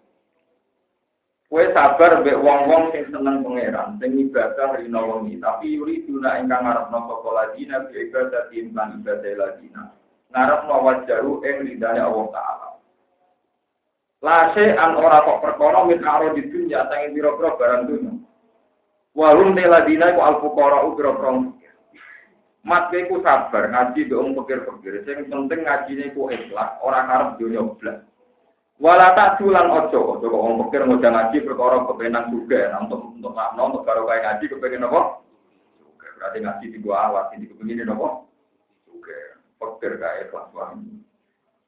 Kue 1.45 1.65
sabar 1.77 2.25
mbek 2.25 2.41
wong-wong 2.41 2.89
sing 2.97 3.05
seneng 3.13 3.45
pangeran, 3.45 4.01
sing 4.01 4.17
ibadah 4.17 4.81
wengi, 4.81 5.37
tapi 5.45 5.77
yuri 5.77 6.09
duna 6.09 6.41
ingkang 6.41 6.65
ngarepno 6.65 6.99
sapa 7.13 7.29
ladina 7.29 7.85
bi 7.85 8.09
ibadah 8.09 8.49
timban 8.49 9.05
ibadah 9.05 9.33
ladina. 9.37 9.83
Ngarepno 10.33 10.75
wajahu 10.89 11.45
ing 11.45 11.57
ridane 11.69 12.01
Allah 12.01 12.27
taala. 12.33 12.69
Lase 14.25 14.73
an 14.73 14.97
ora 14.97 15.21
kok 15.21 15.45
perkara 15.45 15.85
min 15.85 16.01
di 16.33 16.43
dunya 16.49 16.89
tangi 16.89 17.13
pira-pira 17.13 17.61
barang 17.61 17.85
dunya. 17.93 18.18
Walum 19.19 19.59
te 19.59 19.67
ladina 19.67 20.15
ku 20.15 20.23
al 20.23 20.39
fuqara 20.39 20.87
pira-pira 20.95 21.31
Mat 22.63 22.93
ku 22.93 23.19
sabar 23.25 23.67
ngaji 23.67 24.07
do 24.07 24.23
pikir-pikir 24.43 25.03
sing 25.03 25.27
penting 25.27 25.67
ngajine 25.67 26.15
ku 26.15 26.31
ikhlas 26.31 26.79
ora 26.85 27.03
karep 27.07 27.41
dunya 27.41 27.67
blas. 27.81 28.05
Wala 28.79 29.11
tak 29.19 29.43
tulan 29.43 29.75
ojo, 29.75 29.99
ojo 30.19 30.27
kok 30.31 30.43
wong 30.43 30.55
pikir 30.63 30.87
ngojang 30.87 31.11
ngaji 31.11 31.43
perkara 31.43 31.83
kepenan 31.83 32.31
juga, 32.31 32.71
nah, 32.71 32.87
untuk 32.87 33.11
untuk 33.11 33.35
makna 33.35 33.63
untuk 33.67 33.83
karo 33.83 34.07
kayak 34.07 34.23
ngaji 34.23 34.45
kepengen 34.55 34.87
apa? 34.87 35.01
Juga 35.83 36.07
berarti 36.15 36.39
ngaji 36.39 36.67
di 36.71 36.79
gua 36.79 36.97
alat 37.11 37.27
ini 37.35 37.51
kepengen 37.51 37.91
apa? 37.91 38.09
Juga 38.87 39.19
pikir 39.59 39.93
kayak 39.99 40.31
ikhlas 40.31 40.47
wani. 40.55 41.03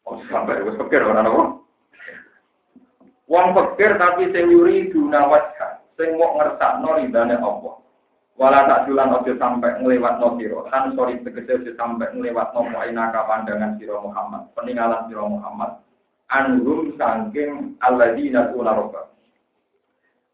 Oh 0.07 0.23
sampai 0.31 0.63
wis 0.63 0.79
pikir 0.79 1.03
ora 1.03 1.23
apa? 1.27 1.43
Wong 3.31 3.47
pikir 3.59 3.91
tapi 3.99 4.31
sing 4.31 4.47
yuri 4.51 4.91
duna 4.95 5.27
wajha, 5.27 5.70
sing 6.01 6.17
mau 6.17 6.41
ngersakno 6.41 6.97
ridane 6.97 7.37
Allah. 7.37 7.77
Wala 8.41 8.65
tak 8.65 8.89
julan 8.89 9.13
ojo 9.13 9.37
sampai 9.37 9.85
ngelewat 9.85 10.17
no 10.17 10.41
siro. 10.41 10.65
Kan 10.73 10.97
sorry 10.97 11.21
tegese 11.21 11.61
ojo 11.61 11.73
sampai 11.77 12.09
ngelewat 12.17 12.57
no 12.57 12.65
mu'inaka 12.73 13.29
pandangan 13.29 13.77
siro 13.77 14.01
Muhammad. 14.01 14.49
Peninggalan 14.57 15.13
siro 15.13 15.29
Muhammad. 15.29 15.85
Anhum 16.33 16.97
sangking 16.97 17.77
alladzina 17.85 18.49
tuna 18.49 18.73
robbah. 18.73 19.13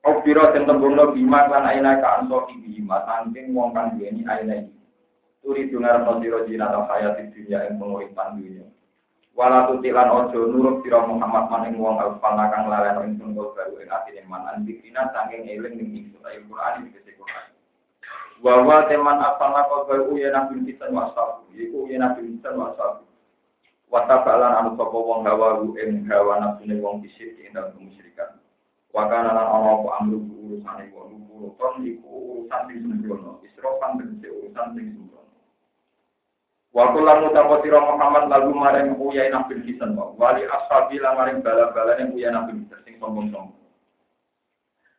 Obiro 0.07 0.55
dan 0.55 0.71
tembungno 0.71 1.11
bima 1.11 1.51
kan 1.51 1.67
aina 1.67 1.99
ka 1.99 2.23
anso 2.23 2.47
ibima 2.55 3.03
sangking 3.11 3.51
wong 3.51 3.75
kan 3.75 3.99
duweni 3.99 4.23
aina 4.23 4.63
iki. 4.63 4.79
Turi 5.43 5.67
dungar 5.67 6.07
no 6.07 6.23
siro 6.23 6.47
jina 6.47 6.71
ta 6.71 6.87
hayat 6.87 7.19
dunia 7.35 7.67
yang 7.67 7.83
penguripan 7.83 8.39
dunia. 8.39 8.71
Wala 9.37 9.69
tutilan 9.69 10.09
ojo 10.09 10.49
nurut 10.49 10.81
sira 10.81 11.05
Muhammad 11.05 11.53
maning 11.53 11.77
wong 11.77 12.01
alfana 12.01 12.49
kang 12.49 12.73
laleno 12.73 13.05
ing 13.05 13.21
tunggal 13.21 13.53
baru 13.53 13.85
ing 13.85 13.93
atine 13.93 14.25
man 14.25 14.49
andikina 14.49 15.13
saking 15.13 15.45
eling 15.45 15.77
ning 15.77 15.93
ingsun 15.93 16.25
ayo 16.25 16.41
Quran 16.49 16.89
iki 16.89 16.97
kese 16.97 17.21
Quran. 17.21 17.47
Wa 18.41 18.65
wa 18.65 18.89
teman 18.89 19.21
alfana 19.21 19.69
kau 19.69 19.85
baru 19.85 20.17
ya 20.17 20.33
nabi 20.33 20.65
kita 20.65 20.89
wasab 20.89 21.45
iku 21.53 21.85
ya 21.85 22.01
nabi 22.01 22.33
kita 22.33 22.57
wasab. 22.57 23.05
Wa 23.93 24.09
tabalan 24.09 24.57
anu 24.57 24.71
sapa 24.81 24.97
wong 24.97 25.29
hawa 25.29 25.69
ing 25.85 26.09
hawa 26.09 26.41
nafsune 26.41 26.81
wong 26.81 27.05
bisik 27.05 27.37
ing 27.37 27.53
dalem 27.53 27.77
kemusyrikan. 27.77 28.41
Wa 28.97 29.05
kana 29.05 29.37
lan 29.37 29.53
ana 29.53 29.69
apa 29.85 30.01
amru 30.01 30.17
urusane 30.49 30.89
wong 30.97 31.29
urusan 31.29 31.85
iku 31.85 32.41
urusan 32.41 32.73
sing 32.73 32.79
sembrono. 32.89 33.45
Isrofan 33.45 34.01
tegese 34.01 34.33
urusan 34.33 34.81
sing 34.81 34.97
Waktu 36.77 36.99
lalu 37.01 37.33
tahu 37.33 37.57
siro 37.65 37.81
Muhammad 37.81 38.29
lalu 38.29 38.53
maring 38.53 39.01
uyai 39.01 39.33
nabi 39.33 39.65
kisan 39.65 39.97
wali 39.97 40.45
ashabi 40.45 41.01
lah 41.01 41.17
maring 41.17 41.41
bala-bala 41.41 41.97
yang 41.97 42.13
nabi 42.13 42.61
kisan 42.61 42.85
sing 42.85 43.01
sombong 43.01 43.33
sombong. 43.33 43.67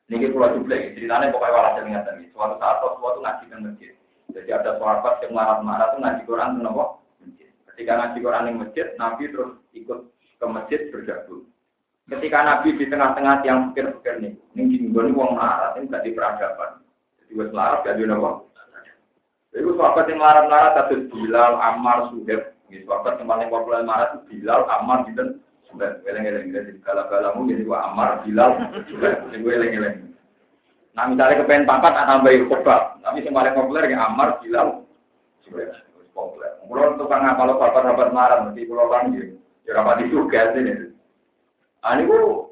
Niki 0.07 0.31
juga 0.33 0.55
ceritanya 0.57 1.29
pokoknya 1.29 1.53
walau 1.53 1.71
saya 1.75 1.83
ingat 1.85 2.03
lagi. 2.07 2.25
Suatu 2.31 2.55
saat 2.57 2.79
suatu 2.79 3.19
ngaji 3.19 3.43
di 3.45 3.55
masjid. 3.59 3.93
Jadi 4.31 4.49
ada 4.55 4.79
sahabat 4.79 5.19
yang 5.21 5.35
marah-marah 5.35 5.87
tuh 5.93 5.99
ngaji 5.99 6.21
Quran 6.23 6.55
tuh 6.55 6.63
nopo. 6.63 6.85
Ketika 7.69 7.93
ngaji 7.93 8.17
Quran 8.23 8.47
di 8.47 8.53
masjid, 8.55 8.87
Nabi 8.95 9.23
terus 9.29 9.51
ikut 9.75 9.99
ke 10.09 10.45
masjid 10.47 10.79
bergabung. 10.89 11.45
Ketika 12.07 12.39
Nabi 12.39 12.69
di 12.79 12.85
tengah-tengah 12.87 13.35
yang 13.43 13.75
pikir-pikir 13.75 14.15
nih, 14.23 14.33
ini 14.55 14.63
gini 14.71 14.87
uang 14.95 15.35
marah, 15.35 15.75
ini 15.75 15.91
gak 15.91 16.07
di 16.07 16.15
peradaban. 16.15 16.79
Jadi 17.19 17.31
gue 17.35 17.47
selarat 17.51 17.83
gak 17.83 17.99
di 17.99 18.07
nopo. 18.07 18.47
Itu 19.55 19.75
sahabat 19.79 20.11
yang 20.11 20.19
marah-marah 20.19 20.71
kados 20.75 21.07
Bilal, 21.11 21.59
Ammar, 21.61 22.11
Suhaib. 22.11 22.55
Ini 22.67 22.83
sahabat 22.83 23.21
yang 23.21 23.27
paling 23.31 23.49
populer 23.51 23.81
marah 23.85 24.07
itu 24.11 24.19
Bilal, 24.27 24.67
Ammar, 24.67 25.07
dan 25.15 25.39
Suhaib. 25.71 26.03
Eleng-eleng 26.03 26.51
jadi 26.51 26.71
gala-galamu 26.83 27.47
jadi 27.47 27.63
gua 27.63 27.87
Ammar, 27.91 28.27
Bilal, 28.27 28.51
Suhaib. 28.91 29.17
Jadi 29.31 29.37
gue 29.43 29.53
eleng-eleng. 29.53 29.95
Nah 30.97 31.03
misalnya 31.13 31.45
kepengen 31.45 31.69
pangkat 31.69 31.93
tak 31.93 32.07
tambahin 32.09 32.49
kebab. 32.49 32.81
Tapi 33.05 33.21
yang 33.21 33.35
paling 33.37 33.53
populer 33.55 33.83
yang 33.87 34.01
Ammar, 34.01 34.41
Bilal, 34.43 34.87
Suhaib. 35.47 35.71
Populer. 36.17 36.49
Kalau 36.65 36.97
tukang 36.97 37.21
ngapal 37.21 37.53
sahabat-sahabat 37.61 38.09
marah, 38.09 38.37
mesti 38.49 38.65
pulau 38.65 38.89
kan 38.89 39.13
gitu. 39.13 39.37
Ya 39.69 39.77
rapat 39.77 40.07
itu 40.07 40.25
gas 40.31 40.55
ini. 40.57 40.95
Ah 41.83 41.99
ini 41.99 42.07
gua 42.09 42.47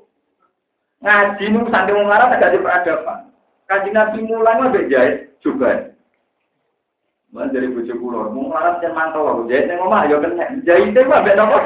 ngaji 1.02 1.46
nu 1.50 1.66
santai 1.72 1.96
marah 1.96 2.30
agak 2.30 2.54
di 2.54 2.60
peradaban. 2.62 3.32
Kaji 3.66 3.90
nabi 3.90 4.20
mulai 4.28 4.60
mah 4.60 4.70
bejait 4.70 5.34
juga. 5.42 5.95
Mana 7.36 7.52
dari 7.52 7.68
bujuk 7.68 8.00
pulau, 8.00 8.32
mau 8.32 8.48
marah 8.48 8.80
jangan 8.80 9.12
mantau 9.12 9.28
aku. 9.28 9.52
Jahit 9.52 9.68
yang 9.68 9.84
ngomong, 9.84 10.08
ayo 10.08 10.24
kena. 10.24 10.56
Jahit 10.64 10.96
itu 10.96 11.04
mbak 11.04 11.36
nopo. 11.36 11.60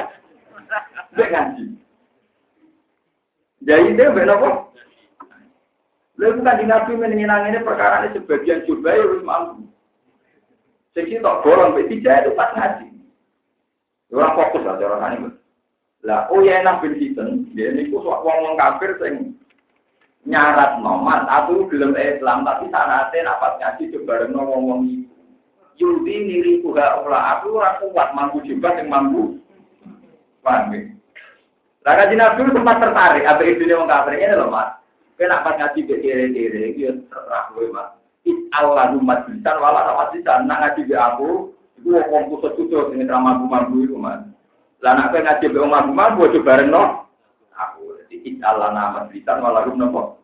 Mbak 1.14 1.30
ngaji. 1.30 1.64
Jahit 3.70 3.94
itu 3.94 4.02
mbak 4.02 4.26
nopo. 4.26 4.50
Lalu 6.18 6.42
bukan 6.42 6.58
di 6.58 6.66
nabi 6.66 6.92
menyenang 6.98 7.54
ini 7.54 7.62
perkara 7.62 8.02
ini 8.02 8.18
sebagian 8.18 8.66
coba 8.66 8.98
ya 8.98 9.06
harus 9.06 9.22
mampu. 9.22 9.70
Sisi 10.98 11.22
tak 11.22 11.38
borong, 11.46 11.78
mbak 11.78 11.86
tidak 11.94 12.18
itu 12.26 12.30
pas 12.34 12.50
ngaji. 12.58 12.88
Orang 14.10 14.34
fokus 14.42 14.66
lah 14.66 14.82
orang 14.82 15.14
ini. 15.22 15.30
Lah, 16.02 16.26
oh 16.34 16.42
ya 16.42 16.66
enak 16.66 16.82
bin 16.82 16.98
Hiten, 16.98 17.54
dia 17.54 17.70
ini 17.70 17.94
kok 17.94 18.02
wong 18.02 18.58
kafir 18.58 18.98
sing 18.98 19.38
nyarat 20.26 20.82
nomad, 20.82 21.30
aku 21.30 21.70
belum 21.70 21.94
Islam, 21.94 22.42
tapi 22.42 22.74
sanatnya 22.74 23.30
dapat 23.30 23.62
ngaji 23.62 23.84
coba 23.94 24.26
ngomong-ngomong 24.34 24.82
itu. 24.90 25.19
Yudi 25.80 26.16
niri 26.28 26.54
kuha 26.60 27.08
ula 27.08 27.40
aku 27.40 27.56
ora 27.56 27.80
kuat 27.80 28.12
mampu 28.12 28.44
juga 28.44 28.76
yang 28.76 28.92
mampu. 28.92 29.40
Paham 30.44 30.76
ya? 30.76 30.92
Lah 31.88 31.94
kaji 31.96 32.16
Nabi 32.20 32.52
sempat 32.52 32.84
tertarik, 32.84 33.24
apa 33.24 33.42
itu 33.48 33.64
dia 33.64 33.80
kafir 33.80 34.20
ini 34.20 34.36
loh 34.36 34.52
mas. 34.52 34.76
Kena 35.16 35.40
pas 35.44 35.56
ngaji 35.56 35.88
be 35.88 35.96
kere-kere, 36.04 36.76
dia 36.76 36.92
terserah 37.08 37.56
gue 37.56 37.72
mas. 37.72 37.96
Allah 38.52 38.92
umat 38.94 39.26
bisa, 39.32 39.56
wala 39.56 39.88
sama 39.88 40.12
bisa, 40.12 40.44
nak 40.44 40.60
ngaji 40.60 40.82
be 40.92 40.96
aku, 41.00 41.56
itu 41.80 41.96
wong 41.96 42.36
kusut 42.36 42.60
kusut 42.60 42.92
ini 42.92 43.08
ramah 43.08 43.40
mampu 43.40 43.88
itu 43.88 43.96
mas. 43.96 44.20
Lah 44.84 44.92
nak 45.00 45.16
ngaji 45.16 45.46
be 45.48 45.60
mampu 45.64 45.92
mampu, 45.96 46.28
coba 46.36 46.60
reno. 46.60 47.08
Aku, 47.56 47.96
it 48.12 48.44
Allah 48.44 48.76
nama 48.76 49.08
bisa, 49.08 49.40
wala 49.40 49.64
rum 49.64 49.80
nopo. 49.80 50.20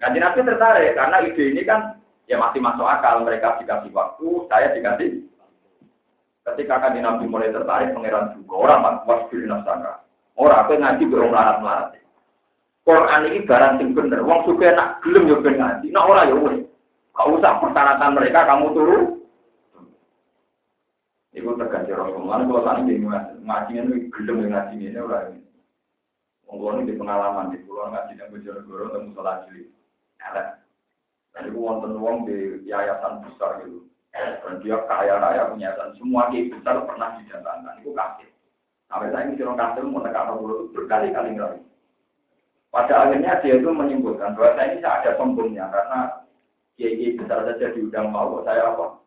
Kaji 0.00 0.16
Nabi 0.16 0.48
tertarik 0.48 0.96
karena 0.96 1.16
ide 1.28 1.44
ini 1.52 1.62
kan 1.68 1.99
ya 2.30 2.38
masih 2.38 2.62
masuk 2.62 2.86
akal 2.86 3.26
mereka 3.26 3.58
dikasih 3.58 3.90
waktu, 3.90 4.46
saya 4.46 4.70
dikasih. 4.70 5.26
Ketika 6.46 6.78
kan 6.78 6.94
Nabi 6.94 7.26
mulai 7.26 7.50
tertarik, 7.50 7.90
pangeran 7.90 8.38
juga 8.38 8.54
orang 8.54 8.80
mak 8.80 8.96
was 9.04 9.26
diri 9.28 9.50
nafsaka. 9.50 10.06
Orang 10.38 10.62
apa 10.62 10.72
ngaji 10.78 11.04
berong 11.10 11.34
larat 11.34 11.58
larat. 11.60 12.00
Quran 12.80 13.28
ini 13.28 13.44
barang 13.44 13.76
sing 13.76 13.92
bener. 13.92 14.24
Wong 14.24 14.48
suka 14.48 14.72
nak 14.72 15.04
gelem 15.04 15.28
yo 15.28 15.44
ben 15.44 15.60
ngaji. 15.60 15.92
Nak 15.92 16.06
ora 16.08 16.22
yo 16.32 16.36
wis. 16.48 16.64
Gak 17.12 17.28
usah 17.28 17.60
persyaratan 17.60 18.16
mereka 18.16 18.48
kamu 18.48 18.66
turu. 18.72 18.98
Ibu 21.36 21.60
tergantung 21.60 22.00
Rasulullah. 22.00 22.40
Kalau 22.40 22.64
tadi 22.64 22.82
di 22.88 23.04
ngaji 23.04 23.72
ini 23.76 23.96
gelem 24.08 24.48
ngaji 24.48 24.74
ini 24.80 24.96
ora. 24.96 25.28
Wong 26.48 26.82
ini 26.82 26.88
di 26.88 26.94
pengalaman 26.96 27.52
di 27.52 27.60
pulau 27.68 27.92
ngaji 27.92 28.16
yang 28.16 28.32
Bojonegoro 28.32 28.96
temu 28.96 29.12
salah 29.12 29.44
cilik. 29.44 29.68
Ada 30.24 30.59
dan 31.34 31.46
itu 31.46 31.58
wonten 31.58 31.94
wong 31.98 32.26
di 32.26 32.64
yayasan 32.66 33.22
besar 33.24 33.62
gitu. 33.62 33.86
Dan 34.10 34.58
dia 34.60 34.82
kaya 34.90 35.22
raya 35.22 35.50
punya 35.50 35.70
yayasan. 35.70 35.94
Semua 35.96 36.30
kiai 36.30 36.50
besar 36.50 36.82
pernah 36.82 37.14
didatangkan. 37.18 37.80
Itu 37.80 37.90
kasih. 37.94 38.28
Sampai 38.90 39.14
saya 39.14 39.22
ini 39.30 39.38
sirong 39.38 39.54
kasih 39.54 39.86
mau 39.86 40.02
tekan 40.02 40.34
itu 40.34 40.74
berkali-kali 40.74 41.38
lagi. 41.38 41.62
Pada 42.70 42.94
akhirnya 43.06 43.38
dia 43.42 43.58
itu 43.58 43.70
menyimpulkan 43.70 44.34
bahwa 44.34 44.54
saya 44.58 44.74
ini 44.74 44.82
ada 44.82 45.10
sombongnya 45.18 45.66
karena 45.70 46.00
kiai 46.74 47.14
besar 47.18 47.46
saja 47.46 47.70
diundang 47.74 48.10
mau 48.10 48.42
saya 48.42 48.74
apa? 48.74 48.98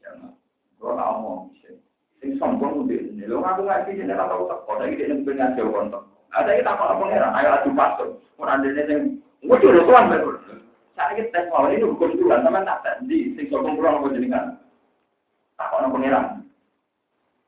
Ya, 0.00 0.12
nggak 0.16 0.96
mau, 0.96 1.48
ini 2.20 2.36
sombong 2.36 2.84
udah 2.84 3.00
ini. 3.00 3.24
Lo 3.24 3.40
ngaku 3.40 3.64
ngaji 3.64 3.96
sini 3.96 4.12
nggak 4.12 4.28
tahu 4.28 4.44
tak. 4.44 4.60
Kalau 4.68 4.84
ini 4.84 5.00
ini 5.00 5.24
punya 5.24 5.56
jauh 5.56 5.72
kontak. 5.72 6.04
Ada 6.36 6.60
kita 6.60 6.70
apa 6.76 7.00
pengeran? 7.00 7.32
Ayo 7.32 7.48
adu 7.56 7.70
pastor. 7.72 8.08
Orang 8.36 8.60
ini 8.68 8.80
yang 8.84 9.00
gue 9.40 9.56
jodoh 9.64 9.84
tuan. 9.88 10.12
Saya 11.00 11.16
ini 11.16 11.32
tes 11.32 11.48
mau 11.48 11.64
ini 11.64 11.80
hukum 11.80 12.12
bulan, 12.20 12.44
teman 12.44 12.68
tak 12.68 12.84
tes 12.84 13.00
di 13.08 13.32
sing 13.32 13.48
sokong 13.48 13.80
kurang 13.80 14.04
apa 14.04 14.12
jenengan. 14.12 14.60
Tak 15.56 15.72
ono 15.80 15.96
pengiran. 15.96 16.44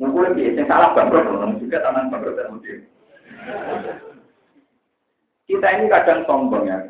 Mungkin 0.00 0.32
lagi, 0.32 0.56
yang 0.56 0.64
salah 0.64 0.96
bangkrut, 0.96 1.28
orang 1.28 1.60
juga 1.60 1.84
tangan 1.84 2.08
bangkrut 2.08 2.40
dan 2.40 2.48
mungkin. 2.48 2.78
Kita 5.44 5.68
ini 5.68 5.92
kadang 5.92 6.24
sombong 6.24 6.64
ya. 6.64 6.80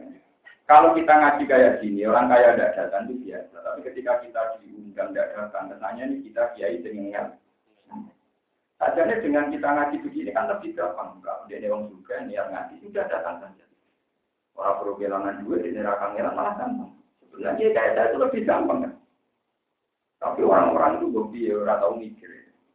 Kalau 0.71 0.95
kita 0.95 1.11
ngaji 1.11 1.51
kayak 1.51 1.83
gini, 1.83 2.07
orang 2.07 2.31
kaya 2.31 2.55
tidak 2.55 2.79
datang 2.79 3.11
itu 3.11 3.27
biasa. 3.27 3.57
Tapi 3.59 3.81
ketika 3.83 4.13
kita 4.23 4.41
diundang 4.63 5.11
tidak 5.11 5.35
datang, 5.35 5.67
kesannya 5.67 6.05
ini 6.15 6.17
kita 6.31 6.55
kiai 6.55 6.79
dengan 6.79 7.35
Sajanya 8.79 9.19
dengan 9.19 9.51
kita 9.51 9.67
ngaji 9.67 9.97
begini 10.03 10.31
kan 10.31 10.47
lebih 10.47 10.79
gampang. 10.79 11.19
Kalau 11.23 11.47
dia 11.51 11.63
orang 11.71 11.91
juga 11.91 12.23
niat 12.23 12.47
ngaji 12.55 12.75
sudah 12.87 13.07
datang 13.11 13.39
saja. 13.43 13.67
Orang 14.57 14.77
perlu 14.81 14.93
kehilangan 15.01 15.43
duit, 15.45 15.65
ini 15.65 15.81
rakam 15.81 16.17
malah 16.37 16.55
gampang. 16.61 16.93
Sebenarnya 17.33 17.73
kayak 17.73 17.93
saya 17.97 18.09
itu 18.13 18.19
lebih 18.21 18.43
gampang 18.45 18.79
kan. 18.85 18.93
Tapi 20.23 20.41
orang-orang 20.47 21.01
itu 21.01 21.07
gue 21.11 21.25
biar 21.35 21.57
orang 21.67 21.81
tahu 21.83 21.93
mikir. 21.99 22.31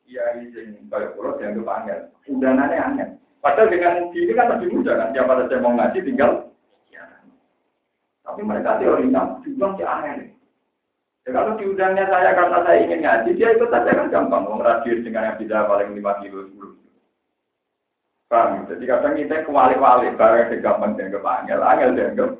Iya, 0.07 0.23
izin 0.39 0.87
kayak 0.87 1.19
pulau 1.19 1.35
dianggap 1.35 1.67
angel. 1.67 1.99
Undangannya 2.31 2.79
aneh. 2.79 3.07
Padahal 3.43 3.71
dengan 3.71 4.11
ini 4.11 4.33
kan 4.35 4.51
lebih 4.55 4.69
mudah 4.71 4.95
kan. 4.95 5.11
Siapa 5.11 5.31
saja 5.45 5.55
mau 5.59 5.75
ngaji 5.75 5.99
tinggal. 6.03 6.31
Ya. 6.91 7.03
Tapi 8.23 8.41
mereka 8.43 8.79
teori 8.79 9.11
kan, 9.11 9.43
sih 9.43 9.85
aneh 9.87 10.11
nih. 10.15 10.29
Ya, 11.27 11.29
kalau 11.35 11.59
diundangnya 11.59 12.07
saya 12.07 12.31
karena 12.35 12.59
saya 12.63 12.77
ingin 12.87 13.03
ngaji, 13.03 13.29
dia 13.35 13.51
ikut 13.51 13.67
saja 13.67 13.91
kan 13.91 14.07
gampang. 14.07 14.47
Mau 14.47 14.63
dengan 15.03 15.27
yang 15.27 15.37
bisa 15.39 15.67
paling 15.67 15.91
5 15.91 16.23
kilo, 16.23 16.39
10 16.47 16.55
kilo. 16.55 16.76
Paham? 18.27 18.67
Jadi 18.67 18.83
kadang 18.83 19.15
kita 19.15 19.47
kewali-wali, 19.47 20.11
barang 20.19 20.51
yang 20.51 20.59
gampang 20.59 20.99
dianggap 20.99 21.23
angel, 21.23 21.63
angel 21.63 21.91
dianggap. 21.95 22.31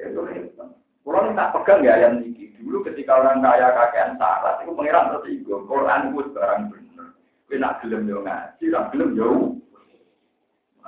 Ya, 0.00 0.04
itu 0.08 0.22
hebat. 0.24 0.68
Kalau 1.04 1.36
tak 1.36 1.52
pegang 1.52 1.84
ya 1.84 1.94
yang 2.00 2.24
ini. 2.24 2.56
Dulu 2.64 2.80
ketika 2.80 3.20
orang 3.20 3.44
kaya 3.44 3.76
kakean 3.76 4.16
syarat, 4.16 4.64
itu 4.64 4.72
pengiran 4.72 5.12
tertigo. 5.12 5.68
Quran 5.68 6.16
itu 6.16 6.32
barang 6.32 6.72
bener. 6.72 7.06
Kita 7.44 7.60
nak 7.60 7.76
gelem 7.84 8.08
yo 8.08 8.24
ngaji, 8.24 8.64
nak 8.72 8.88
gelem 8.88 9.10
yo. 9.12 9.28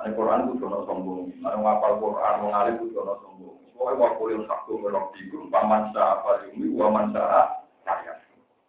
Al 0.01 0.09
Quran 0.17 0.49
itu 0.49 0.53
jono 0.57 0.89
sombong. 0.89 1.37
Ada 1.45 1.57
ngapal 1.61 2.01
Quran, 2.01 2.33
mengalir 2.41 2.73
itu 2.81 2.97
jono 2.97 3.13
sombong. 3.21 3.57
Pokoknya 3.77 4.01
mau 4.01 4.17
kuliah 4.17 4.41
satu 4.49 4.73
melok 4.81 5.13
tiga, 5.13 5.37
paman 5.53 5.93
apa 5.93 6.49
yumi, 6.49 6.73
waman 6.73 7.13
sah 7.13 7.29
kaya. 7.29 7.66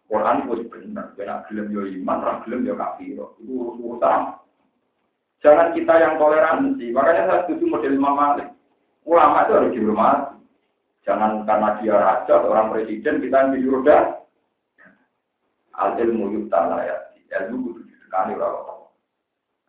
Quran 0.09 0.41
itu 0.41 0.65
benar, 0.73 1.13
kena 1.13 1.45
gelem 1.45 1.69
yo 1.69 1.85
iman, 1.85 2.25
rak 2.25 2.37
gelem 2.49 2.65
yo 2.65 2.73
kafir. 2.73 3.13
Itu 3.13 3.77
urusan. 3.77 4.41
Jangan 5.45 5.71
kita 5.77 5.93
yang 6.01 6.17
toleransi. 6.17 6.89
Makanya 6.89 7.23
saya 7.29 7.39
setuju 7.45 7.63
model 7.69 7.93
Imam 7.93 8.17
Malik. 8.17 8.49
Ulama 9.05 9.45
itu 9.45 9.53
harus 9.53 9.71
dihormati. 9.77 10.35
Jangan 11.05 11.45
karena 11.47 11.69
dia 11.79 11.95
raja 11.95 12.33
atau 12.41 12.51
orang 12.51 12.73
presiden 12.75 13.23
kita 13.23 13.37
yang 13.37 13.53
disuruh 13.55 13.81
dah. 13.85 14.03
Al 15.79 15.95
ilmu 15.95 16.25
yutala 16.35 16.83
ya. 16.83 16.97
Ilmu 17.29 17.71
kudu 17.71 17.81
sekali 18.09 18.33
orang 18.35 18.81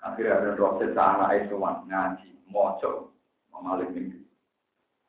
Akhirnya 0.00 0.32
ada 0.40 0.56
dosen 0.56 0.96
sana 0.96 1.28
itu 1.36 1.60
ngaji, 1.60 2.28
mojo, 2.48 3.12
Malik 3.60 3.92
minggu. 3.92 4.24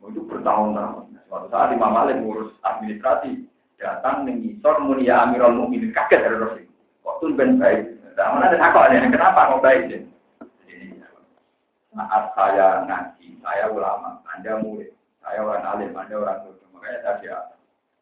Itu 0.04 0.28
bertahun-tahun. 0.28 1.16
Suatu 1.32 1.48
saat 1.48 1.72
Imam 1.72 1.96
Malik 1.96 2.20
ngurus 2.20 2.52
administrasi, 2.60 3.48
datang 3.82 4.30
mengisor 4.30 4.78
mulia 4.86 5.26
Amirul 5.26 5.58
Mukminin 5.58 5.90
kaget 5.92 6.22
dari 6.22 6.38
dosen. 6.38 6.66
Waktu 7.02 7.34
ben 7.34 7.58
baik. 7.58 7.98
Nah, 8.14 8.38
mana 8.38 8.54
ada 8.54 8.58
takut 8.62 8.94
ya? 8.94 9.02
Kenapa 9.10 9.50
mau 9.50 9.60
baik 9.60 9.82
sih? 9.90 10.02
Saat 11.92 12.32
saya 12.38 12.88
ngaji, 12.88 13.42
saya 13.44 13.68
ulama, 13.68 14.24
Anda 14.32 14.64
murid, 14.64 14.96
saya 15.20 15.44
orang 15.44 15.66
alim, 15.66 15.92
Anda 15.92 16.16
orang 16.22 16.40
tua. 16.46 16.66
Makanya 16.72 17.00
saya 17.04 17.16
siap. 17.20 17.44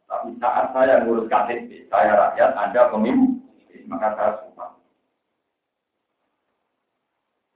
Tapi 0.06 0.30
saat 0.38 0.66
saya 0.76 1.02
ngurus 1.02 1.26
KTP, 1.26 1.90
saya 1.90 2.14
rakyat, 2.14 2.52
Anda 2.54 2.92
pemimpin, 2.94 3.82
maka 3.90 4.14
saya 4.14 4.32
suka. 4.46 4.68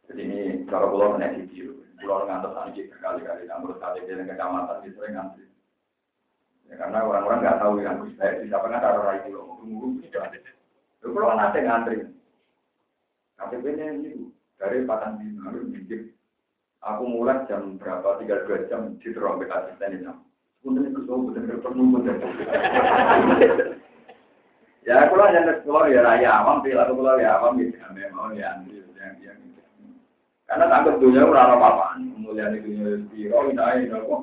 Jadi 0.09 0.21
ini 0.25 0.41
kalau 0.65 0.89
pulau 0.89 1.13
menaik 1.13 1.37
video, 1.37 1.77
pulau 2.01 2.25
ngantor 2.25 2.53
tadi 2.57 2.89
berkali-kali, 2.89 3.45
ngurus 3.45 3.77
KTP 3.77 4.07
dan 4.17 4.29
kecamatan, 4.33 4.81
itu 4.89 4.97
sering 4.97 5.13
ngantri. 5.13 5.52
Ya, 6.69 6.75
karena 6.79 7.03
orang-orang 7.03 7.39
nggak 7.43 7.59
tahu 7.59 7.73
yang 7.83 7.99
Gus 7.99 8.15
Baik 8.15 8.47
bisa 8.47 8.57
pernah 8.59 8.79
taruh 8.79 9.03
rai 9.03 9.23
pulau, 9.27 9.59
tunggu 9.59 9.99
sudah. 10.03 10.31
Lalu 10.31 11.09
pulau 11.11 11.35
nanti 11.35 11.59
ngantri. 11.61 11.97
KTP 13.35 13.65
ini 13.75 14.11
dari 14.55 14.87
Patang 14.87 15.19
Bima, 15.19 15.51
mikir. 15.51 16.13
Aku 16.83 17.07
mulai 17.07 17.43
jam 17.47 17.79
berapa, 17.79 18.19
tiga 18.19 18.43
dua 18.43 18.67
jam 18.67 18.99
di 18.99 19.09
terombek 19.11 19.51
asisten 19.51 20.03
ini. 20.03 20.11
Untuk 20.63 20.87
itu 20.87 20.99
semua 21.03 21.27
benar-benar 21.31 21.59
penuh. 21.59 21.87
Ya, 24.83 25.07
kalau 25.07 25.31
yang 25.31 25.47
sekolah 25.47 25.87
ya 25.87 26.03
raya 26.03 26.43
awam, 26.43 26.59
bila 26.59 26.83
sekolah 26.91 27.15
ya 27.15 27.39
awam, 27.39 27.55
ya 27.55 27.87
memang 27.95 28.35
ya 28.35 28.51
antri, 28.51 28.83
yang 28.99 29.15
yang 29.23 29.39
karena 30.43 30.67
takut 30.67 30.99
dunia 30.99 31.23
ora 31.23 31.55
apa-apaan, 31.55 32.13
kemudian 32.19 32.51
di 32.53 32.59
dunia 32.61 32.99
biro, 33.09 33.47
ini 33.47 33.89
ini 33.89 33.95
kok. 33.95 34.21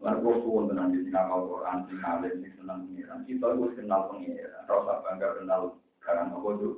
Lalu 0.00 0.40
suwon 0.40 0.72
tenan 0.72 0.96
di 0.96 1.12
kalau 1.12 1.44
Quran, 1.44 1.84
sing 1.84 2.00
alim, 2.00 2.40
sing 2.40 2.52
senang 2.56 2.88
pengiran. 2.88 3.20
Kita 3.28 3.52
harus 3.52 3.76
kenal 3.76 4.08
pengiran, 4.08 4.64
rasa 4.64 4.94
bangga 5.04 5.28
kenal 5.36 5.62
karang 6.00 6.32
apa 6.32 6.48
itu. 6.56 6.70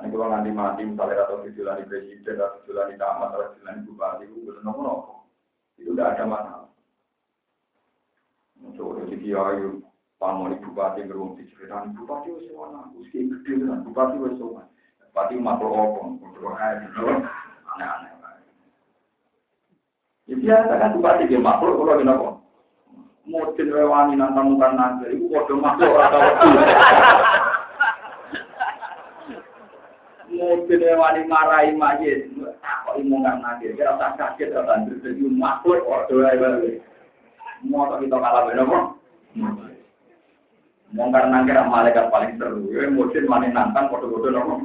Ini 0.00 0.08
kalau 0.16 0.32
nanti 0.32 0.48
mati, 0.48 0.88
misalnya 0.88 1.28
atau 1.28 1.44
di 1.44 1.52
presiden, 1.52 2.40
atau 2.40 2.64
di 2.64 2.96
tamat, 2.96 3.36
atau 3.36 3.52
di 3.52 3.84
bupati, 3.84 4.24
itu 4.24 4.48
betul 4.48 4.64
nopo 4.64 5.28
Itu 5.76 5.92
tidak 5.92 6.16
ada 6.16 6.24
masalah. 6.24 6.68
Coba 8.80 9.04
jadi 9.04 9.16
kiai, 9.20 9.60
pamori 10.16 10.56
bupati 10.64 11.04
beruang 11.04 11.36
diceritakan, 11.36 11.92
bupati 11.92 12.32
wes 12.32 12.48
mana, 12.56 12.88
usia 12.96 13.28
gede 13.28 13.60
kan, 13.60 13.84
bupati 13.84 14.16
wes 14.24 14.40
mana. 14.40 14.72
Bupati 15.12 15.34
makhluk 15.36 15.76
opong, 15.76 16.16
makhluk 16.16 16.56
air, 16.56 16.80
aneh-aneh. 17.76 18.19
Ya 20.30 20.38
biasa 20.38 20.78
kan 20.78 20.94
bupati 20.94 21.26
dia 21.26 21.42
makhluk, 21.42 21.82
kalau 21.82 21.98
gini 21.98 22.14
apa? 22.14 22.38
Mungkin 23.26 23.66
nantang 24.14 24.54
mukan 24.54 24.78
nanti, 24.78 25.10
itu 25.10 25.26
kode 25.26 25.58
makhluk 25.58 25.98
atau 25.98 26.22
Mungkin 30.30 30.86
rewani 30.86 31.26
marahi 31.26 31.74
majid, 31.74 32.30
kok 32.54 32.94
imungan 32.94 33.42
nanti, 33.42 33.74
kira 33.74 33.98
tak 33.98 34.14
kaget, 34.22 34.54
tak 34.54 34.86
jadi 35.02 35.18
makhluk, 35.34 35.82
kode 35.82 36.14
rewani. 36.14 36.78
Mau 37.66 37.90
kita 37.98 38.14
kalah 38.14 38.46
beda 38.46 38.62
kok. 38.62 38.84
Malaikat 41.70 42.06
paling 42.10 42.38
seru, 42.38 42.70
ya 42.70 42.86
mungkin 42.86 43.26
mana 43.26 43.50
nantang 43.50 43.90
foto-foto 43.90 44.30
nopo. 44.30 44.62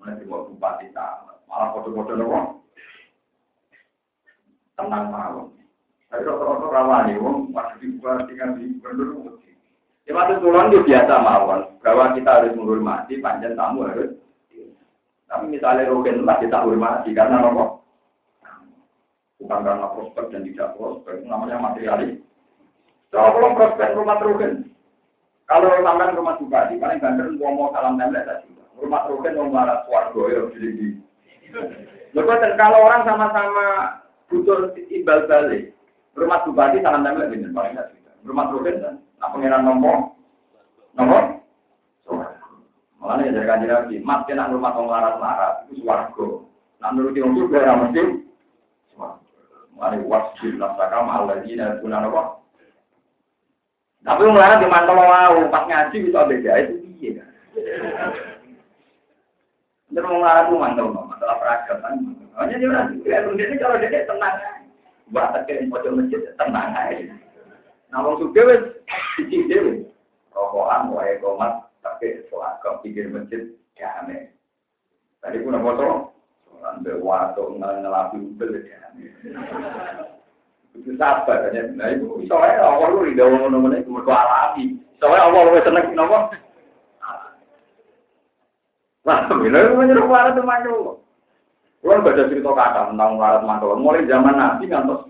Mulai 0.00 0.20
dibawa 0.20 0.48
bupati 0.48 0.88
tamat, 0.92 1.44
malah 1.48 1.72
foto-foto 1.76 2.12
nopo. 2.16 2.63
Tenang 4.74 5.06
malam. 5.10 5.54
Tapi 6.10 6.22
rata-rata 6.26 6.66
rawani, 6.70 7.14
wong 7.18 7.50
masih 7.50 7.98
bupati 7.98 8.32
kan 8.38 8.58
di 8.58 8.74
gubernur. 8.78 9.38
Ya 10.04 10.12
waktu 10.12 10.36
turun 10.38 10.68
itu 10.68 10.84
biasa 10.84 11.14
mawon, 11.16 11.80
bahwa 11.80 12.12
kita 12.12 12.28
harus 12.28 12.52
menghormati 12.54 13.24
panjang 13.24 13.56
tamu 13.56 13.88
harus. 13.88 14.12
Tapi 15.24 15.44
misalnya 15.48 15.88
rogen 15.88 16.22
lah 16.28 16.36
kita 16.38 16.60
hormati 16.60 17.16
karena 17.16 17.40
nopo 17.40 17.82
bukan 19.40 19.60
karena 19.60 19.88
prospek 19.92 20.24
dan 20.30 20.44
tidak 20.44 20.72
prospek, 20.76 21.24
namanya 21.24 21.56
materialis. 21.60 22.20
Kalau 23.08 23.56
prospek 23.56 23.96
rumah 23.96 24.16
terugen, 24.20 24.72
kalau 25.48 25.68
sampai 25.84 26.16
rumah 26.16 26.36
bupati, 26.40 26.80
paling 26.80 27.00
banter 27.00 27.28
mau 27.40 27.72
salam 27.72 28.00
tembak 28.00 28.24
tadi. 28.24 28.48
Rumah 28.80 29.00
terugen 29.08 29.36
mau 29.40 29.52
marah 29.52 29.84
suarga 29.88 30.22
ya, 30.32 30.40
jadi 30.52 30.88
Lepas 32.14 32.42
kalau 32.54 32.78
orang 32.86 33.02
sama-sama 33.02 33.66
butuh 34.28 34.72
imbal 34.90 35.26
balik, 35.28 35.74
rumah 36.16 36.44
bupati 36.44 36.80
salam 36.80 37.04
tembak 37.04 37.30
bener 37.30 37.50
paling 37.52 37.76
tidak 37.76 38.14
Rumah 38.24 38.44
terugen 38.48 38.80
kan, 38.80 38.94
nah 39.20 39.28
pengiran 39.36 39.68
nomor, 39.68 40.16
nomor, 40.96 41.44
Makanya 43.04 43.36
dari 43.36 43.44
kajian 43.44 43.68
lagi, 43.68 43.96
mas 44.00 44.24
kena 44.24 44.48
rumah 44.48 44.72
tong 44.72 44.88
larat-larat 44.88 45.68
itu 45.68 45.84
suarga. 45.84 46.26
Nah 46.80 46.88
menurut 46.88 47.12
yang 47.12 47.36
juga 47.36 47.76
mesti. 47.76 48.24
Mari 49.76 50.00
wasjud 50.08 50.56
nafsaka 50.56 51.04
ma'aladina 51.04 51.84
guna 51.84 52.00
apa? 52.00 52.40
Tapi 54.08 54.22
ngelarang 54.24 54.62
di 54.62 54.68
mantel 54.72 54.96
mau. 54.96 55.38
Pas 55.52 55.68
ngaji 55.68 55.96
bisa 56.00 56.24
beda 56.24 56.52
itu 56.64 56.74
iya. 57.04 57.24
Jadi 59.92 59.98
mau 60.00 60.16
ngelarang 60.16 60.46
tuh 60.48 60.56
mantel 60.56 60.86
masalah 60.96 61.36
peragatan. 61.42 62.13
Hanya 62.44 62.60
dia 62.60 63.24
ini 63.24 63.56
kalau 63.56 63.80
dia 63.80 64.04
tenang. 64.04 64.36
Buat 65.08 65.48
masjid 65.96 66.20
tenang 66.36 66.76
aja. 66.76 67.08
Nah. 67.88 68.04
Rokokan 70.34 70.90
wae 70.92 71.16
komat 71.24 71.70
tapi 71.80 72.20
kau 72.28 72.82
pikir 72.84 73.08
masjid 73.08 73.48
ya. 73.80 73.96
Tadi 75.24 75.40
pun 75.40 75.56
apa 75.56 75.70
tuh? 75.72 76.12
Ngelapi 76.84 78.16
ubel 78.20 78.60
ya. 78.60 78.92
Itu 80.74 80.90
sabar 81.00 81.48
Nah 81.48 81.88
itu 81.96 82.28
soalnya 82.28 82.60
awal 82.60 82.98
lu 82.98 83.14
dalam 83.16 83.40
mana 83.56 83.80
itu. 83.80 83.94
Soalnya 85.00 85.24
awal 85.32 85.54
lu 85.54 85.64
seneng 85.64 85.96
bila. 85.96 86.28
Kalau 91.84 92.00
baca 92.00 92.24
cerita 92.32 92.48
kata 92.48 92.80
tentang 92.96 93.20
warat 93.20 93.44
makhluk, 93.44 93.76
mulai 93.76 94.08
zaman 94.08 94.40
Nabi 94.40 94.72
kan 94.72 94.88
terus. 94.88 95.04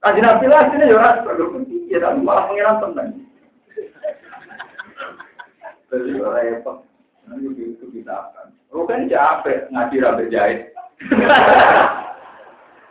Kaji 0.00 0.20
Nabi 0.24 0.44
lah 0.48 0.72
sini 0.72 0.88
ya 0.88 1.20
ya 1.92 1.98
tapi 2.00 2.24
malah 2.24 2.48
pengiran 2.48 2.80
tenang. 2.80 3.08
Jadi 5.92 6.16
repot. 6.16 6.80
Nanti 7.28 7.52
itu 7.60 7.84
kita 7.92 8.14
akan. 8.14 8.56
Lu 8.72 8.88
kan 8.88 9.04
capek 9.04 9.68
ngaji 9.68 9.96
rabe 10.00 10.24
jahit. 10.32 10.72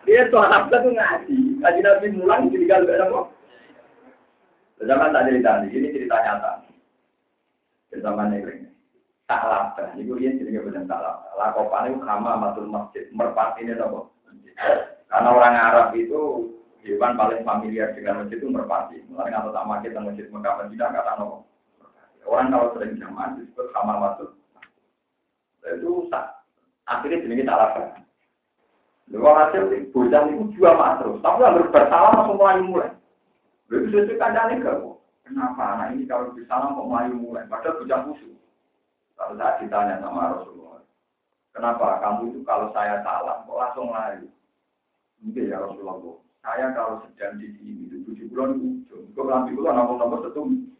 Dia 0.05 0.29
tuh 0.29 0.45
anak 0.45 0.69
tuh 0.69 0.93
ngaji. 0.93 1.37
Kaji 1.57 1.79
Nabi 1.81 2.07
mulang 2.13 2.53
jadi 2.53 2.65
kalau 2.69 2.93
ada 2.93 3.21
Zaman 4.85 5.11
tak 5.11 5.25
cerita 5.25 5.65
ini 5.65 5.89
cerita 5.89 6.15
nyata. 6.21 6.51
Zaman 7.97 8.37
ini 8.37 8.68
tak 9.29 9.45
laba. 9.45 9.93
Iku 9.93 10.17
dia 10.17 10.33
jadi 10.33 10.57
benar 10.57 10.89
tak 10.89 11.01
laba. 11.05 11.27
Lakopan 11.37 11.93
itu 11.93 12.01
kama 12.01 12.31
matul 12.41 12.65
masjid. 12.65 13.05
Merpati 13.13 13.61
ini 13.61 13.77
apa? 13.77 14.09
Karena 15.05 15.29
orang 15.29 15.55
Arab 15.55 15.93
itu 15.93 16.49
hewan 16.81 17.13
paling 17.13 17.45
familiar 17.45 17.93
dengan 17.93 18.25
masjid 18.25 18.41
itu 18.41 18.49
merpati. 18.49 18.97
Mulai 19.05 19.29
nggak 19.29 19.53
tak 19.53 19.67
makin 19.69 20.01
masjid 20.09 20.25
Mekah 20.33 20.53
Madinah 20.57 20.89
kata 20.89 21.11
nopo. 21.21 21.37
Orang 22.25 22.49
kalau 22.49 22.73
sering 22.73 22.97
jamaah 22.97 23.37
disebut 23.37 23.69
kama 23.69 23.93
matul. 24.01 24.33
Itu 25.61 26.09
tak. 26.09 26.41
Akhirnya 26.89 27.21
jadi 27.21 27.45
tak 27.45 27.59
laba. 27.61 27.81
Lalu 29.09 29.25
hasil 29.25 29.63
bocah 29.89 30.21
itu 30.29 30.61
mak 30.61 31.01
terus. 31.01 31.17
Tapi 31.25 31.41
yang 31.41 31.69
bersalah 31.73 32.13
langsung 32.13 32.37
mulai 32.37 32.61
mulai. 32.61 32.91
Lalu 33.69 33.93
sesuai 33.93 34.21
kandangnya 34.21 34.65
ke 34.65 34.73
Kenapa 35.29 35.77
anak 35.77 35.93
ini 35.93 36.09
kalau 36.09 36.33
bersalah 36.33 36.73
kok 36.73 36.87
mulai 36.89 37.13
mulai? 37.13 37.45
Padahal 37.45 37.77
bocah 37.77 37.99
khusus. 38.09 38.33
Kalau 39.19 39.35
saya 39.35 39.59
ditanya 39.59 39.99
sama 39.99 40.31
Rasulullah, 40.31 40.79
kenapa 41.51 41.99
kamu 41.99 42.31
itu 42.31 42.39
kalau 42.47 42.71
saya 42.71 43.03
salah 43.03 43.43
kok 43.43 43.59
langsung 43.59 43.91
lari? 43.91 44.23
Mungkin 45.19 45.51
ya 45.51 45.59
Rasulullah, 45.59 46.23
saya 46.39 46.71
kalau 46.71 47.03
sedang 47.03 47.35
di 47.35 47.51
sini 47.59 47.91
itu 47.91 47.99
tujuh 48.07 48.31
bulan 48.31 48.55
ujung, 48.55 49.11
kok 49.11 49.27
lampi 49.27 49.51
bulan 49.51 49.75
nomor-nomor 49.75 50.23
setum. 50.23 50.71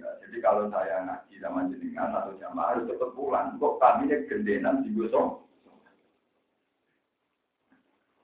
Jadi 0.00 0.36
kalau 0.40 0.72
saya 0.72 1.04
ngaji 1.04 1.34
sama 1.44 1.68
jenengan 1.68 2.16
atau 2.16 2.32
jamaah 2.40 2.72
harus 2.72 2.88
cepat 2.88 3.12
pulang. 3.12 3.60
Kok 3.60 3.76
kami 3.76 4.08
gendenan 4.24 4.80
di 4.80 4.96
gosong? 4.96 5.44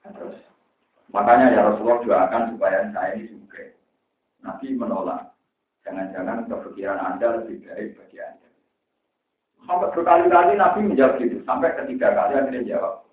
Terus 0.09 0.41
makanya 1.13 1.53
ya 1.53 1.61
Rasulullah 1.69 2.01
doakan 2.01 2.57
supaya 2.57 2.89
saya 2.97 3.21
ini 3.21 3.29
juga. 3.29 3.77
Nabi 4.41 4.73
menolak. 4.73 5.37
Jangan-jangan 5.85 6.49
kepikiran 6.49 6.97
Anda 6.97 7.45
lebih 7.45 7.69
baik 7.69 8.01
bagi 8.01 8.17
Anda. 8.25 8.48
Sampai 9.67 9.91
berkali-kali 9.97 10.55
Nabi 10.55 10.79
menjawab 10.87 11.19
gitu. 11.19 11.43
Sampai 11.43 11.75
ketiga 11.75 12.15
kali 12.15 12.39
akhirnya 12.39 12.77
jawab. 12.77 13.09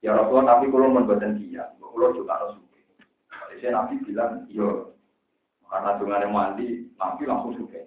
Ya 0.00 0.16
Rasulullah, 0.16 0.56
tapi 0.56 0.72
kalau 0.72 0.88
membuatkan 0.88 1.36
dia, 1.36 1.68
kalau 1.76 2.16
juga 2.16 2.40
suka. 2.56 2.80
Jadi 3.52 3.68
Nabi 3.68 3.94
bilang, 4.08 4.48
iya. 4.48 4.88
Karena 5.68 5.90
dengan 6.00 6.24
mandi, 6.32 6.88
Nabi 6.96 7.22
langsung 7.28 7.52
suka. 7.60 7.84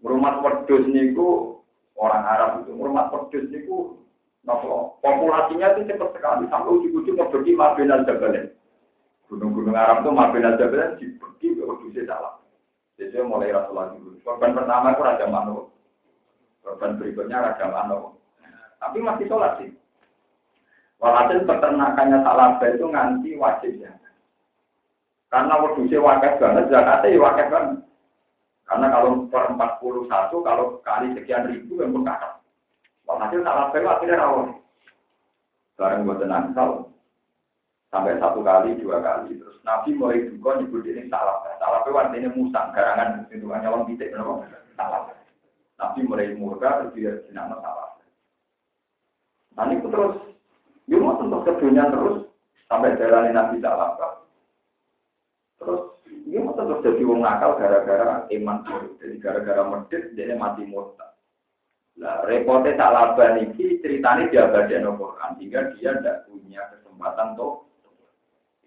Rumah 0.00 0.40
wedus 0.40 0.88
niku 0.88 1.60
orang 1.98 2.24
Arab 2.24 2.50
itu, 2.64 2.72
rumah 2.72 3.12
wedus 3.12 3.44
niku 3.52 4.00
nopo 4.40 4.96
populasinya 5.04 5.76
itu 5.76 5.92
cepat 5.92 6.16
sekali 6.16 6.48
sampai 6.48 6.72
ujung-ujung 6.72 7.20
pergi 7.28 7.52
al 7.60 8.08
Jabalen. 8.08 8.48
Gunung-gunung 9.28 9.76
Arab 9.76 10.00
itu 10.00 10.10
al 10.16 10.56
Jabalen 10.56 10.96
pergi 10.96 11.46
ke 11.52 11.62
ujung 11.66 11.92
salah. 12.08 12.40
Jadi 12.96 13.20
mulai 13.20 13.52
Rasulullah 13.52 13.92
dulu. 13.92 14.16
Korban 14.24 14.56
pertama 14.56 14.92
itu 14.92 15.02
Raja 15.04 15.26
Manu. 15.28 15.68
Korban 16.60 17.00
berikutnya 17.00 17.40
Raja 17.40 17.66
Mano. 17.68 18.20
Tapi 18.80 19.00
masih 19.00 19.28
sholat 19.28 19.60
sih. 19.60 19.70
Walhasil 21.00 21.48
peternakannya 21.48 22.20
salah 22.20 22.60
itu 22.60 22.84
nganti 22.84 23.30
wajib 23.40 23.72
ya. 23.80 23.92
Karena 25.32 25.62
wedusnya 25.62 26.02
wakil 26.02 26.32
banget, 26.36 26.64
zakatnya 26.68 27.14
ya 27.14 27.18
wakil 27.22 27.46
banget. 27.48 27.76
Karena 28.68 28.86
kalau 28.92 29.10
per 29.30 29.44
41, 29.56 30.46
kalau 30.46 30.66
kali 30.84 31.06
sekian 31.16 31.48
ribu 31.48 31.80
yang 31.80 31.96
berkata. 31.96 32.42
Walhasil 33.08 33.40
salah 33.40 33.72
itu 33.72 33.88
akhirnya 33.88 34.20
rawon. 34.20 34.60
Bareng 35.80 36.04
buat 36.04 36.20
nangsal, 36.28 36.92
sampai 37.88 38.20
satu 38.20 38.44
kali, 38.44 38.76
dua 38.78 39.00
kali. 39.00 39.40
Terus 39.40 39.56
Nabi 39.64 39.96
mulai 39.96 40.28
juga 40.28 40.60
nyebut 40.60 40.84
ini 40.84 41.08
salah. 41.08 41.40
Salah 41.56 41.80
itu 41.80 41.96
artinya 41.96 42.28
musang, 42.36 42.68
garangan. 42.76 43.24
Itu 43.32 43.48
hanya 43.48 43.72
orang 43.72 43.88
titik, 43.88 44.12
salah. 44.76 45.08
Nabi 45.80 46.00
mulai 46.04 46.36
murka 46.36 46.84
terus 46.84 46.92
dia 46.92 47.12
jenama 47.24 47.56
salah. 47.64 47.96
Nah 49.56 49.66
itu 49.72 49.88
terus, 49.88 50.14
dia 50.84 51.00
mau 51.00 51.16
tentu 51.16 51.40
kedunya 51.48 51.88
terus 51.88 52.28
sampai 52.68 53.00
jalan 53.00 53.32
Nabi 53.32 53.56
salah. 53.64 53.96
Terus 55.56 55.82
dia 56.28 56.38
mau 56.44 56.52
terus 56.52 56.84
jadi 56.84 57.02
wong 57.08 57.24
nakal 57.24 57.56
gara-gara 57.56 58.28
iman 58.28 58.58
jadi 59.00 59.16
gara-gara 59.16 59.62
medit 59.64 60.12
dia 60.12 60.36
mati 60.36 60.68
murka. 60.68 61.16
Nah, 62.00 62.24
repotnya 62.24 62.80
tak 62.80 62.92
laba 62.96 63.36
niki 63.36 63.76
ceritanya 63.84 64.30
dia 64.32 64.48
baca 64.48 64.72
Quran 64.72 65.30
sehingga 65.36 65.60
dia 65.76 65.90
tidak 66.00 66.24
punya 66.24 66.62
kesempatan 66.72 67.36
tuh 67.36 67.68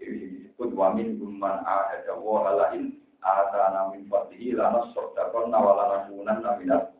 ini 0.03 0.43
disebut 0.43 0.69
wamin 0.75 1.17
guman 1.17 1.63
ahada 1.63 2.13
wa 2.19 2.45
halain 2.45 2.99
atana 3.23 3.89
min 3.95 4.05
fadlihi 4.11 4.53
lana 4.53 4.85
sodakon 4.91 5.47
nawalana 5.49 6.11
kunan 6.11 6.43
naminat 6.43 6.91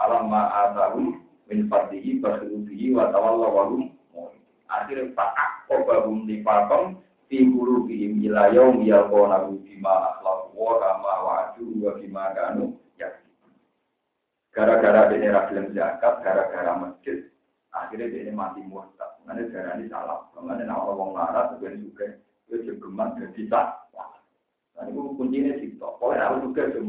Falamma 0.00 0.48
atahum 0.48 1.20
min 1.44 1.68
fadlihi 1.68 2.24
basiru 2.24 2.64
bihi 2.64 2.96
wa 2.96 3.12
tawalla 3.12 3.48
wa 3.52 3.64
hum 3.68 3.92
Akhirnya 4.70 5.12
fakak 5.12 5.68
kobahum 5.68 6.24
nifakon 6.24 7.04
fi 7.28 7.44
qulubihim 7.44 8.16
ila 8.32 8.48
yaum 8.56 8.80
yalqawnahu 8.80 9.60
bima 9.60 10.16
akhlaqu 10.16 10.56
wa 10.56 10.80
kama 10.80 11.12
wa'adu 11.26 11.64
wa 11.84 11.92
bima 12.00 12.32
kanu 12.32 12.80
Gara-gara 14.50 15.06
dia 15.14 15.30
ragilem 15.30 15.70
zakat, 15.78 16.26
gara-gara 16.26 16.74
masjid, 16.74 17.30
akhirnya 17.70 18.10
dia 18.10 18.34
mati 18.34 18.58
murtad. 18.66 19.14
Mengenai 19.22 19.46
darah 19.46 19.78
ini 19.78 19.86
salah. 19.86 20.26
Mengenai 20.34 20.66
nama 20.66 20.90
orang 20.90 21.14
larat, 21.14 21.46
sebenarnya 21.54 21.86
juga 21.86 22.04
itu 22.50 22.56
jegeman 22.66 23.14
jadi 23.14 23.46
tak. 23.46 23.66
Nah, 24.74 24.84
itu 24.90 25.14
kuncinya 25.14 25.54
sih. 25.62 25.70
Pokoknya 25.78 26.34
aku 26.34 26.50
juga 26.50 26.66
itu 26.66 26.82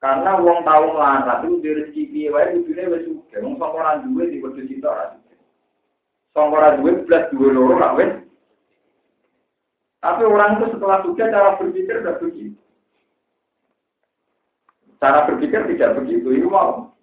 karena 0.00 0.40
wong 0.40 0.64
tahu 0.64 0.96
melarat 0.96 1.44
itu 1.44 1.60
dari 1.60 1.76
rezeki 1.84 2.02
piye 2.08 2.28
wae 2.32 2.56
kudune 2.56 2.88
wis 2.88 3.04
suge. 3.04 3.36
Wong 3.44 3.60
sing 3.60 3.68
ora 3.68 4.00
duwe 4.00 4.32
di 4.32 4.40
wedhus 4.40 4.64
itu 4.64 4.80
ora. 4.88 5.12
Sing 6.32 6.46
ora 6.48 6.68
duwe 6.80 7.04
plus 7.04 7.28
duwe 7.28 7.52
loro 7.52 7.76
ra 7.76 7.92
wis. 7.92 8.08
Tapi 10.00 10.24
orang 10.24 10.56
itu 10.56 10.72
setelah 10.72 11.04
suka 11.04 11.28
cara 11.28 11.60
berpikir 11.60 12.00
tidak 12.00 12.16
begitu. 12.24 12.56
Cara 14.96 15.28
berpikir 15.28 15.68
tidak 15.68 16.00
begitu. 16.00 16.28
Itu 16.32 16.48
mau 16.48 16.96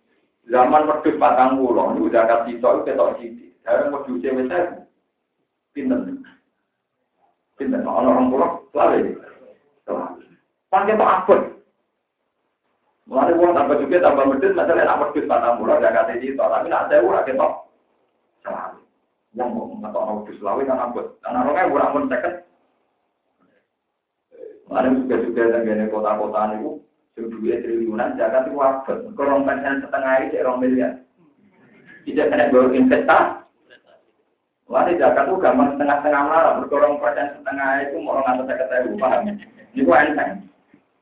zaman 0.49 0.89
wedhus 0.89 1.21
patang 1.21 1.61
ini 1.61 2.01
udah 2.01 2.23
kasih 2.25 2.57
tol 2.57 2.81
ketok 2.81 3.21
sini. 3.21 3.53
Sekarang 3.61 3.93
wedhus 3.93 4.17
cewek 4.25 4.49
saya 4.49 4.89
pinter. 5.77 6.01
Pinter. 7.61 7.85
Orang-orang 7.85 8.33
pulau 8.33 8.49
selalu. 8.73 9.21
Pakai 10.73 10.97
apa? 10.97 11.56
Mulai 13.07 13.39
uang 13.39 13.55
tambah 13.55 13.79
juga 13.79 14.03
tambah 14.03 14.25
medit, 14.27 14.51
masalah 14.51 14.83
nak 14.83 14.99
medit 14.99 15.25
patah 15.31 15.55
murah 15.55 15.79
gak 15.79 15.95
kata 15.95 16.19
itu, 16.19 16.35
tapi 16.35 16.67
nak 16.67 16.91
saya 16.91 16.99
urah 16.99 17.23
ketok. 17.23 17.53
Selalu. 18.43 18.83
Uang 19.39 19.49
mau 19.55 19.71
ngetok 19.79 20.03
orang 20.03 20.17
medit 20.19 20.35
selalu 20.43 20.61
kan 20.67 20.83
abot. 20.83 21.07
Karena 21.23 21.39
orangnya 21.47 21.71
urah 21.71 21.87
pun 21.95 22.03
seket. 22.11 22.33
Mulai 24.67 24.91
juga 24.99 25.15
juga 25.23 25.43
dengan 25.55 25.87
kota-kota 25.87 26.41
itu, 26.59 26.71
sebuah 27.15 27.57
triliunan, 27.63 28.19
jaga 28.19 28.43
itu 28.43 28.59
abot. 28.59 28.97
Kalau 29.15 29.47
persen 29.47 29.75
setengah 29.87 30.13
itu 30.27 30.35
orang 30.43 30.59
miliar. 30.59 30.93
Tidak 32.03 32.27
kena 32.27 32.51
bawa 32.51 32.75
investasi. 32.75 33.47
Mulai 34.67 34.99
jaga 34.99 35.31
itu 35.31 35.39
gampang 35.39 35.79
setengah-setengah 35.79 36.23
malah, 36.27 36.53
berkorong 36.59 36.99
persen 36.99 37.39
setengah 37.39 37.87
itu 37.87 38.03
mau 38.03 38.19
orang 38.19 38.35
atas 38.35 38.51
saya 38.51 38.59
ketahui, 38.67 38.99
paham? 38.99 39.31
Ini 39.71 39.87
kok 39.87 39.95
enteng. 39.95 40.31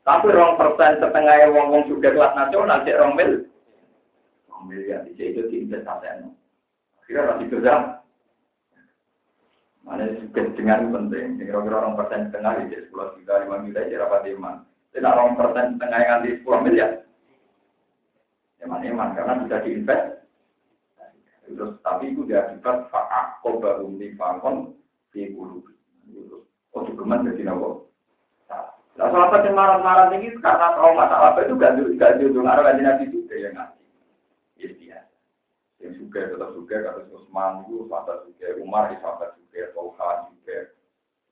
Tapi 0.06 0.30
rong 0.30 0.54
persen 0.62 1.02
setengah 1.02 1.50
wong 1.50 1.68
wong 1.74 1.84
juga 1.90 2.14
kelas 2.14 2.38
nasional 2.38 2.86
cek 2.86 3.00
rong 3.02 3.18
mil. 3.18 3.42
Rong 4.54 4.64
mil 4.70 4.86
ya 4.86 5.02
di 5.02 5.18
itu 5.18 5.42
di 5.50 5.66
investasi. 5.66 6.30
Kira 7.10 7.34
masih 7.34 7.50
kerja. 7.50 8.06
Mana 9.82 10.06
dengan 10.30 10.94
penting. 10.94 11.42
Kira-kira 11.42 11.82
rong 11.82 11.98
persen 11.98 12.30
setengah 12.30 12.70
di 12.70 12.78
sepuluh 12.86 13.18
juta 13.18 13.42
lima 13.42 13.66
juta 13.66 13.82
jadi 13.82 13.98
rapat 14.06 14.30
iman. 14.38 14.62
Tidak 14.94 15.16
rong 15.18 15.34
persen 15.42 15.74
setengah 15.74 16.02
yang 16.06 16.20
di 16.22 16.30
sepuluh 16.38 16.62
miliar. 16.62 16.92
Eman 18.62 18.86
iman 18.86 19.10
karena 19.18 19.42
bisa 19.42 19.58
diinvest. 19.66 20.22
Terus 21.46 21.78
tapi 21.82 22.14
itu 22.14 22.26
diakibat 22.30 22.90
faak 22.94 23.42
kobarum 23.42 23.98
di 23.98 24.14
fakon 24.18 24.74
di 25.14 25.34
bulu. 25.34 25.66
Oh, 26.74 26.82
cukuman 26.86 27.26
jadi 27.26 27.50
nopo. 27.50 27.90
Nah, 28.96 29.12
sahabat 29.12 29.44
yang 29.44 29.60
marah-marah 29.60 30.08
ini 30.16 30.32
karena 30.40 30.72
trauma 30.72 31.04
sahabat 31.12 31.52
itu 31.52 31.60
gak 31.60 31.76
gak 32.00 32.16
jodoh 32.24 32.48
ngaruh 32.48 32.64
kaji 32.64 32.82
nabi 32.82 33.06
juga 33.12 33.36
ya 33.36 33.50
nggak. 33.52 33.70
Yang 35.84 35.94
juga 36.00 36.20
tetap 36.32 36.50
juga 36.56 36.76
kados 36.82 37.12
Utsman 37.12 37.68
itu 37.68 37.86
sahabat 37.92 38.24
juga, 38.26 38.48
Umar 38.64 38.84
itu 38.90 39.04
sahabat 39.04 39.30
juga, 39.36 39.62
Tolha 39.76 40.10
juga. 40.32 40.58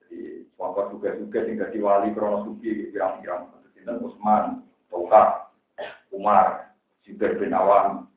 Jadi 0.04 0.20
sahabat 0.60 0.86
juga 0.92 1.10
juga 1.16 1.40
sing 1.48 1.56
dadi 1.56 1.80
wali 1.80 2.10
krono 2.12 2.38
suki 2.46 2.92
pirang-pirang. 2.92 3.50
Sinten 3.74 4.04
Utsman, 4.04 4.68
Tolha, 4.92 5.48
Umar, 6.12 6.76
Zubair 7.08 7.40
bin 7.40 7.56
Awam. 7.56 8.12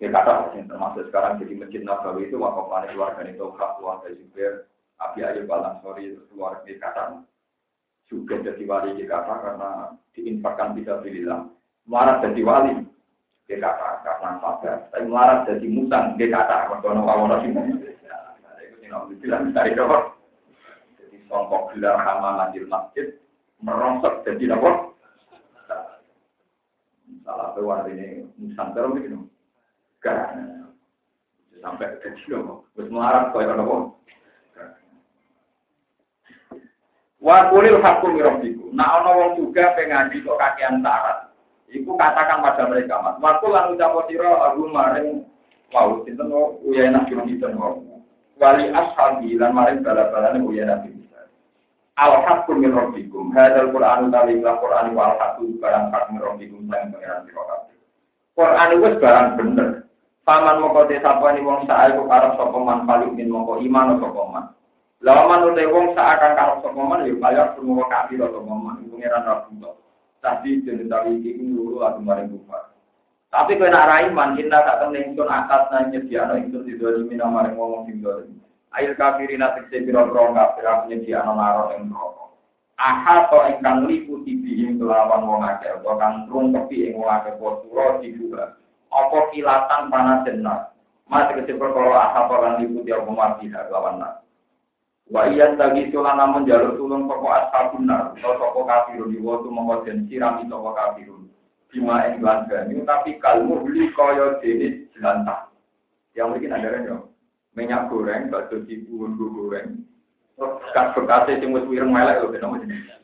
Ya 0.00 0.08
kata 0.08 0.56
yang 0.56 0.70
termasuk 0.70 1.10
sekarang 1.10 1.42
jadi 1.42 1.54
masjid 1.58 1.82
Nabawi 1.82 2.30
itu 2.30 2.38
wakafane 2.38 2.94
keluarga 2.94 3.22
itu 3.28 3.46
hak 3.50 3.70
keluarga 3.76 4.08
Zubair, 4.14 4.70
Abi 5.02 5.26
Ayub 5.26 5.50
Al 5.50 5.74
Ansori 5.74 6.14
keluarga 6.30 6.62
kata 6.64 7.28
juga 8.08 8.40
jadi 8.40 8.64
wali 8.64 9.04
kata 9.04 9.34
karena 9.44 9.70
diinfakkan 10.16 10.72
bisa 10.74 10.98
bilang 11.04 11.52
marah 11.84 12.18
jadi 12.24 12.40
wali 12.42 12.74
kata 13.48 13.88
karena 14.04 14.30
sabar. 14.40 14.76
Tapi 14.92 15.06
marah 15.08 15.44
jadi 15.48 15.66
musang 15.68 16.16
kata 16.16 16.56
kalau 16.72 16.80
itu 18.72 18.88
yang 18.88 19.12
bilang 19.20 19.52
dari 19.52 19.76
dong 19.76 20.16
jadi 20.96 21.16
songkok 21.28 21.76
gelar 21.76 21.96
hama 22.00 22.48
di 22.56 22.64
masjid 22.64 23.16
merongsok 23.60 24.24
jadi 24.24 24.56
apa? 24.56 24.70
Salah 27.28 27.52
satu 27.52 27.60
ini 27.92 28.24
musang 28.40 28.72
terus 28.72 28.92
begini 28.96 29.28
kan 29.98 30.64
sampai 31.58 31.98
ke 31.98 32.14
loh 32.30 32.64
terus 32.72 32.88
marah 32.88 33.34
kau 33.34 33.42
yang 33.42 33.58
apa 33.58 33.76
Wa 37.18 37.50
kulil 37.50 37.82
hakum 37.82 38.14
mirabbiku. 38.14 38.70
Nah 38.70 39.02
ana 39.02 39.10
wong 39.10 39.30
juga 39.42 39.74
pengaji 39.74 40.22
kok 40.22 40.38
kakean 40.38 40.78
syarat. 40.82 41.28
Iku 41.68 41.98
katakan 42.00 42.40
pada 42.40 42.64
mereka, 42.70 42.96
Mas. 43.04 43.20
Waktu 43.20 43.46
lan 43.52 43.76
ucap 43.76 43.92
sira 44.08 44.32
aku 44.48 44.72
maring 44.72 45.26
mau 45.68 46.00
sinten 46.06 46.32
uyana 46.64 47.04
kira 47.04 47.26
sinten 47.28 47.60
mau. 47.60 47.76
Wali 48.38 48.70
ashabi 48.72 49.36
lan 49.36 49.52
maring 49.52 49.84
bala-balane 49.84 50.40
uyana 50.40 50.80
bisa. 50.80 51.28
Al 51.98 52.24
hakum 52.24 52.62
min 52.62 52.72
rabbikum. 52.72 53.34
Hadzal 53.34 53.74
Qur'an 53.74 54.08
utawi 54.08 54.40
Qur'an 54.40 54.94
wa 54.94 55.12
al 55.12 55.14
hakum 55.18 55.58
barang 55.60 55.92
hak 55.92 56.04
min 56.14 56.22
rabbikum 56.22 56.60
sang 56.70 56.88
pangeran 56.94 57.26
sira 57.28 57.42
kabeh. 57.44 57.76
Qur'an 58.38 58.70
wis 58.78 58.94
barang 59.02 59.28
bener. 59.36 59.68
Paman 60.22 60.60
moko 60.60 60.84
te 60.88 61.00
sapane 61.04 61.40
wong 61.40 61.64
sae 61.64 61.92
kok 61.92 62.08
arep 62.08 62.32
sapa 62.36 62.58
paling 62.62 63.12
min 63.16 63.28
moko 63.32 63.60
iman 63.60 63.96
sapa 63.96 64.22
man. 64.28 64.46
Lawa 64.98 65.30
manute 65.30 65.62
wong 65.70 65.94
seakan 65.94 66.34
karo 66.34 66.58
sapa 66.58 66.80
man 66.82 67.06
ya 67.06 67.14
kaya 67.22 67.54
semua 67.54 67.86
kafir 67.86 68.18
atau 68.18 68.42
man 68.42 68.82
pengiran 68.90 69.22
rabbul. 69.22 69.78
Tadi 70.18 70.66
jeneng 70.66 70.90
tawi 70.90 71.22
iki 71.22 71.38
nuru 71.38 71.86
aku 71.86 72.02
maring 72.02 72.34
kufar. 72.34 72.74
Tapi 73.30 73.54
kowe 73.54 73.70
nak 73.70 73.86
ra 73.86 73.96
iman 74.10 74.34
kita 74.34 74.58
tak 74.58 74.82
temen 74.82 75.14
ingsun 75.14 75.30
atas 75.30 75.70
nang 75.70 75.94
nyediakno 75.94 76.34
ingsun 76.42 76.66
didoli 76.66 77.06
mina 77.06 77.30
maring 77.30 77.54
wong 77.54 77.86
sing 77.86 78.02
dolim. 78.02 78.42
Ail 78.74 78.98
kafirin 78.98 79.46
atik 79.46 79.70
pira-pira 79.70 80.34
kafir 80.34 80.66
nyediakno 80.90 81.32
naro 81.38 81.78
ing 81.78 81.86
neraka. 81.86 82.24
Aha 82.82 83.30
to 83.30 83.38
ingkang 83.54 83.86
liputi 83.86 84.34
bihim 84.34 84.82
kelawan 84.82 85.22
wong 85.30 85.46
akeh 85.46 85.78
utawa 85.78 85.94
kang 86.02 86.14
rungkepi 86.26 86.90
ing 86.90 86.98
wong 86.98 87.06
akeh 87.06 87.38
posura 87.38 88.02
dibuka. 88.02 88.58
Apa 88.90 89.30
kilatan 89.30 89.94
panas 89.94 90.26
jenar. 90.26 90.74
Mas 91.06 91.30
kecil 91.38 91.54
perkara 91.54 92.10
aha 92.10 92.26
lan 92.26 92.66
liputi 92.66 92.90
apa 92.90 93.10
mati 93.14 93.46
lawan 93.46 94.02
nak. 94.02 94.26
Wa 95.08 95.24
iya 95.32 95.56
tagi 95.56 95.88
sulan 95.88 96.20
namun 96.20 96.44
jalur 96.44 96.76
tulung 96.76 97.08
toko 97.08 97.32
ashabun 97.32 97.88
nar 97.88 98.12
atau 98.12 98.36
toko 98.36 98.68
kafirun 98.68 99.08
di 99.08 99.18
waktu 99.24 99.48
mengkoden 99.48 100.04
sirami 100.04 100.44
toko 100.52 100.76
kafirun. 100.76 101.32
Bima 101.72 102.04
ing 102.12 102.20
banyu 102.20 102.84
tapi 102.84 103.16
kalmu 103.16 103.64
beli 103.64 103.88
koyo 103.96 104.36
jenis 104.44 104.84
jelantah. 104.92 105.48
Yang 106.12 106.28
mungkin 106.36 106.52
ada 106.52 106.68
kan 106.76 107.08
minyak 107.56 107.88
goreng 107.88 108.28
bakso 108.28 108.60
cipu 108.68 109.00
bumbu 109.00 109.32
goreng. 109.32 109.80
Kas 110.76 110.92
bekasnya 110.92 111.40
sing 111.40 111.56
wis 111.56 111.64
wireng 111.64 111.88
melek 111.88 112.20
lho 112.20 112.28
kenapa 112.28 112.60
jenis 112.62 112.98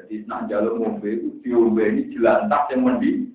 jadi 0.00 0.26
nak 0.26 0.48
jalur 0.50 0.74
mobil 0.80 1.38
diombe 1.44 1.84
ini 1.86 2.10
jelantah 2.10 2.66
yang 2.72 2.82
mendi. 2.82 3.30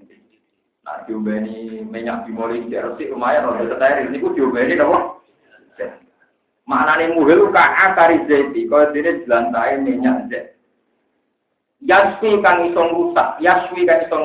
Nah 0.84 1.06
diombe 1.08 1.32
ini 1.32 1.86
minyak 1.88 2.28
bimoli 2.28 2.68
jersey 2.68 3.08
lumayan 3.14 3.48
loh 3.48 3.56
steril 3.64 4.12
ini 4.12 4.20
diombe 4.20 4.60
ini 4.60 4.76
apa 4.82 5.15
Maknane 6.66 7.14
muhil 7.14 7.54
ka 7.54 7.62
akari 7.62 8.26
zaiti, 8.26 8.66
kaya 8.66 8.90
dene 8.90 9.22
jelantahe 9.22 9.78
minyak 9.86 10.26
zait. 10.34 10.58
Yaswi 11.86 12.42
kang 12.42 12.66
iso 12.66 12.82
rusak, 12.90 13.38
yaswi 13.38 13.86
kang 13.86 14.02
iso 14.10 14.18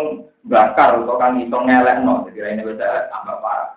bakar 0.48 0.96
atau 0.96 1.20
kang 1.20 1.36
iso 1.44 1.52
ngelekno, 1.60 2.24
jadi 2.32 2.56
ini 2.56 2.64
bisa 2.64 3.12
tambah 3.12 3.36
parah. 3.44 3.76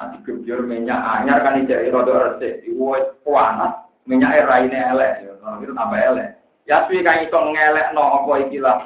Nanti 0.00 0.24
kebiar 0.24 0.64
minyak 0.64 0.96
anyar 0.96 1.44
kan 1.44 1.60
ijek 1.60 1.92
rada 1.92 2.32
resik, 2.32 2.64
wis 2.64 3.04
panas, 3.20 3.84
minyak 4.08 4.48
raine 4.48 4.80
elek, 4.96 5.28
itu 5.60 5.72
tambah 5.76 6.00
elek. 6.00 6.40
Yaswi 6.64 7.04
kang 7.04 7.28
iso 7.28 7.38
ngelekno 7.52 8.24
apa 8.24 8.32
ikilah 8.48 8.78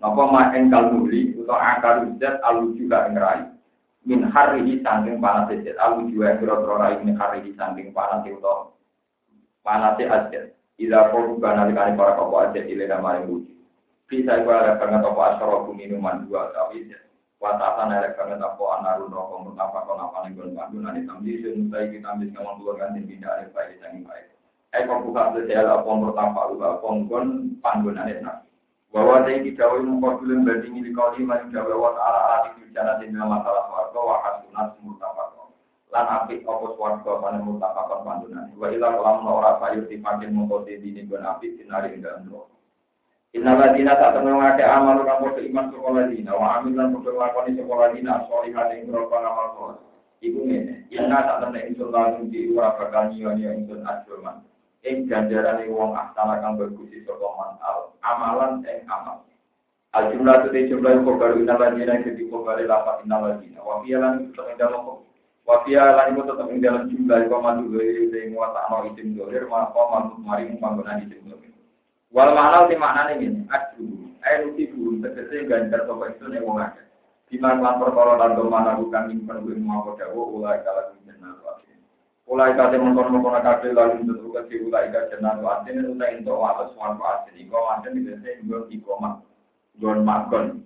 Napa 0.00 0.24
mak 0.32 0.56
engkal 0.56 0.96
muli 0.96 1.36
utawa 1.36 1.76
akar 1.76 2.08
zat 2.16 2.40
alu 2.40 2.72
juga 2.72 3.04
ngrai 3.12 3.44
min 4.04 4.24
harihi 4.24 4.80
sangking 4.80 5.20
panas 5.20 5.52
ajet 5.52 5.76
alu 5.76 6.08
juga 6.08 6.40
kira-kira 6.40 6.74
rai 6.80 6.96
min 7.04 7.16
harihi 7.16 7.52
sangking 7.56 7.92
panas 7.92 8.24
itu 8.24 8.40
panas 9.60 10.00
ajet 10.00 10.56
ila 10.80 11.12
nanti 11.52 11.72
kali 11.76 11.92
para 11.92 12.16
kau 12.16 12.32
ajet 12.40 12.64
ila 12.64 12.96
maring 13.04 13.28
uji 13.28 13.54
bisa 14.08 14.42
gua 14.42 14.64
ada 14.64 14.80
banget 14.80 15.04
apa 15.06 15.20
asrofu 15.36 15.70
minuman 15.76 16.24
dua 16.26 16.50
tapi 16.50 16.88
watatan 17.38 17.92
ada 17.92 18.16
banget 18.16 18.40
apa 18.40 18.62
anarun 18.80 19.12
rokok 19.12 19.38
mutapa 19.46 19.86
kau 19.86 19.94
napa 19.94 20.26
nih 20.26 20.34
gue 20.34 20.50
bantu 20.50 20.76
nanti 20.80 21.06
tambi 21.06 21.40
suntai 21.40 21.92
kita 21.94 22.08
ambil 22.10 22.28
kamu 22.34 22.52
keluarkan 22.58 22.96
dan 22.98 23.04
tidak 23.06 23.32
ada 23.32 23.44
baik 23.54 23.76
yang 23.80 24.02
baik 24.02 24.26
kau 24.88 25.00
buka 25.04 25.22
sosial 25.36 25.66
apa 25.68 25.90
mutapa 25.94 26.40
lu 26.50 26.56
apa 26.60 26.88
panggon 27.62 27.96
panggon 28.90 29.22
ada 29.22 29.26
bahwa 29.26 29.26
saya 29.26 29.38
tidak 29.46 29.70
mengkodulun 29.86 30.42
banding 30.42 30.74
ini 30.82 30.90
kau 30.90 31.14
lima 31.14 31.38
yang 31.38 31.54
jawa 31.54 31.94
ta'ala 31.94 32.20
ala 32.26 32.48
di 32.58 32.74
jana 32.74 32.98
dalam 32.98 33.28
masalah 33.30 33.64
warga 33.70 34.00
wa 34.02 34.16
hasunat 34.26 34.68
murtafakon 34.82 35.48
lan 35.94 36.06
api 36.06 36.34
opo 36.42 36.74
warga 36.74 37.12
pada 37.22 37.38
murtafakon 37.38 38.00
pandunan. 38.02 38.50
Wa 38.58 38.66
ila 38.70 38.86
kolam 38.94 39.26
ora 39.26 39.52
sayur 39.62 39.86
dipakai 39.86 40.30
mengkode 40.30 40.74
dini 40.82 41.06
gun 41.06 41.22
api 41.22 41.54
sinari 41.58 41.94
ing 41.94 42.02
dalam 42.02 42.26
Inna 43.30 43.54
ladina 43.54 43.94
tak 43.94 44.18
temen 44.18 44.42
ngake 44.42 44.66
amal 44.66 45.06
podo 45.06 45.38
iman 45.38 45.70
sekolah 45.70 46.10
dina. 46.10 46.34
Wa 46.34 46.58
amin 46.58 46.74
lan 46.74 46.90
podo 46.90 47.14
lakoni 47.14 47.54
sekolah 47.54 47.94
dina 47.94 48.26
solihan 48.26 48.74
ing 48.74 48.90
berapa 48.90 49.14
ngamal 49.22 49.48
sholat 49.54 49.78
Iku 50.20 50.44
ngene, 50.44 50.84
inna 50.92 51.24
tak 51.24 51.48
insun 51.54 51.94
langsung 51.94 52.28
di 52.28 52.50
ura 52.52 52.76
bakal 52.76 53.08
nyiwa-nyiwa 53.08 53.56
insun 53.56 53.80
ajurman 53.88 54.44
ing 54.84 55.08
ganjaran 55.08 55.60
wong 55.68 55.92
astana 55.92 56.40
kang 56.40 56.56
bagus 56.56 56.88
sapa 57.04 57.28
man 57.36 57.52
al 57.60 57.78
amalan 58.00 58.64
ing 58.64 58.80
amal. 58.88 59.24
Al 59.92 60.14
jumlah 60.14 60.46
tu 60.46 60.48
te 60.54 60.70
jumlah 60.70 61.02
ko 61.04 61.18
baru 61.18 61.42
ina 61.42 61.58
ladina 61.58 62.00
ke 62.00 62.14
di 62.14 62.30
ko 62.30 62.46
bare 62.46 62.64
lapat 62.64 63.04
ina 63.04 63.18
ladina 63.20 63.60
wa 63.60 63.82
fiya 63.82 63.98
lan 63.98 64.30
tetep 64.30 64.46
ing 64.48 64.56
dalem 64.56 65.02
wa 65.44 65.56
fiya 65.66 65.82
lan 65.98 66.14
iku 66.14 66.22
tetep 66.30 66.46
ing 66.48 66.60
dalem 66.62 66.82
jumlah 66.88 67.18
ko 67.26 67.36
mandu 67.42 67.64
wa 68.38 68.48
ta'ala 68.54 68.86
itim 68.94 69.18
dolir 69.18 69.44
ma 69.50 69.68
ko 69.74 69.80
mandu 69.90 70.14
mari 70.22 70.46
panggonan 70.62 71.04
itim 71.04 71.26
dolir 71.26 71.52
wal 72.14 72.30
ti 72.70 72.74
maknane 72.78 73.12
ngene 73.18 73.40
adu 73.50 74.14
ayo 74.22 74.54
tibu 74.54 75.02
tegese 75.02 75.48
ganjar 75.50 75.84
sapa 75.88 76.14
ning 76.28 76.44
wong 76.46 76.62
akeh. 76.62 76.86
Biman 77.30 77.62
lan 77.62 77.78
perkara 77.78 78.18
lan 78.18 78.34
mana 78.50 78.74
bukan 78.74 79.14
ing 79.14 79.22
penuh 79.22 79.54
mau 79.62 79.86
dawa 79.94 80.22
ulai 80.34 80.58
kala 80.66 80.90
jenengan 80.98 81.38
Ulai 82.30 82.54
kate 82.54 82.78
mengkon 82.78 83.10
mengkon 83.10 83.42
kate 83.42 83.74
lalu 83.74 84.06
untuk 84.06 84.46
ke 84.46 84.62
ulai 84.62 84.86
kate 84.94 85.18
jenang 85.18 85.42
asin 85.42 85.82
itu 85.82 85.98
tak 85.98 86.14
untuk 86.22 86.46
atas 86.46 86.70
suatu 86.78 87.02
asin 87.02 87.34
iko 87.42 87.58
asin 87.74 87.98
itu 87.98 88.14
saya 88.22 88.38
gue 88.46 88.70
iko 88.70 88.94
gon 89.82 89.98
magon. 90.06 90.62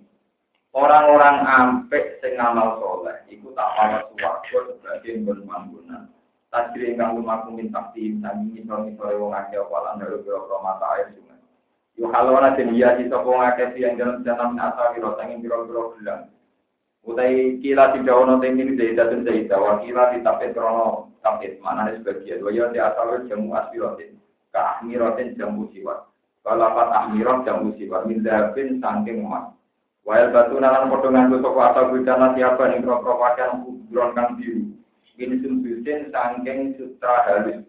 Orang-orang 0.77 1.41
ampek 1.41 2.21
sing 2.21 2.37
ngamal 2.37 2.77
soleh, 2.77 3.17
iku 3.33 3.49
tak 3.57 3.65
malah 3.81 4.05
suwargo 4.13 4.77
sebagai 4.77 5.25
gon 5.25 5.41
mambunan. 5.49 6.05
Tajri 6.53 6.93
ingkang 6.93 7.17
lumaku 7.17 7.57
minta 7.57 7.89
tim 7.97 8.21
sami 8.21 8.61
misal-misal 8.61 9.17
wong 9.17 9.33
akeh 9.33 9.57
walan 9.65 9.97
dalu 9.97 10.21
biro 10.21 10.45
mata 10.61 10.85
air 11.01 11.17
sungai. 11.17 11.41
Yo 11.97 12.13
halona 12.13 12.53
den 12.53 12.77
iya 12.77 12.93
di 12.93 13.09
sapa 13.09 13.25
wong 13.25 13.41
akeh 13.41 13.73
yang 13.81 13.97
jalan 13.97 14.21
jalan 14.21 14.61
asa 14.61 14.93
biro 14.93 15.17
sanging 15.17 15.41
biro-biro 15.41 15.97
gelang. 15.97 16.29
Utai 17.05 17.57
kila 17.57 17.97
tidak 17.97 18.17
ono 18.21 18.37
tinggi 18.37 18.77
dari 18.77 18.93
datun 18.93 19.25
dari 19.25 19.49
Jawa 19.49 19.81
kila 19.81 20.13
ditapet 20.13 20.53
krono 20.53 21.14
tapet 21.25 21.57
mana 21.57 21.89
sebagian. 21.97 22.45
Waya 22.45 22.69
di 22.69 22.77
asal 22.77 23.25
jamu 23.25 23.57
asbirotin 23.57 24.21
ke 24.53 24.59
ahmirotin 24.61 25.33
jamu 25.33 25.65
siwat. 25.73 26.05
Balapat 26.45 26.93
ahmirot 26.93 27.41
jamu 27.41 27.73
siwat 27.73 28.05
min 28.05 28.21
dabin 28.21 28.77
sangking 28.77 29.25
emas. 29.25 29.57
Wayal 30.05 30.29
batu 30.29 30.61
nalan 30.61 30.93
potongan 30.93 31.33
itu 31.33 31.41
toko 31.41 31.59
asal 31.65 31.89
bujana 31.89 32.37
siapa 32.37 32.69
nih 32.69 32.85
kro 32.85 33.01
kro 33.01 33.17
pakaian 33.17 33.65
buron 33.89 34.13
kang 34.13 34.37
biru. 34.37 34.69
Ini 35.17 35.41
sumbusin 35.41 36.13
sangking 36.13 36.77
sutra 36.77 37.25
halus. 37.25 37.65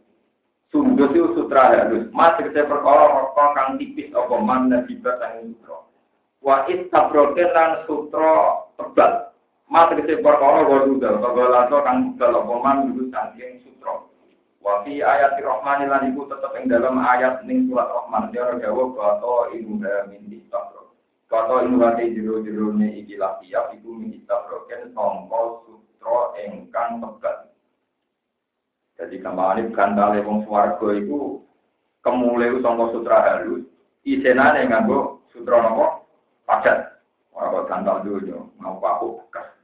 Sundus 0.69 1.17
itu 1.17 1.33
sutra 1.33 1.73
halus. 1.73 2.13
Mas 2.13 2.37
kita 2.37 2.69
perkara 2.69 3.09
rokok 3.09 3.57
kang 3.57 3.81
tipis 3.81 4.13
apa 4.13 4.37
man 4.37 4.69
nabibat 4.69 5.17
sangking 5.17 5.57
sutra. 5.57 5.81
Wa 6.45 6.69
it 6.69 6.93
tabroken 6.93 7.49
lan 7.57 7.89
sutra 7.89 8.69
tebal. 8.77 9.26
Mas 9.67 9.91
kese 9.99 10.23
perkara 10.23 10.63
wa 10.63 10.87
dudal, 10.87 11.19
kagalato 11.19 11.83
kang 11.83 12.15
budal 12.15 12.39
apa 12.39 12.55
man 12.63 12.77
dulu 12.87 13.11
saking 13.11 13.67
sutra. 13.67 14.07
Wa 14.63 14.87
fi 14.87 15.03
ayat 15.03 15.43
Rahman 15.43 15.91
lan 15.91 16.15
iku 16.15 16.31
tetep 16.31 16.55
ing 16.55 16.71
dalam 16.71 17.03
ayat 17.03 17.43
ning 17.43 17.67
surat 17.67 17.91
Rahman 17.91 18.31
dia 18.31 18.47
ora 18.47 18.63
gawa 18.63 18.95
kata 18.95 19.59
ibu 19.59 19.75
min 19.83 20.23
istabro. 20.31 20.95
Kata 21.27 21.67
ibu 21.67 21.83
hati 21.83 22.15
jero-jero 22.15 22.79
ne 22.79 22.95
iki 22.95 23.19
lafiya 23.19 23.75
iku 23.75 23.91
min 23.91 24.15
istabro 24.23 24.71
ken 24.71 24.95
sangka 24.95 25.67
sutra 25.67 26.19
ingkang 26.47 27.03
tegas. 27.03 27.51
Jadi 29.03 29.19
kembali 29.19 29.75
gandale 29.75 30.23
wong 30.23 30.47
swarga 30.47 30.95
iku 30.95 31.43
kemule 32.07 32.63
sangka 32.63 32.95
sutra 32.95 33.19
halus, 33.19 33.67
isenane 34.07 34.63
nganggo 34.71 35.27
sutra 35.35 35.59
napa? 35.59 36.07
Padat. 36.47 37.03
Ora 37.35 37.51
kok 37.51 37.67
gandal 37.67 38.01
dulu, 38.07 38.49
mau 38.63 38.79
paku 38.79 39.21
bekas. 39.27 39.56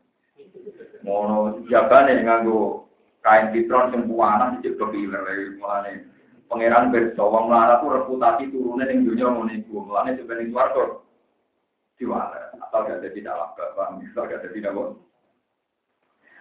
Mono 1.03 1.63
jabane 1.67 2.23
nganggo 2.23 2.87
kain 3.23 3.51
pitron 3.51 3.91
sing 3.91 4.07
puanan 4.07 4.59
iki 4.63 4.75
kepiler 4.79 5.27
mulane. 5.59 6.11
Pangeran 6.47 6.93
berso 6.93 7.25
wong 7.27 7.49
lara 7.49 7.81
ku 7.81 7.89
reputasi 7.91 8.53
turune 8.53 8.85
ning 8.87 9.07
dunya 9.07 9.27
ngono 9.27 9.51
iku. 9.51 9.87
Mulane 9.89 10.15
sebenarnya 10.15 10.51
swarga 10.53 11.03
diwala 12.03 12.51
asal 12.59 12.83
gak 12.83 12.99
jadi 13.07 13.31
dalam 13.31 13.55
paham 13.55 14.03
asal 14.03 14.27
gak 14.27 14.43
jadi 14.51 14.75
dalam 14.75 14.99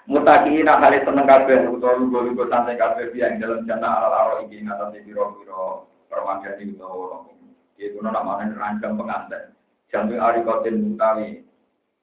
mutakin 0.09 0.66
hal 0.66 0.93
seneng 1.05 1.30
kabeh 1.30 1.70
utawa 1.70 2.01
lugu-lugu 2.01 2.49
santai 2.49 2.82
kabeh 2.82 3.14
yang 3.14 3.38
dalam 3.38 3.62
jana 3.70 4.01
alal 4.01 4.14
aro 4.18 4.34
iki 4.49 4.66
ngatasi 4.66 5.05
biro-biro 5.05 5.86
permangga 6.09 6.57
di 6.57 6.74
utawa 6.74 7.30
itu 7.78 8.01
namanya 8.01 8.49
rancang 8.57 8.97
pengantin 8.97 9.53
jantung 9.93 10.18
ari 10.18 10.41
kotin 10.41 10.76
mutawi 10.82 11.45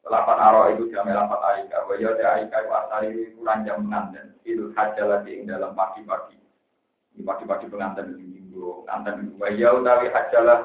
Lapat 0.08 0.38
aro 0.40 0.72
itu 0.72 0.88
jam 0.88 1.04
lapat 1.04 1.40
aika. 1.52 1.84
Wajah 1.84 2.16
te 2.16 2.24
aika 2.24 2.56
itu 2.64 2.72
asal 2.72 3.00
itu 3.04 3.20
kurang 3.36 3.68
jam 3.68 3.84
pengantin. 3.84 4.26
Itu 4.40 4.72
haja 4.72 5.02
lagi 5.04 5.36
yang 5.36 5.52
dalam 5.52 5.76
pagi-pagi. 5.76 6.40
Ini 7.12 7.22
pagi-pagi 7.28 7.68
pengantin 7.68 8.16
itu 8.16 8.24
minggu. 8.24 8.88
Pengantin 8.88 9.28
itu. 9.28 9.32
Wajah 9.36 9.70
utawi 9.76 10.08
haja 10.08 10.38
lah. 10.40 10.60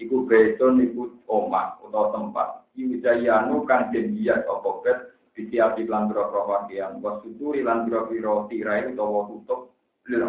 Iku 0.00 0.26
beton, 0.26 0.82
iku 0.82 1.12
omah 1.30 1.78
atau 1.86 2.10
tempat. 2.10 2.66
Iku 2.74 2.98
jayanu 2.98 3.62
kan 3.62 3.94
janjian 3.94 4.42
atau 4.42 4.82
bet. 4.82 5.14
Disiapi 5.38 5.86
lan 5.86 6.10
biro-biro 6.10 6.42
pakaian. 6.50 6.98
Wasuturi 6.98 7.62
lan 7.62 7.86
biro-biro 7.86 8.50
tirai 8.50 8.90
atau 8.90 9.30
tutup. 9.30 9.70
Lil 10.10 10.26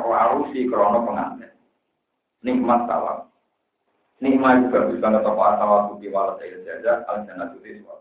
krono 0.70 1.00
pengantin. 1.10 1.50
Nikmat 2.46 2.86
salam. 2.86 3.26
Nikmat 4.22 4.70
juga 4.70 4.86
bisa 4.94 5.08
ngetop 5.10 5.42
asal 5.42 5.66
waktu 5.66 5.94
diwalat 6.06 6.38
saya 6.38 6.58
jajah. 6.62 6.98
Al-Jannah 7.10 7.58
suatu. 7.58 8.01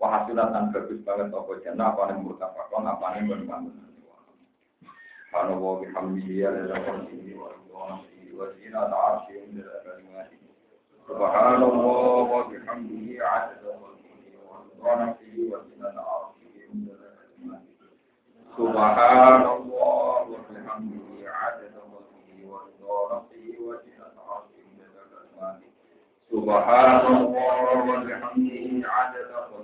Dan 0.00 0.72
bagus 0.72 0.98
banget 1.04 1.28
toko 1.30 1.60
jannah 1.62 1.92
apa 1.92 2.12
yang 2.12 2.24
apa 2.26 3.06
yang 3.16 3.26
berbangun. 3.30 3.92
Karena 5.32 5.56
wa 5.56 5.80
bihamdihi 5.80 6.44
ala 6.44 6.68
rahmatihi 6.76 7.32
wa 7.40 7.48
ridwanihi 7.48 8.36
wa 8.36 8.52
zinata 8.52 8.92
arsyih 8.92 9.48
min 9.48 9.64
al-kalimati. 9.64 10.36
Subhanallah 11.08 12.28
wa 12.28 12.40
bihamdihi 12.52 13.16
adada 13.16 13.72
khalqihi 13.80 14.36
wa 14.44 14.60
ridwanihi 14.68 15.48
wa 15.48 15.64
zinata 15.64 16.04
arsyih 16.04 16.68
min 16.76 16.92
al-kalimati. 16.92 17.72
Subhanallah 18.52 19.56
wa 19.72 20.36
bihamdihi 20.52 21.24
adada 21.24 21.80
khalqihi 21.80 22.44
wa 22.44 22.68
ridwanihi 22.68 23.56
wa 23.56 23.80
zinata. 23.80 24.02
Subhanallah 26.28 27.24
wa 27.88 29.61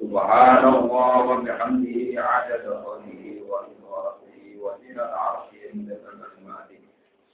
سبحان 0.00 0.64
الله 0.74 1.16
وبحمده 1.30 2.22
عدد 2.22 2.64
خلقه 2.84 3.42
ورضاه 3.48 4.16
وزنة 4.62 5.02
عرشه 5.02 5.64
عدد 5.76 5.98
كلماته 6.24 6.80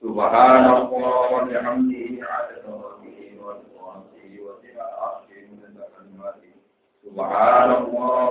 سبحان 0.02 0.64
الله 0.76 1.32
وبحمده 1.32 2.08
عدد 2.34 2.62
خلقه 2.66 3.18
ورضاه 3.42 4.02
وزنة 4.46 4.82
عرشه 5.02 5.46
عدد 5.62 5.84
كلماته 5.96 6.52
سبحان 7.04 7.70
الله 7.70 8.30